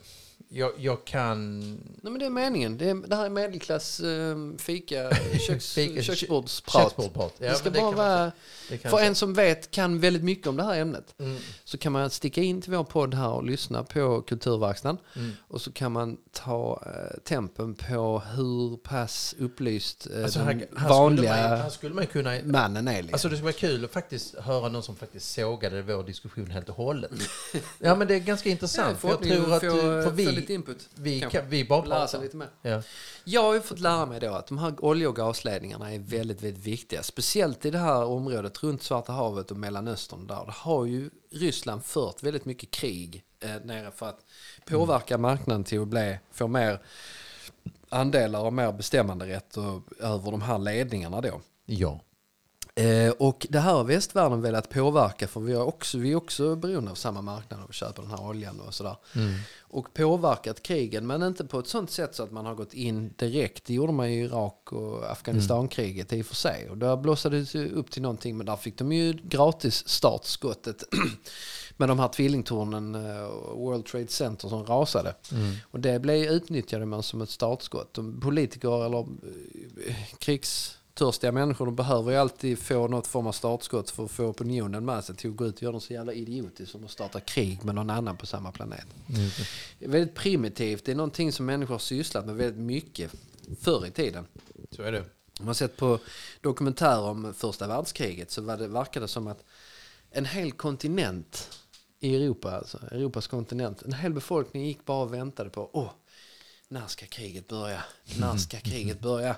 jag, 0.54 0.72
jag 0.78 1.06
kan, 1.06 1.60
Nej, 2.02 2.12
men 2.12 2.20
det 2.20 2.26
är 2.26 2.30
meningen. 2.30 2.78
Det, 2.78 2.89
är, 2.89 2.95
det 3.08 3.16
här 3.16 3.26
är 3.26 3.30
medelklass 3.30 3.99
eh, 3.99 4.38
fika, 4.58 5.16
köks, 5.47 5.74
Fika- 5.74 6.02
köksbordsprat. 6.02 6.84
köksbordsprat. 6.84 7.34
Ja, 7.38 7.49
det 7.49 7.56
ska 7.56 7.70
det 7.70 7.80
bara 7.80 7.91
vara... 7.91 8.32
För 8.82 8.99
en 8.99 9.16
som 9.16 9.34
vet, 9.34 9.72
kan 9.72 9.99
väldigt 9.99 10.24
mycket 10.24 10.47
om 10.47 10.58
det 10.58 10.64
här 10.64 10.80
ämnet. 10.80 11.16
Mm. 11.20 11.38
Så 11.64 11.78
kan 11.78 11.91
man 11.91 12.10
sticka 12.10 12.41
in 12.41 12.62
till 12.62 12.72
vår 12.72 12.84
podd 12.84 13.14
här 13.14 13.30
och 13.30 13.43
lyssna 13.43 13.84
på 13.84 14.22
Kulturverkstan. 14.22 14.97
Mm. 15.16 15.32
Och 15.47 15.62
så 15.62 15.72
kan 15.72 15.91
man 15.91 16.18
ta 16.32 16.84
eh, 16.86 17.20
tempen 17.24 17.76
på 17.76 18.22
hur 18.36 18.78
pass 18.78 19.36
upplyst 19.39 20.08
eh, 20.16 20.24
Alltså, 20.24 20.39
den 20.39 20.47
här, 20.47 20.68
här, 20.78 20.89
vanliga 20.89 21.34
skulle 21.34 21.49
man, 21.49 21.60
här 21.60 21.70
skulle 21.70 21.95
man 21.95 22.08
kunna, 22.08 22.38
mannen 22.43 22.88
är. 22.88 22.93
Liksom. 22.93 23.14
Alltså 23.14 23.30
det 23.30 23.36
skulle 23.36 23.52
vara 23.52 23.60
kul 23.60 23.86
att 23.86 23.91
faktiskt 23.91 24.36
höra 24.36 24.70
någon 24.70 24.84
som 24.84 24.95
faktiskt 24.95 25.34
sågade 25.34 25.82
vår 25.82 26.04
diskussion 26.04 26.52
helt 26.52 26.70
och 26.70 26.76
hållet. 26.76 27.12
Ja 27.80 27.95
men 27.95 28.08
det 28.08 28.16
är 28.16 28.20
ganska 28.20 28.49
intressant. 28.49 28.99
för 28.99 29.10
jag 29.10 29.24
tror 29.24 29.54
att, 29.54 29.62
för 29.62 30.12
vi, 30.12 30.41
lite 30.42 30.54
input. 30.54 30.89
Vi, 30.96 31.20
kanske. 31.20 31.39
kan, 31.39 31.50
vi 31.50 31.66
bara 31.66 31.86
Lära 31.86 32.08
sig 32.08 32.22
lite 32.22 32.38
mer. 32.38 32.50
Ja. 32.62 32.82
Jag 33.24 33.44
har 33.44 33.54
ju 33.54 33.62
fått 33.62 33.80
lära 33.80 34.06
mig 34.06 34.20
då 34.20 34.34
att 34.34 34.48
de 34.48 34.58
här 34.58 34.86
olje 34.86 35.08
och 35.08 35.16
gasledningarna 35.16 35.94
är 35.94 36.00
väldigt, 36.00 36.44
väldigt 36.44 36.66
viktiga. 36.66 37.04
Speciellt 37.04 37.66
i 37.66 37.72
det 37.72 37.78
här 37.78 38.06
området 38.06 38.64
runt 38.64 38.84
Svarta 38.84 39.14
havet 39.14 39.52
och 39.52 39.58
Mellanöstern. 39.58 40.28
Där 40.28 40.46
det 40.46 40.52
har 40.52 40.86
ju 40.86 41.10
Ryssland 41.32 41.86
fört 41.86 42.24
väldigt 42.24 42.46
mycket 42.46 42.72
krig 42.72 43.24
eh, 43.39 43.56
nere 43.64 43.92
för 43.92 44.10
att 44.10 44.20
påverka 44.66 45.18
marknaden 45.18 45.64
till 45.64 45.82
att 45.82 45.88
bli, 45.88 46.20
få 46.32 46.48
mer 46.48 46.80
andelar 47.89 48.39
och 48.39 48.54
mer 48.54 48.72
bestämmanderätt 48.72 49.58
och, 49.58 49.82
över 50.00 50.32
de 50.32 50.42
här 50.42 50.60
ledningarna 50.60 51.22
då. 51.22 51.42
ja. 51.66 52.00
Eh, 52.76 53.12
och 53.12 53.48
det 53.50 53.60
här 53.60 53.74
har 53.74 53.84
västvärlden 53.84 54.42
velat 54.42 54.70
påverka 54.70 55.28
för 55.28 55.40
vi, 55.40 55.54
har 55.54 55.66
också, 55.66 55.98
vi 55.98 56.12
är 56.12 56.16
också 56.16 56.56
beroende 56.56 56.92
av 56.92 56.96
samma 56.96 57.22
marknad 57.22 57.60
och 57.68 57.74
köper 57.74 58.02
den 58.02 58.12
här 58.12 58.28
oljan 58.30 58.60
och 58.60 58.74
sådär. 58.74 58.96
Mm. 59.16 59.34
Och 59.60 59.94
påverkat 59.94 60.64
krigen 60.64 61.08
men 61.08 61.24
inte 61.24 61.46
på 61.46 61.60
ett 61.60 61.68
sånt 61.68 61.92
sätt 61.92 62.16
så 62.16 62.24
att 62.24 62.32
man 62.32 62.46
har 62.46 62.56
gått 62.56 62.74
in 62.74 63.14
direkt. 63.18 63.66
Det 63.66 63.74
gjorde 63.74 63.94
man 63.94 64.08
i 64.08 64.20
Irak 64.20 64.72
och 64.72 65.12
Afghanistankriget 65.12 66.14
i 66.14 66.22
och 66.22 66.26
för 66.26 66.36
sig. 66.36 66.70
Och 66.70 66.78
där 66.78 66.98
blossade 66.98 67.42
det 67.42 67.70
upp 67.70 67.92
till 67.92 68.02
någonting 68.02 68.38
men 68.38 68.46
där 68.46 68.56
fick 68.56 68.78
de 68.78 68.92
ju 68.92 69.14
gratis 69.14 69.88
startskottet 69.88 70.84
med 71.78 71.90
de 71.90 72.00
här 72.00 72.08
tvillingtornen 72.08 72.96
eh, 72.96 73.24
och 73.24 73.60
World 73.60 73.86
Trade 73.86 74.08
Center 74.08 74.48
som 74.50 74.66
rasade. 74.66 75.16
Mm. 75.32 75.56
Och 75.72 75.80
det 75.80 76.00
blev 76.00 76.32
utnyttjade 76.32 76.86
man 76.86 77.04
som 77.04 77.22
ett 77.22 77.30
startskott. 77.30 77.94
De 77.94 78.22
politiker 78.22 78.86
eller 78.86 79.00
eh, 79.88 79.96
krigstörstiga 81.02 81.32
människor 81.32 81.66
de 81.66 81.76
behöver 81.76 82.12
ju 82.12 82.18
alltid 82.18 82.60
få 82.60 82.88
något 82.88 83.08
form 83.08 83.28
av 83.28 83.32
startskott 83.32 83.89
för 83.89 84.06
att 84.06 84.12
få 84.12 84.26
opinionen 84.26 84.86
med 84.86 85.04
sig 85.04 85.16
till 85.16 85.30
att 85.30 85.36
gå 85.36 85.45
ut 85.45 85.56
och 85.56 85.64
göra 85.64 85.74
något 85.74 85.84
så 85.84 85.93
jävla 85.93 86.14
idiotiskt 86.14 86.72
som 86.72 86.84
att 86.84 86.91
starta 86.91 87.20
krig 87.20 87.66
med 87.66 87.76
någon 87.76 87.89
annan 87.89 88.18
på 88.18 88.26
samma 88.26 88.52
planet. 88.52 88.86
Det. 89.08 89.86
Är 89.86 89.89
väldigt 89.89 90.16
primitivt. 90.16 90.86
Det 90.86 90.91
är 90.91 90.95
någonting 90.95 91.32
som 91.32 91.45
människor 91.45 91.74
har 91.74 91.80
sysslat 91.80 92.26
med 92.26 92.36
väldigt 92.36 92.60
mycket 92.60 93.12
förr 93.60 93.86
i 93.88 93.91
tiden. 93.91 94.26
Så 94.72 94.82
är 94.82 94.91
det. 94.91 94.99
Om 94.99 95.06
man 95.39 95.47
har 95.47 95.54
sett 95.54 95.78
på 95.78 95.99
dokumentärer 96.41 97.02
om 97.02 97.34
första 97.34 97.68
världskriget 97.68 98.32
så 98.32 98.41
var 98.41 98.58
det, 98.58 98.68
verkade 98.68 99.04
det 99.04 99.08
som 99.08 99.28
att 99.28 99.43
en 100.12 100.26
hel 100.26 100.52
kontinent 100.52 101.60
i 101.99 102.16
Europa, 102.16 102.52
alltså 102.52 102.78
Europas 102.91 103.28
kontinent, 103.28 103.82
en 103.82 103.93
hel 103.93 104.14
befolkning 104.14 104.66
gick 104.66 104.86
bara 104.86 105.04
och 105.04 105.14
väntade 105.14 105.49
på, 105.49 105.70
åh, 105.74 105.89
när 106.72 106.88
ska 106.88 107.06
kriget 107.06 107.48
börja? 107.48 107.84
När 108.20 108.38
ska 108.38 108.60
kriget 108.60 109.00
börja? 109.00 109.36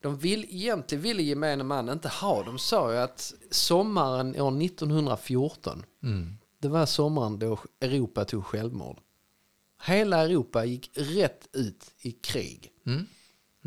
De 0.00 0.18
vill, 0.18 0.44
egentligen 0.50 1.02
ville 1.02 1.22
gemene 1.22 1.64
man 1.64 1.88
inte 1.88 2.08
ha, 2.08 2.42
de 2.42 2.58
sa 2.58 2.92
ju 2.92 2.98
att 2.98 3.32
sommaren 3.50 4.40
år 4.40 4.62
1914, 4.62 5.84
Mm. 6.02 6.36
det 6.58 6.68
var 6.68 6.86
sommaren 6.86 7.38
då 7.38 7.58
Europa 7.80 8.24
tog 8.24 8.46
självmord. 8.46 8.98
Hela 9.86 10.18
Europa 10.24 10.64
gick 10.64 10.90
rätt 10.94 11.48
ut 11.52 11.90
i 12.00 12.12
krig. 12.12 12.70
Mm. 12.86 13.06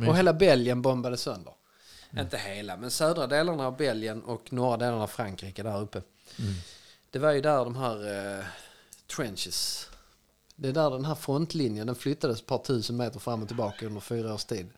Och 0.10 0.18
hela 0.18 0.34
Belgien 0.34 0.82
bombades 0.82 1.22
sönder. 1.22 1.54
Inte 2.18 2.38
hela, 2.38 2.78
men 2.78 2.91
södra 2.91 3.28
delarna 3.28 3.68
av 3.68 3.78
Belgien 3.78 4.24
och 4.24 4.54
norra 4.54 4.78
delarna 4.78 5.04
av 5.04 5.08
Frankrike 5.08 5.64
där 5.64 5.82
uppe. 5.82 6.02
Det 7.10 7.20
var 7.20 7.32
ju 7.32 7.41
där 7.41 7.66
de 7.66 7.76
här 7.76 8.38
eh, 8.39 8.46
trenches. 9.16 9.89
Det 10.56 10.68
är 10.70 10.74
där 10.74 10.89
den 10.89 11.06
här 11.06 11.16
frontlinjen, 11.16 11.88
den 11.88 11.95
flyttades 11.95 12.39
ett 12.39 12.45
par 12.45 12.58
tusen 12.58 12.97
meter 12.97 13.20
fram 13.20 13.41
och 13.41 13.47
tillbaka 13.47 13.86
under 13.86 14.01
fyra 14.01 14.34
års 14.34 14.45
tid. 14.45 14.70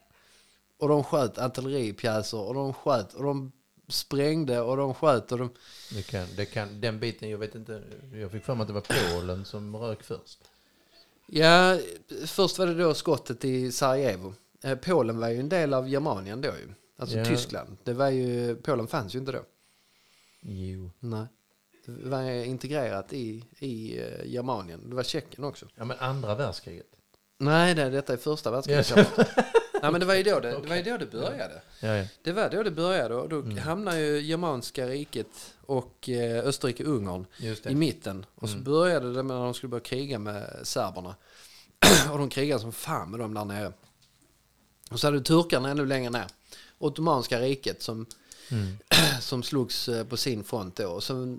Och 0.79 0.89
de 0.89 1.03
sköt 1.03 1.37
artilleripjäser 1.37 2.39
och 2.39 2.53
de 2.53 2.73
sköt 2.73 3.13
och 3.13 3.23
de 3.23 3.51
sprängde 3.87 4.61
och 4.61 4.77
de 4.77 4.93
sköt 4.93 5.31
och 5.31 5.37
de... 5.37 5.49
Det 5.93 6.01
kan, 6.01 6.27
det 6.35 6.45
kan, 6.45 6.81
den 6.81 6.99
biten, 6.99 7.29
jag 7.29 7.37
vet 7.37 7.55
inte, 7.55 7.83
jag 8.13 8.31
fick 8.31 8.43
för 8.43 8.55
mig 8.55 8.61
att 8.61 8.67
det 8.67 8.73
var 8.73 9.11
Polen 9.13 9.45
som 9.45 9.75
rök 9.75 10.03
först. 10.03 10.39
Ja, 11.27 11.79
först 12.25 12.59
var 12.59 12.67
det 12.67 12.73
då 12.73 12.93
skottet 12.93 13.45
i 13.45 13.71
Sarajevo. 13.71 14.33
Eh, 14.63 14.75
Polen 14.75 15.19
var 15.19 15.29
ju 15.29 15.39
en 15.39 15.49
del 15.49 15.73
av 15.73 15.89
Germanien 15.89 16.41
då 16.41 16.47
ju. 16.47 16.73
Alltså 16.97 17.17
Ja. 17.17 17.25
Tyskland. 17.25 17.77
Det 17.83 17.93
var 17.93 18.09
ju, 18.09 18.55
Polen 18.55 18.87
fanns 18.87 19.15
ju 19.15 19.19
inte 19.19 19.31
då. 19.31 19.41
Jo. 20.41 20.91
Nej. 20.99 21.25
Det 21.85 22.09
var 22.09 22.21
integrerat 22.31 23.13
i, 23.13 23.43
i 23.59 23.99
eh, 23.99 24.25
Germanien. 24.25 24.89
Det 24.89 24.95
var 24.95 25.03
Tjeckien 25.03 25.43
också. 25.43 25.65
Ja 25.75 25.85
men 25.85 25.97
andra 25.99 26.35
världskriget. 26.35 26.85
Nej, 27.37 27.75
det, 27.75 27.89
detta 27.89 28.13
är 28.13 28.17
första 28.17 28.51
världskriget. 28.51 28.93
Ja. 29.77 29.81
Nej, 29.81 29.91
men 29.91 29.99
det 30.01 30.05
var 30.07 30.15
ju 30.15 30.23
då 30.23 30.39
det, 30.39 30.49
det, 30.61 30.67
var 30.69 30.75
ju 30.75 30.83
då 30.83 30.97
det 30.97 31.05
började. 31.05 31.61
Ja, 31.79 31.95
ja. 31.97 32.05
Det 32.23 32.31
var 32.31 32.49
då 32.49 32.63
det 32.63 32.71
började 32.71 33.15
och 33.15 33.29
då 33.29 33.35
Mm. 33.39 33.57
hamnade 33.57 33.99
ju 33.99 34.21
Germanska 34.21 34.87
riket 34.87 35.53
och 35.65 36.09
eh, 36.09 36.45
Österrike-Ungern 36.47 37.25
i 37.65 37.75
mitten. 37.75 38.25
Och 38.35 38.49
så 38.49 38.53
Mm. 38.55 38.63
började 38.63 39.13
det 39.13 39.23
med 39.23 39.37
när 39.37 39.43
de 39.43 39.53
skulle 39.53 39.69
börja 39.69 39.83
kriga 39.83 40.19
med 40.19 40.59
serberna. 40.63 41.15
och 42.11 42.17
de 42.17 42.29
krigade 42.29 42.61
som 42.61 42.71
fan 42.71 43.11
med 43.11 43.19
dem 43.19 43.33
där 43.33 43.45
nere. 43.45 43.73
Och 44.91 44.99
så 44.99 45.07
hade 45.07 45.17
du 45.17 45.23
turkarna 45.23 45.69
ännu 45.69 45.85
längre 45.85 46.09
ner. 46.09 46.25
Ottomanska 46.77 47.39
riket 47.39 47.81
som, 47.81 48.05
Mm. 48.51 48.77
som 49.21 49.43
slogs 49.43 49.89
eh, 49.89 50.05
på 50.05 50.17
sin 50.17 50.43
front 50.43 50.75
då. 50.75 51.01
Så, 51.01 51.23
eh, 51.23 51.29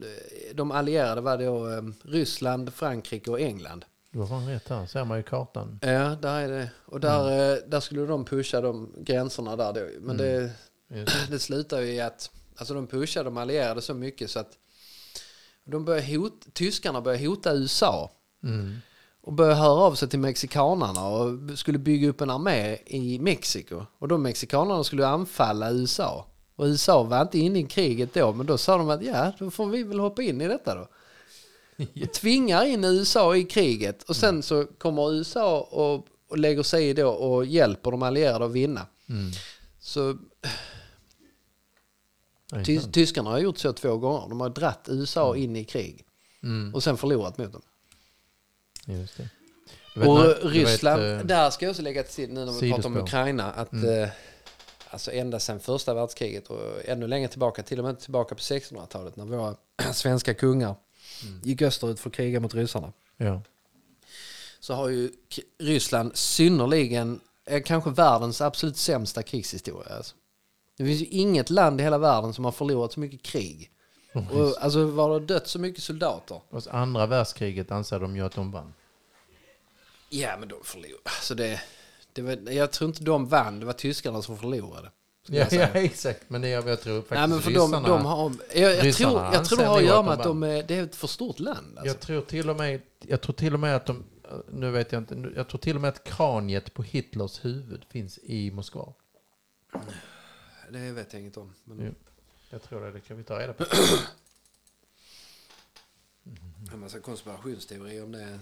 de 0.54 0.70
allierade 0.70 1.20
var 1.20 1.38
då 1.38 1.68
eh, 1.72 1.82
Ryssland, 2.02 2.74
Frankrike 2.74 3.30
och 3.30 3.40
England. 3.40 3.84
Du 4.10 4.18
har 4.18 4.26
fan 4.26 4.48
rätt 4.48 4.68
här, 4.68 4.86
ser 4.86 5.04
man 5.04 5.16
ju 5.16 5.22
kartan. 5.22 5.78
Ja, 5.82 6.16
där 6.22 6.40
är 6.40 6.48
det. 6.48 6.70
Och 6.86 7.00
där, 7.00 7.52
eh, 7.52 7.58
där 7.66 7.80
skulle 7.80 8.06
de 8.06 8.24
pusha 8.24 8.60
de 8.60 8.92
gränserna 8.98 9.56
där 9.56 9.72
då. 9.72 9.86
Men 10.00 10.16
det, 10.16 10.50
Just 10.88 11.12
det. 11.12 11.26
det 11.30 11.38
slutar 11.38 11.80
ju 11.80 11.86
i 11.92 12.00
att 12.00 12.30
alltså 12.56 12.74
de 12.74 12.86
pushade 12.86 13.24
de 13.24 13.36
allierade 13.36 13.82
så 13.82 13.94
mycket 13.94 14.30
så 14.30 14.38
att 14.38 14.52
de 15.64 15.84
började 15.84 16.16
hot, 16.16 16.46
tyskarna 16.52 17.00
började 17.00 17.26
hota 17.26 17.54
USA 17.54 18.10
Mm. 18.42 18.76
och 19.22 19.32
började 19.32 19.54
höra 19.60 19.70
av 19.80 19.94
sig 19.94 20.08
till 20.08 20.18
mexikanarna 20.18 21.06
och 21.08 21.58
skulle 21.58 21.78
bygga 21.78 22.08
upp 22.08 22.20
en 22.20 22.30
armé 22.30 22.78
i 22.86 23.18
Mexiko. 23.18 23.82
Och 23.98 24.08
de 24.08 24.22
mexikanarna 24.22 24.84
skulle 24.84 25.06
anfalla 25.06 25.70
USA. 25.70 26.26
Och 26.56 26.64
USA 26.66 27.02
var 27.02 27.22
inte 27.22 27.38
inne 27.38 27.58
i 27.58 27.62
kriget 27.66 28.14
då, 28.14 28.32
men 28.32 28.46
då 28.46 28.58
sa 28.58 28.76
de 28.78 28.90
att 28.90 29.02
ja, 29.02 29.32
då 29.38 29.50
får 29.50 29.66
vi 29.66 29.82
väl 29.82 30.00
hoppa 30.00 30.22
in 30.22 30.40
i 30.40 30.48
detta 30.48 30.74
då. 30.74 30.88
Och 32.02 32.12
tvingar 32.12 32.64
in 32.64 32.84
USA 32.84 33.36
i 33.36 33.44
kriget 33.44 34.02
och 34.02 34.16
sen 34.16 34.42
så 34.42 34.66
kommer 34.78 35.12
USA 35.12 35.60
och, 35.60 36.08
och 36.28 36.38
lägger 36.38 36.62
sig 36.62 36.88
i 36.88 36.92
då 36.92 37.08
och 37.08 37.46
hjälper 37.46 37.90
de 37.90 38.02
allierade 38.02 38.44
att 38.44 38.52
vinna. 38.52 38.86
Mm. 39.08 39.30
Så 39.80 40.16
Ty 42.64 42.80
tyskarna 42.80 43.30
har 43.30 43.38
gjort 43.38 43.58
så 43.58 43.72
två 43.72 43.96
gånger. 43.96 44.28
De 44.28 44.40
har 44.40 44.48
dratt 44.48 44.88
USA 44.90 45.36
in 45.36 45.56
i 45.56 45.64
krig 45.64 46.02
Mm. 46.42 46.74
och 46.74 46.82
sen 46.82 46.96
förlorat 46.96 47.38
mot 47.38 47.52
dem. 47.52 47.62
Just 48.86 49.16
det. 49.16 49.28
Och 50.06 50.18
du 50.22 50.28
vet, 50.28 50.44
Ryssland, 50.44 51.02
eh, 51.02 51.18
där 51.18 51.50
ska 51.50 51.64
jag 51.64 51.70
också 51.70 51.82
lägga 51.82 52.02
till 52.02 52.32
nu 52.32 52.44
när 52.44 52.60
vi 52.60 52.72
pratar 52.72 52.88
om. 52.88 52.96
Ukraina 52.96 53.52
att 53.52 53.72
Mm. 53.72 54.08
Alltså 54.96 55.12
ända 55.12 55.40
sedan 55.40 55.60
första 55.60 55.94
världskriget 55.94 56.46
och 56.46 56.60
ännu 56.84 57.06
längre 57.06 57.28
tillbaka, 57.28 57.62
till 57.62 57.78
och 57.78 57.84
med 57.84 58.00
tillbaka 58.00 58.34
på 58.34 58.40
1600-talet 58.40 59.16
när 59.16 59.24
våra 59.24 59.56
svenska 59.92 60.34
kungar 60.34 60.74
Mm. 61.24 61.40
gick 61.44 61.62
österut 61.62 62.00
för 62.00 62.10
att 62.10 62.16
kriga 62.16 62.40
mot 62.40 62.54
ryssarna. 62.54 62.92
Ja. 63.16 63.42
Så 64.60 64.74
har 64.74 64.88
ju 64.88 65.10
Ryssland 65.58 66.16
synnerligen, 66.16 67.20
eh, 67.44 67.62
kanske 67.62 67.90
världens 67.90 68.40
absolut 68.40 68.76
sämsta 68.76 69.22
krigshistoria. 69.22 69.96
Alltså. 69.96 70.14
Det 70.76 70.84
finns 70.84 71.00
ju 71.00 71.04
inget 71.04 71.50
land 71.50 71.80
i 71.80 71.84
hela 71.84 71.98
världen 71.98 72.34
som 72.34 72.44
har 72.44 72.52
förlorat 72.52 72.92
så 72.92 73.00
mycket 73.00 73.22
krig. 73.22 73.70
Och, 74.12 74.62
alltså 74.62 74.84
var 74.86 75.20
det 75.20 75.26
dött 75.26 75.48
så 75.48 75.58
mycket 75.58 75.82
soldater. 75.82 76.40
Och 76.50 76.62
andra 76.70 77.06
världskriget 77.06 77.70
anser 77.70 78.00
de 78.00 78.16
ju 78.16 78.22
att 78.22 78.32
de 78.34 78.52
vann. 78.52 78.74
Ja, 80.10 80.36
men 80.38 80.48
de 80.48 80.64
förlorade. 80.64 81.00
Alltså 81.04 81.34
det, 81.34 81.60
det 82.16 82.22
var, 82.22 82.52
jag 82.52 82.72
tror 82.72 82.88
inte 82.88 83.04
de 83.04 83.26
vann, 83.28 83.60
det 83.60 83.66
var 83.66 83.72
tyskarna 83.72 84.22
som 84.22 84.38
förlorade. 84.38 84.90
Ja, 85.28 85.46
ja 85.50 85.66
exakt. 85.66 86.30
Men 86.30 86.40
det 86.40 86.48
jag, 86.48 86.68
jag 86.68 86.80
tror 86.80 87.00
faktiskt 87.00 87.18
Nej, 87.18 87.28
men 87.28 87.40
för 87.40 87.50
de, 87.50 87.66
ryssarna... 87.66 87.88
de 87.88 88.06
har, 88.06 88.32
jag, 88.54 88.86
jag, 88.86 88.94
tror, 88.94 89.20
jag 89.20 89.44
tror 89.44 89.58
det 89.58 89.64
har 89.64 89.78
att 89.78 89.84
göra 89.84 89.98
att 89.98 90.04
med 90.04 90.18
de 90.18 90.20
att 90.20 90.24
de 90.24 90.42
är, 90.42 90.62
det 90.62 90.74
är 90.74 90.82
ett 90.82 90.96
för 90.96 91.06
stort 91.06 91.38
land. 91.38 91.78
Alltså. 91.78 91.86
Jag 91.86 92.00
tror 92.00 92.20
till 92.20 92.50
och 92.50 92.56
med, 92.56 92.80
jag 93.00 93.20
tror 93.20 93.34
till 93.34 93.54
och 93.54 93.60
med 93.60 93.76
att 93.76 93.86
de, 93.86 94.04
nu 94.48 94.70
vet 94.70 94.92
jag 94.92 95.00
inte, 95.00 95.32
jag 95.36 95.48
tror 95.48 95.58
till 95.58 95.76
och 95.76 95.82
med 95.82 95.88
att 95.88 96.04
kraniet 96.04 96.74
på 96.74 96.82
Hitlers 96.82 97.44
huvud 97.44 97.84
finns 97.90 98.18
i 98.22 98.50
Moskva. 98.50 98.92
Det 100.70 100.92
vet 100.92 101.12
jag 101.12 101.22
inget 101.22 101.36
om. 101.36 101.54
Men, 101.64 101.80
Jo. 101.86 101.94
Jag 102.50 102.62
tror 102.62 102.80
det, 102.80 102.92
det 102.92 103.00
kan 103.00 103.16
vi 103.16 103.24
ta 103.24 103.38
reda 103.38 103.52
på. 103.52 103.64
En 106.72 106.80
massa 106.80 107.00
konspirationsteorier 107.00 108.04
om 108.04 108.12
det. 108.12 108.38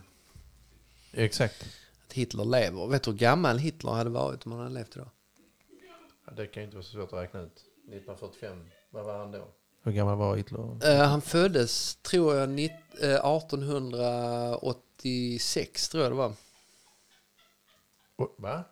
Exakt. 1.12 1.66
Hitler 2.14 2.44
lever. 2.44 2.86
Vet 2.86 3.02
du 3.02 3.10
hur 3.10 3.18
gammal 3.18 3.58
Hitler 3.58 3.92
hade 3.92 4.10
varit 4.10 4.46
om 4.46 4.52
han 4.52 4.60
hade 4.60 4.74
levt 4.74 4.96
idag? 4.96 5.10
Ja, 6.26 6.32
det 6.32 6.46
kan 6.46 6.62
ju 6.62 6.64
inte 6.64 6.76
vara 6.76 6.84
så 6.84 6.90
svårt 6.92 7.12
att 7.12 7.18
räkna 7.22 7.40
ut. 7.40 7.64
1945, 7.88 8.66
vad 8.90 9.04
var 9.04 9.18
han 9.18 9.30
då? 9.32 9.48
Hur 9.82 9.92
gammal 9.92 10.16
var 10.16 10.36
Hitler? 10.36 10.86
Eh, 10.90 11.06
han 11.08 11.22
föddes, 11.22 11.96
tror 11.96 12.34
jag, 12.36 12.48
nitt- 12.48 13.02
eh, 13.02 13.26
1886 13.26 15.88
tror 15.88 16.02
jag 16.02 16.12
det 16.12 16.16
var. 16.16 16.32
Va? 18.38 18.64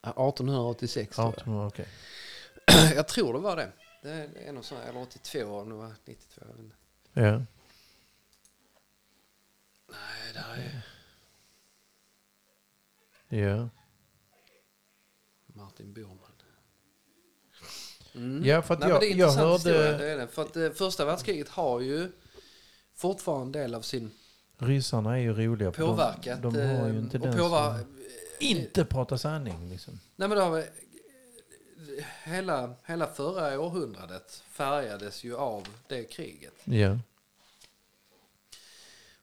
Ja, 0.00 0.08
1886 0.10 1.16
tror 1.16 1.26
18, 1.28 1.66
okej. 1.66 1.88
jag. 2.66 2.90
jag 2.96 3.08
tror 3.08 3.32
det 3.32 3.38
var 3.38 3.56
det. 3.56 3.72
Det 4.02 4.10
är, 4.10 4.28
det 4.28 4.48
är 4.48 4.52
nog 4.52 4.64
så, 4.64 4.74
eller 4.76 5.00
82 5.02 5.44
om 5.44 5.68
det 5.68 5.74
var 5.74 5.92
92. 6.04 6.40
Jag 6.40 6.46
vet 6.56 6.64
inte. 6.64 6.76
Ja. 7.12 7.42
Nej, 9.88 10.32
där 10.34 10.54
är... 10.62 10.82
Ja. 13.28 13.68
Martin 15.46 15.92
Bormann. 15.92 16.20
Mm. 18.14 18.44
Ja, 18.44 18.62
för 18.62 18.74
att 18.74 18.80
Nej, 18.80 18.88
jag, 18.88 19.00
det 19.00 19.06
är 19.12 19.16
jag 19.16 19.32
hörde... 19.32 19.52
historia, 19.54 19.98
det 19.98 20.10
är 20.10 20.16
det. 20.16 20.28
För 20.28 20.42
att 20.42 20.56
eh, 20.56 20.70
första 20.70 21.04
världskriget 21.04 21.48
har 21.48 21.80
ju 21.80 22.12
fortfarande 22.94 23.58
en 23.58 23.62
del 23.62 23.74
av 23.74 23.82
sin 23.82 24.10
Ryssarna 24.58 25.12
är 25.18 25.20
ju 25.22 25.32
roliga. 25.32 25.72
påverkat. 25.72 26.42
De, 26.42 26.54
de 26.54 26.60
har 26.60 26.86
ju 26.88 26.92
eh, 26.92 26.98
inte 26.98 27.18
och 27.18 27.26
den 27.26 27.38
påver- 27.38 27.84
inte 28.38 28.84
pratar 28.84 29.16
sanning. 29.16 29.68
Liksom. 29.70 30.00
Nej 30.16 30.28
men 30.28 30.38
då 30.38 30.44
har 30.44 30.50
vi, 30.50 30.66
hela, 32.24 32.74
hela 32.84 33.06
förra 33.06 33.60
århundradet 33.60 34.42
färgades 34.50 35.24
ju 35.24 35.36
av 35.36 35.68
det 35.88 36.04
kriget. 36.04 36.54
Ja. 36.64 36.98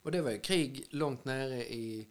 Och 0.01 0.11
det 0.11 0.21
var 0.21 0.31
ju 0.31 0.39
krig 0.39 0.85
långt 0.89 1.25
nere 1.25 1.73
i 1.73 2.07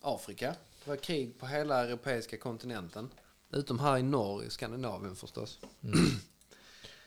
Afrika. 0.00 0.54
Det 0.84 0.90
var 0.90 0.96
krig 0.96 1.38
på 1.38 1.46
hela 1.46 1.84
europeiska 1.86 2.36
kontinenten. 2.36 3.10
Utom 3.52 3.78
här 3.78 3.98
i 3.98 4.02
norr 4.02 4.44
i 4.44 4.50
Skandinavien 4.50 5.16
förstås. 5.16 5.58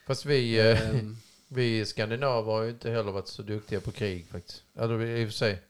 Fast 0.08 0.26
vi, 0.26 0.60
Ehm, 0.72 1.18
vi 1.48 1.86
skandinaver 1.86 2.52
har 2.52 2.62
ju 2.64 2.70
inte 2.70 2.90
heller 2.90 3.12
varit 3.12 3.28
så 3.28 3.42
duktiga 3.42 3.82
på 3.82 3.92
krig 3.92 4.28
faktiskt. 4.32 4.64
Alltså, 4.80 5.02
i 5.04 5.26
och 5.26 5.30
för 5.30 5.34
sig, 5.38 5.62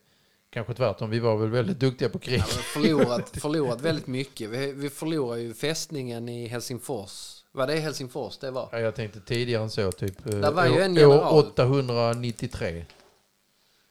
kanske 0.50 0.74
tvärtom. 0.74 1.10
Vi 1.10 1.18
var 1.18 1.36
väl 1.36 1.48
väldigt 1.50 1.78
duktiga 1.80 2.08
på 2.08 2.18
krig. 2.18 2.38
Ja, 2.38 2.44
förlorat, 2.44 3.30
förlorat 3.40 3.80
väldigt 3.80 4.06
mycket. 4.06 4.50
Vi, 4.50 4.72
vi 4.72 4.90
förlorade 4.90 5.40
ju 5.42 5.54
fästningen 5.54 6.28
i 6.28 6.46
Helsingfors. 6.46 7.44
Var 7.52 7.66
det 7.66 7.76
Helsingfors 7.76 8.38
det 8.38 8.50
var? 8.50 8.68
Ja, 8.72 8.80
jag 8.80 8.94
tänkte 8.94 9.20
tidigare 9.20 9.62
än 9.62 9.70
så, 9.70 9.92
typ 9.92 10.26
eh, 10.26 10.40
Där 10.40 10.52
var 10.52 10.66
ju 10.66 10.70
en 10.80 10.92
år- 10.92 10.98
general. 11.00 11.34
år 11.34 11.38
893. 11.38 12.84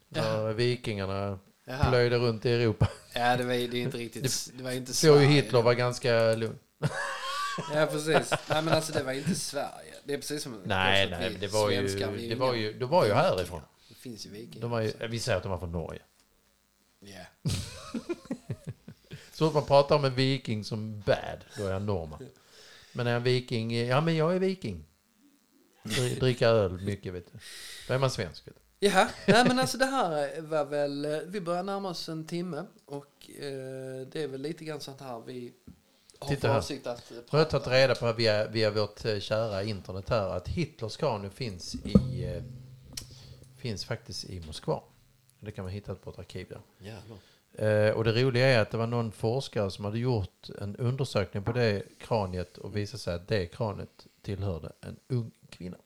När 0.09 0.53
vikingarna 0.53 1.39
Jaha. 1.65 1.89
plöjde 1.89 2.17
runt 2.17 2.45
i 2.45 2.51
Europa. 2.51 2.87
Ja, 3.19 3.37
det 3.37 3.43
var, 3.43 3.53
ju- 3.53 3.67
det 3.67 3.77
är 3.77 3.81
inte 3.81 3.97
riktigt... 3.97 4.51
Det 4.57 4.63
var 4.63 4.71
inte 4.71 4.93
Så 4.93 5.07
ju 5.07 5.13
Sverige. 5.13 5.27
Hitler 5.27 5.61
var 5.61 5.73
ganska 5.73 6.33
lugn. 6.35 6.59
Ja, 7.73 7.85
precis. 7.85 8.31
Nej, 8.49 8.61
men 8.61 8.67
alltså 8.69 8.93
det 8.93 9.03
var 9.03 9.11
inte 9.11 9.35
Sverige. 9.35 9.93
Det 10.03 10.13
är 10.13 10.17
precis 10.17 10.43
som... 10.43 10.61
Nej, 10.65 11.09
nej, 11.09 11.29
vi 11.29 11.35
det 11.35 11.47
var 11.47 11.71
ju, 11.71 11.87
det 12.29 12.35
var 12.35 12.53
ju, 12.53 12.73
det 12.73 12.85
var 12.85 13.05
ju 13.05 13.13
härifrån. 13.13 13.61
Det 13.89 13.95
finns 13.95 14.25
ju 14.25 14.29
vikingar. 14.29 14.61
De 14.61 14.71
ju, 14.83 15.07
vi 15.07 15.19
säger 15.19 15.37
att 15.37 15.43
de 15.43 15.51
var 15.51 15.59
från 15.59 15.71
Norge. 15.71 16.01
Ja. 16.99 17.51
Så 19.31 19.47
att 19.47 19.53
man 19.53 19.65
pratar 19.65 19.95
om 19.95 20.05
en 20.05 20.15
viking 20.15 20.63
som 20.63 21.01
bad, 21.01 21.43
då 21.57 21.65
är 21.65 21.73
han 21.73 21.85
norrman. 21.85 22.19
Men 22.93 23.07
är 23.07 23.15
en 23.15 23.23
viking, 23.23 23.85
ja 23.87 24.01
men 24.01 24.15
jag 24.15 24.35
är 24.35 24.39
viking. 24.39 24.85
Dri- 25.83 26.19
Dricka 26.19 26.47
öl 26.47 26.71
mycket 26.81 27.13
vet 27.13 27.31
du. 27.33 27.39
Då 27.87 27.93
är 27.93 27.97
man 27.97 28.11
svensk. 28.11 28.47
Vet 28.47 28.55
du. 28.55 28.61
Jaha, 28.79 29.09
nej 29.27 29.45
men 29.47 29.59
alltså 29.59 29.77
det 29.77 29.85
här 29.85 30.41
var 30.41 30.65
väl, 30.65 31.05
eh, 31.05 31.17
vi 31.27 31.41
börjar 31.41 31.63
närma 31.63 31.89
oss 31.89 32.09
en 32.09 32.25
timme 32.27 32.65
och 32.85 33.29
eh, 33.29 34.07
det 34.11 34.23
är 34.23 34.27
väl 34.27 34.41
lite 34.41 34.65
grann 34.65 34.79
sånt 34.81 35.01
här 35.01 35.21
vi 35.25 35.53
har 36.19 36.27
Titta 36.29 36.41
för 36.41 36.47
här. 36.47 36.57
avsikt 36.57 36.87
att 36.87 37.11
eh, 37.11 37.17
Jag 37.31 37.39
har 37.39 37.45
tagit 37.45 37.67
reda 37.67 37.95
på 37.95 38.13
via, 38.13 38.47
via 38.47 38.71
vårt 38.71 39.05
eh, 39.05 39.19
kära 39.19 39.63
internet 39.63 40.09
här 40.09 40.29
att 40.29 40.47
Hitlers 40.47 40.97
kranium 40.97 41.31
finns 41.31 41.75
i 41.75 42.23
eh, 42.25 42.43
finns 43.57 43.85
faktiskt 43.85 44.25
i 44.25 44.39
Moskva. 44.47 44.81
Det 45.39 45.51
kan 45.51 45.63
man 45.65 45.73
hitta 45.73 45.95
på 45.95 46.09
ett 46.09 46.19
arkiv 46.19 46.47
där. 46.49 46.61
Jävlar. 46.79 47.17
Eh, 47.53 47.91
och 47.95 48.03
det 48.03 48.23
roliga 48.23 48.47
är 48.47 48.59
att 48.59 48.71
det 48.71 48.77
var 48.77 48.87
någon 48.87 49.11
forskare 49.11 49.71
som 49.71 49.85
hade 49.85 49.99
gjort 49.99 50.49
en 50.61 50.75
undersökning 50.75 51.43
på 51.43 51.51
det 51.51 51.83
kraniet 51.99 52.57
och 52.57 52.75
visade 52.77 52.99
sig 52.99 53.15
att 53.15 53.27
det 53.27 53.45
kraniet 53.47 54.07
tillhörde 54.21 54.71
en 54.81 54.99
ung 55.07 55.31
kvinna. 55.49 55.77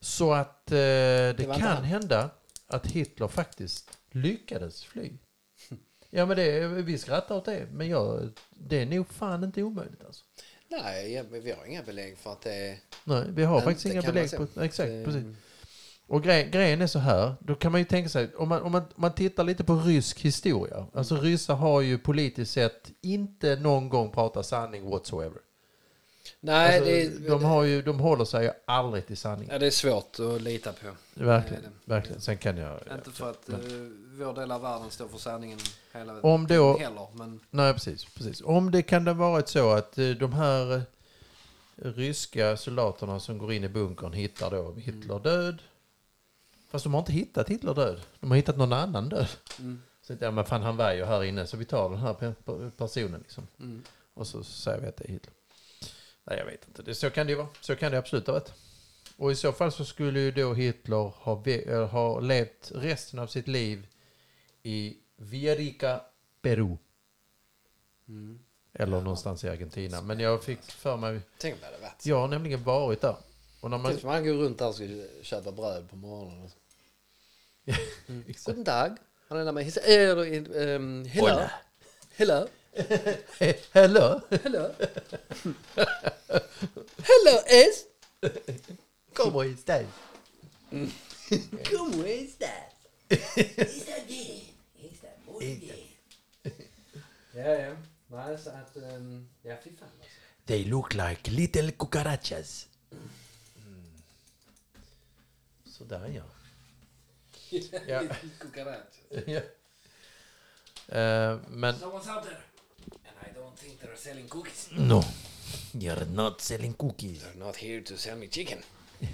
Så 0.00 0.32
att 0.32 0.70
eh, 0.72 0.76
det, 0.76 1.30
inte 1.30 1.44
kan 1.44 1.60
han. 1.60 1.84
hända 1.84 2.30
att 2.66 2.86
Hitler 2.86 3.28
faktiskt 3.28 3.98
lyckades 4.10 4.84
fly. 4.84 5.12
Ja 6.10 6.26
men 6.26 6.36
det, 6.36 6.68
vi 6.68 6.98
skrattar 6.98 7.36
åt 7.36 7.44
det, 7.44 7.66
men 7.72 7.88
jag, 7.88 8.30
det 8.50 8.82
är 8.82 8.86
nog 8.86 9.08
fan 9.08 9.44
inte 9.44 9.62
omöjligt 9.62 10.04
alltså. 10.04 10.24
Nej, 10.68 11.24
vi 11.30 11.52
har 11.52 11.66
inga 11.66 11.82
belägg 11.82 12.18
för 12.18 12.32
att 12.32 12.42
det. 12.42 12.78
Nej, 13.04 13.24
vi 13.28 13.44
har 13.44 13.60
faktiskt 13.60 13.86
inga 13.86 14.02
belägg 14.02 14.30
på. 14.36 14.60
Exakt, 14.60 14.90
Eh, 14.90 15.04
precis. 15.04 15.24
Och 16.08 16.22
grej, 16.22 16.50
grejen 16.50 16.82
är 16.82 16.86
så 16.86 16.98
här, 16.98 17.34
då 17.40 17.54
kan 17.54 17.72
man 17.72 17.80
ju 17.80 17.84
tänka 17.84 18.08
sig, 18.08 18.34
om 18.34 18.48
man, 18.48 18.62
om 18.62 18.72
man, 18.72 18.82
man 18.96 19.14
tittar 19.14 19.44
lite 19.44 19.64
på 19.64 19.74
rysk 19.74 20.20
historia. 20.20 20.86
Alltså 20.92 21.16
ryssar 21.16 21.54
har 21.54 21.80
ju 21.80 21.98
politiskt 21.98 22.52
sett 22.52 22.90
inte 23.02 23.56
någon 23.56 23.88
gång 23.88 24.10
pratat 24.10 24.46
sanning 24.46 24.90
whatsoever. 24.90 25.38
Nej, 26.40 26.76
Alltså, 26.78 27.20
det, 27.20 27.28
de, 27.28 27.44
har 27.44 27.62
ju, 27.64 27.82
de 27.82 28.00
håller 28.00 28.24
sig 28.24 28.44
ju 28.44 28.50
aldrig 28.66 29.06
till 29.06 29.16
sanning. 29.16 29.48
ja, 29.52 29.58
det 29.58 29.66
är 29.66 29.70
svårt 29.70 30.20
att 30.20 30.42
lita 30.42 30.72
på. 30.72 30.86
Verkligen, 31.14 31.62
det 31.62 31.68
verkligen. 31.84 32.20
Sen 32.20 32.38
kan 32.38 32.56
jag... 32.56 32.80
Inte 32.92 33.10
för 33.10 33.30
att 33.30 33.48
eh, 33.48 33.56
vår 34.10 34.34
del 34.34 34.50
av 34.52 34.62
världen 34.62 34.90
står 34.90 35.08
för 35.08 35.18
sanningen 35.18 35.58
hela 35.92 36.20
Om 36.20 36.46
då- 36.46 36.74
tiden 36.74 36.88
heller, 36.94 37.08
men 37.14 37.40
Nej, 37.50 37.72
precis, 37.72 38.04
precis. 38.04 38.40
Om 38.44 38.70
det 38.70 38.82
kan 38.82 39.04
det 39.04 39.10
ha 39.12 39.30
varit 39.30 39.48
så 39.48 39.70
att 39.72 39.98
eh, 39.98 40.08
de 40.10 40.32
här 40.32 40.74
eh, 40.76 40.82
ryska 41.76 42.56
soldaterna 42.56 43.20
som 43.20 43.38
går 43.38 43.52
in 43.52 43.64
i 43.64 43.68
bunkern 43.68 44.12
hittar 44.12 44.50
då 44.50 44.72
Hitler 44.72 45.18
död. 45.18 45.62
Fast 46.70 46.82
de 46.84 46.94
har 46.94 47.00
inte 47.00 47.12
hittat 47.12 47.48
Hitler 47.48 47.74
död. 47.74 48.00
De 48.20 48.30
har 48.30 48.36
hittat 48.36 48.56
någon 48.56 48.72
annan 48.72 49.08
död. 49.08 49.28
mm, 49.58 49.82
Så 50.02 50.14
ja, 50.20 50.30
men 50.30 50.44
fan 50.44 50.62
han 50.62 50.76
var 50.76 50.92
ju 50.92 51.04
här 51.04 51.24
inne 51.24 51.46
så 51.46 51.56
vi 51.56 51.64
tar 51.64 51.90
den 51.90 51.98
här 51.98 52.12
pe- 52.14 52.34
pe- 52.44 52.70
personen 52.70 53.20
liksom. 53.20 53.46
mm. 53.60 53.82
Och 54.14 54.26
så 54.26 54.44
säger 54.44 54.80
vi 54.80 54.86
att 54.88 54.96
det 54.96 55.04
är 55.04 55.12
Hitler. 55.12 55.32
Nej, 56.26 56.38
jag 56.38 56.46
vet 56.46 56.68
inte. 56.68 56.82
Det, 56.82 56.94
så 56.94 57.10
kan 57.10 57.26
det 57.26 57.30
ju 57.30 57.36
vara. 57.36 57.48
Så 57.60 57.76
kan 57.76 57.92
det 57.92 57.98
absolut 57.98 58.26
ha 58.26 58.34
varit. 58.34 58.52
Och 59.16 59.32
i 59.32 59.34
så 59.34 59.52
fall 59.52 59.72
så 59.72 59.84
skulle 59.84 60.20
ju 60.20 60.30
då 60.30 60.54
Hitler 60.54 60.96
ha, 60.96 61.46
eh, 61.46 61.88
ha 61.88 62.20
levt 62.20 62.72
resten 62.74 63.18
av 63.18 63.26
sitt 63.26 63.48
liv 63.48 63.86
i 64.62 64.96
Villarica, 65.16 66.00
Peru. 66.42 66.76
Mm. 68.08 68.38
Eller 68.72 69.00
någonstans 69.00 69.44
i 69.44 69.48
Argentina. 69.48 70.02
Men 70.02 70.20
jag 70.20 70.44
fick 70.44 70.62
för 70.62 70.96
mig... 70.96 71.20
Tänk 71.38 71.54
om 71.54 71.60
det 71.60 71.66
hade 71.66 71.78
varit. 71.78 72.06
Jag 72.06 72.20
har 72.20 72.28
nämligen 72.28 72.64
varit 72.64 73.00
där. 73.00 73.16
Och 73.60 73.70
när 73.70 73.78
man... 73.78 73.92
Tänk 73.92 74.04
om 74.04 74.10
han 74.10 74.24
går 74.24 74.34
runt 74.34 74.58
där 74.58 74.68
och 74.68 74.74
ska 74.74 74.84
köpa 75.22 75.52
bröd 75.52 75.90
på 75.90 75.96
morgonen. 75.96 76.50
Mm. 78.08 78.24
Guten 78.26 78.64
Tag. 78.64 78.96
Han 79.28 79.38
är 79.38 79.44
där 79.44 79.52
med 79.52 79.64
his, 79.64 79.76
äh, 79.76 80.16
hello. 81.08 81.20
Hola. 81.20 81.50
Hello. 82.16 82.46
Hello! 83.72 84.22
Hello. 84.30 84.74
hello 87.08 87.40
es. 87.46 87.88
Como 89.14 89.42
estás? 89.42 89.86
¿Cómo 91.70 92.04
estás? 92.04 92.74
Ja, 97.32 97.58
ja. 97.58 97.76
Nej, 98.08 98.38
så 98.38 98.50
att... 98.50 98.76
Um, 98.76 99.28
ja, 99.42 99.56
fy 99.56 99.70
fan 99.70 99.88
alltså. 99.88 100.20
They 100.44 100.64
look 100.64 100.94
like 100.94 101.30
little 101.30 101.72
cucarachas. 101.72 102.68
Sådär 105.64 106.06
ja. 106.06 106.22
Ja. 107.86 108.02
Cucaracha. 108.38 109.20
ja. 109.26 109.40
Eh, 110.88 111.40
men 111.48 111.74
Someone's 111.74 112.08
out 112.08 112.22
there. 112.24 112.55
Don't 113.56 113.68
think 113.68 113.80
they're 113.80 113.96
selling 113.96 114.28
cookies. 114.28 114.68
no, 114.76 115.02
you're 115.72 116.04
not 116.04 116.40
selling 116.40 116.74
cookies. 116.74 117.22
They're 117.22 117.46
not 117.46 117.56
here 117.56 117.80
to 117.82 117.96
sell 117.96 118.16
me 118.16 118.26
chicken. 118.26 118.58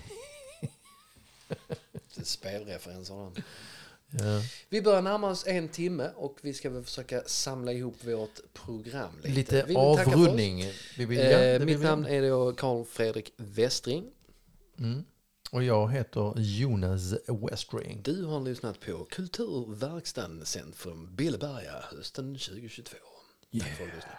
Det 2.14 2.20
är 2.20 2.24
spelreferenser. 2.24 3.14
Ja. 4.10 4.42
Vi 4.68 4.82
börjar 4.82 5.02
närma 5.02 5.30
oss 5.30 5.46
en 5.46 5.68
timme 5.68 6.10
och 6.16 6.38
vi 6.42 6.54
ska 6.54 6.70
väl 6.70 6.84
försöka 6.84 7.22
samla 7.26 7.72
ihop 7.72 8.04
vårt 8.04 8.52
program 8.52 9.12
lite. 9.22 9.34
Lite 9.34 9.64
Vi 9.68 9.74
avrundning. 9.74 10.64
Vi 10.96 11.04
vill, 11.04 11.18
ja, 11.18 11.24
Eh, 11.24 11.60
mitt 11.60 11.78
vi 11.78 11.84
namn 11.84 12.06
är 12.06 12.22
då 12.30 12.52
Karl 12.52 12.84
Fredrik 12.84 13.32
Westring. 13.36 14.10
Mm. 14.78 15.04
Och 15.50 15.64
jag 15.64 15.92
heter 15.92 16.34
Jonas 16.36 17.14
Westring. 17.50 18.00
Du 18.02 18.24
har 18.24 18.40
lyssnat 18.40 18.80
på 18.80 19.04
Kulturverkstan 19.10 20.46
sänd 20.46 20.74
från 20.74 21.16
Billeberga 21.16 21.84
hösten 21.90 22.38
2022. 22.38 22.96
Tack 23.60 23.68
för 23.76 23.84
att 23.84 23.90
du 23.90 23.96
lyssnade. 23.96 24.18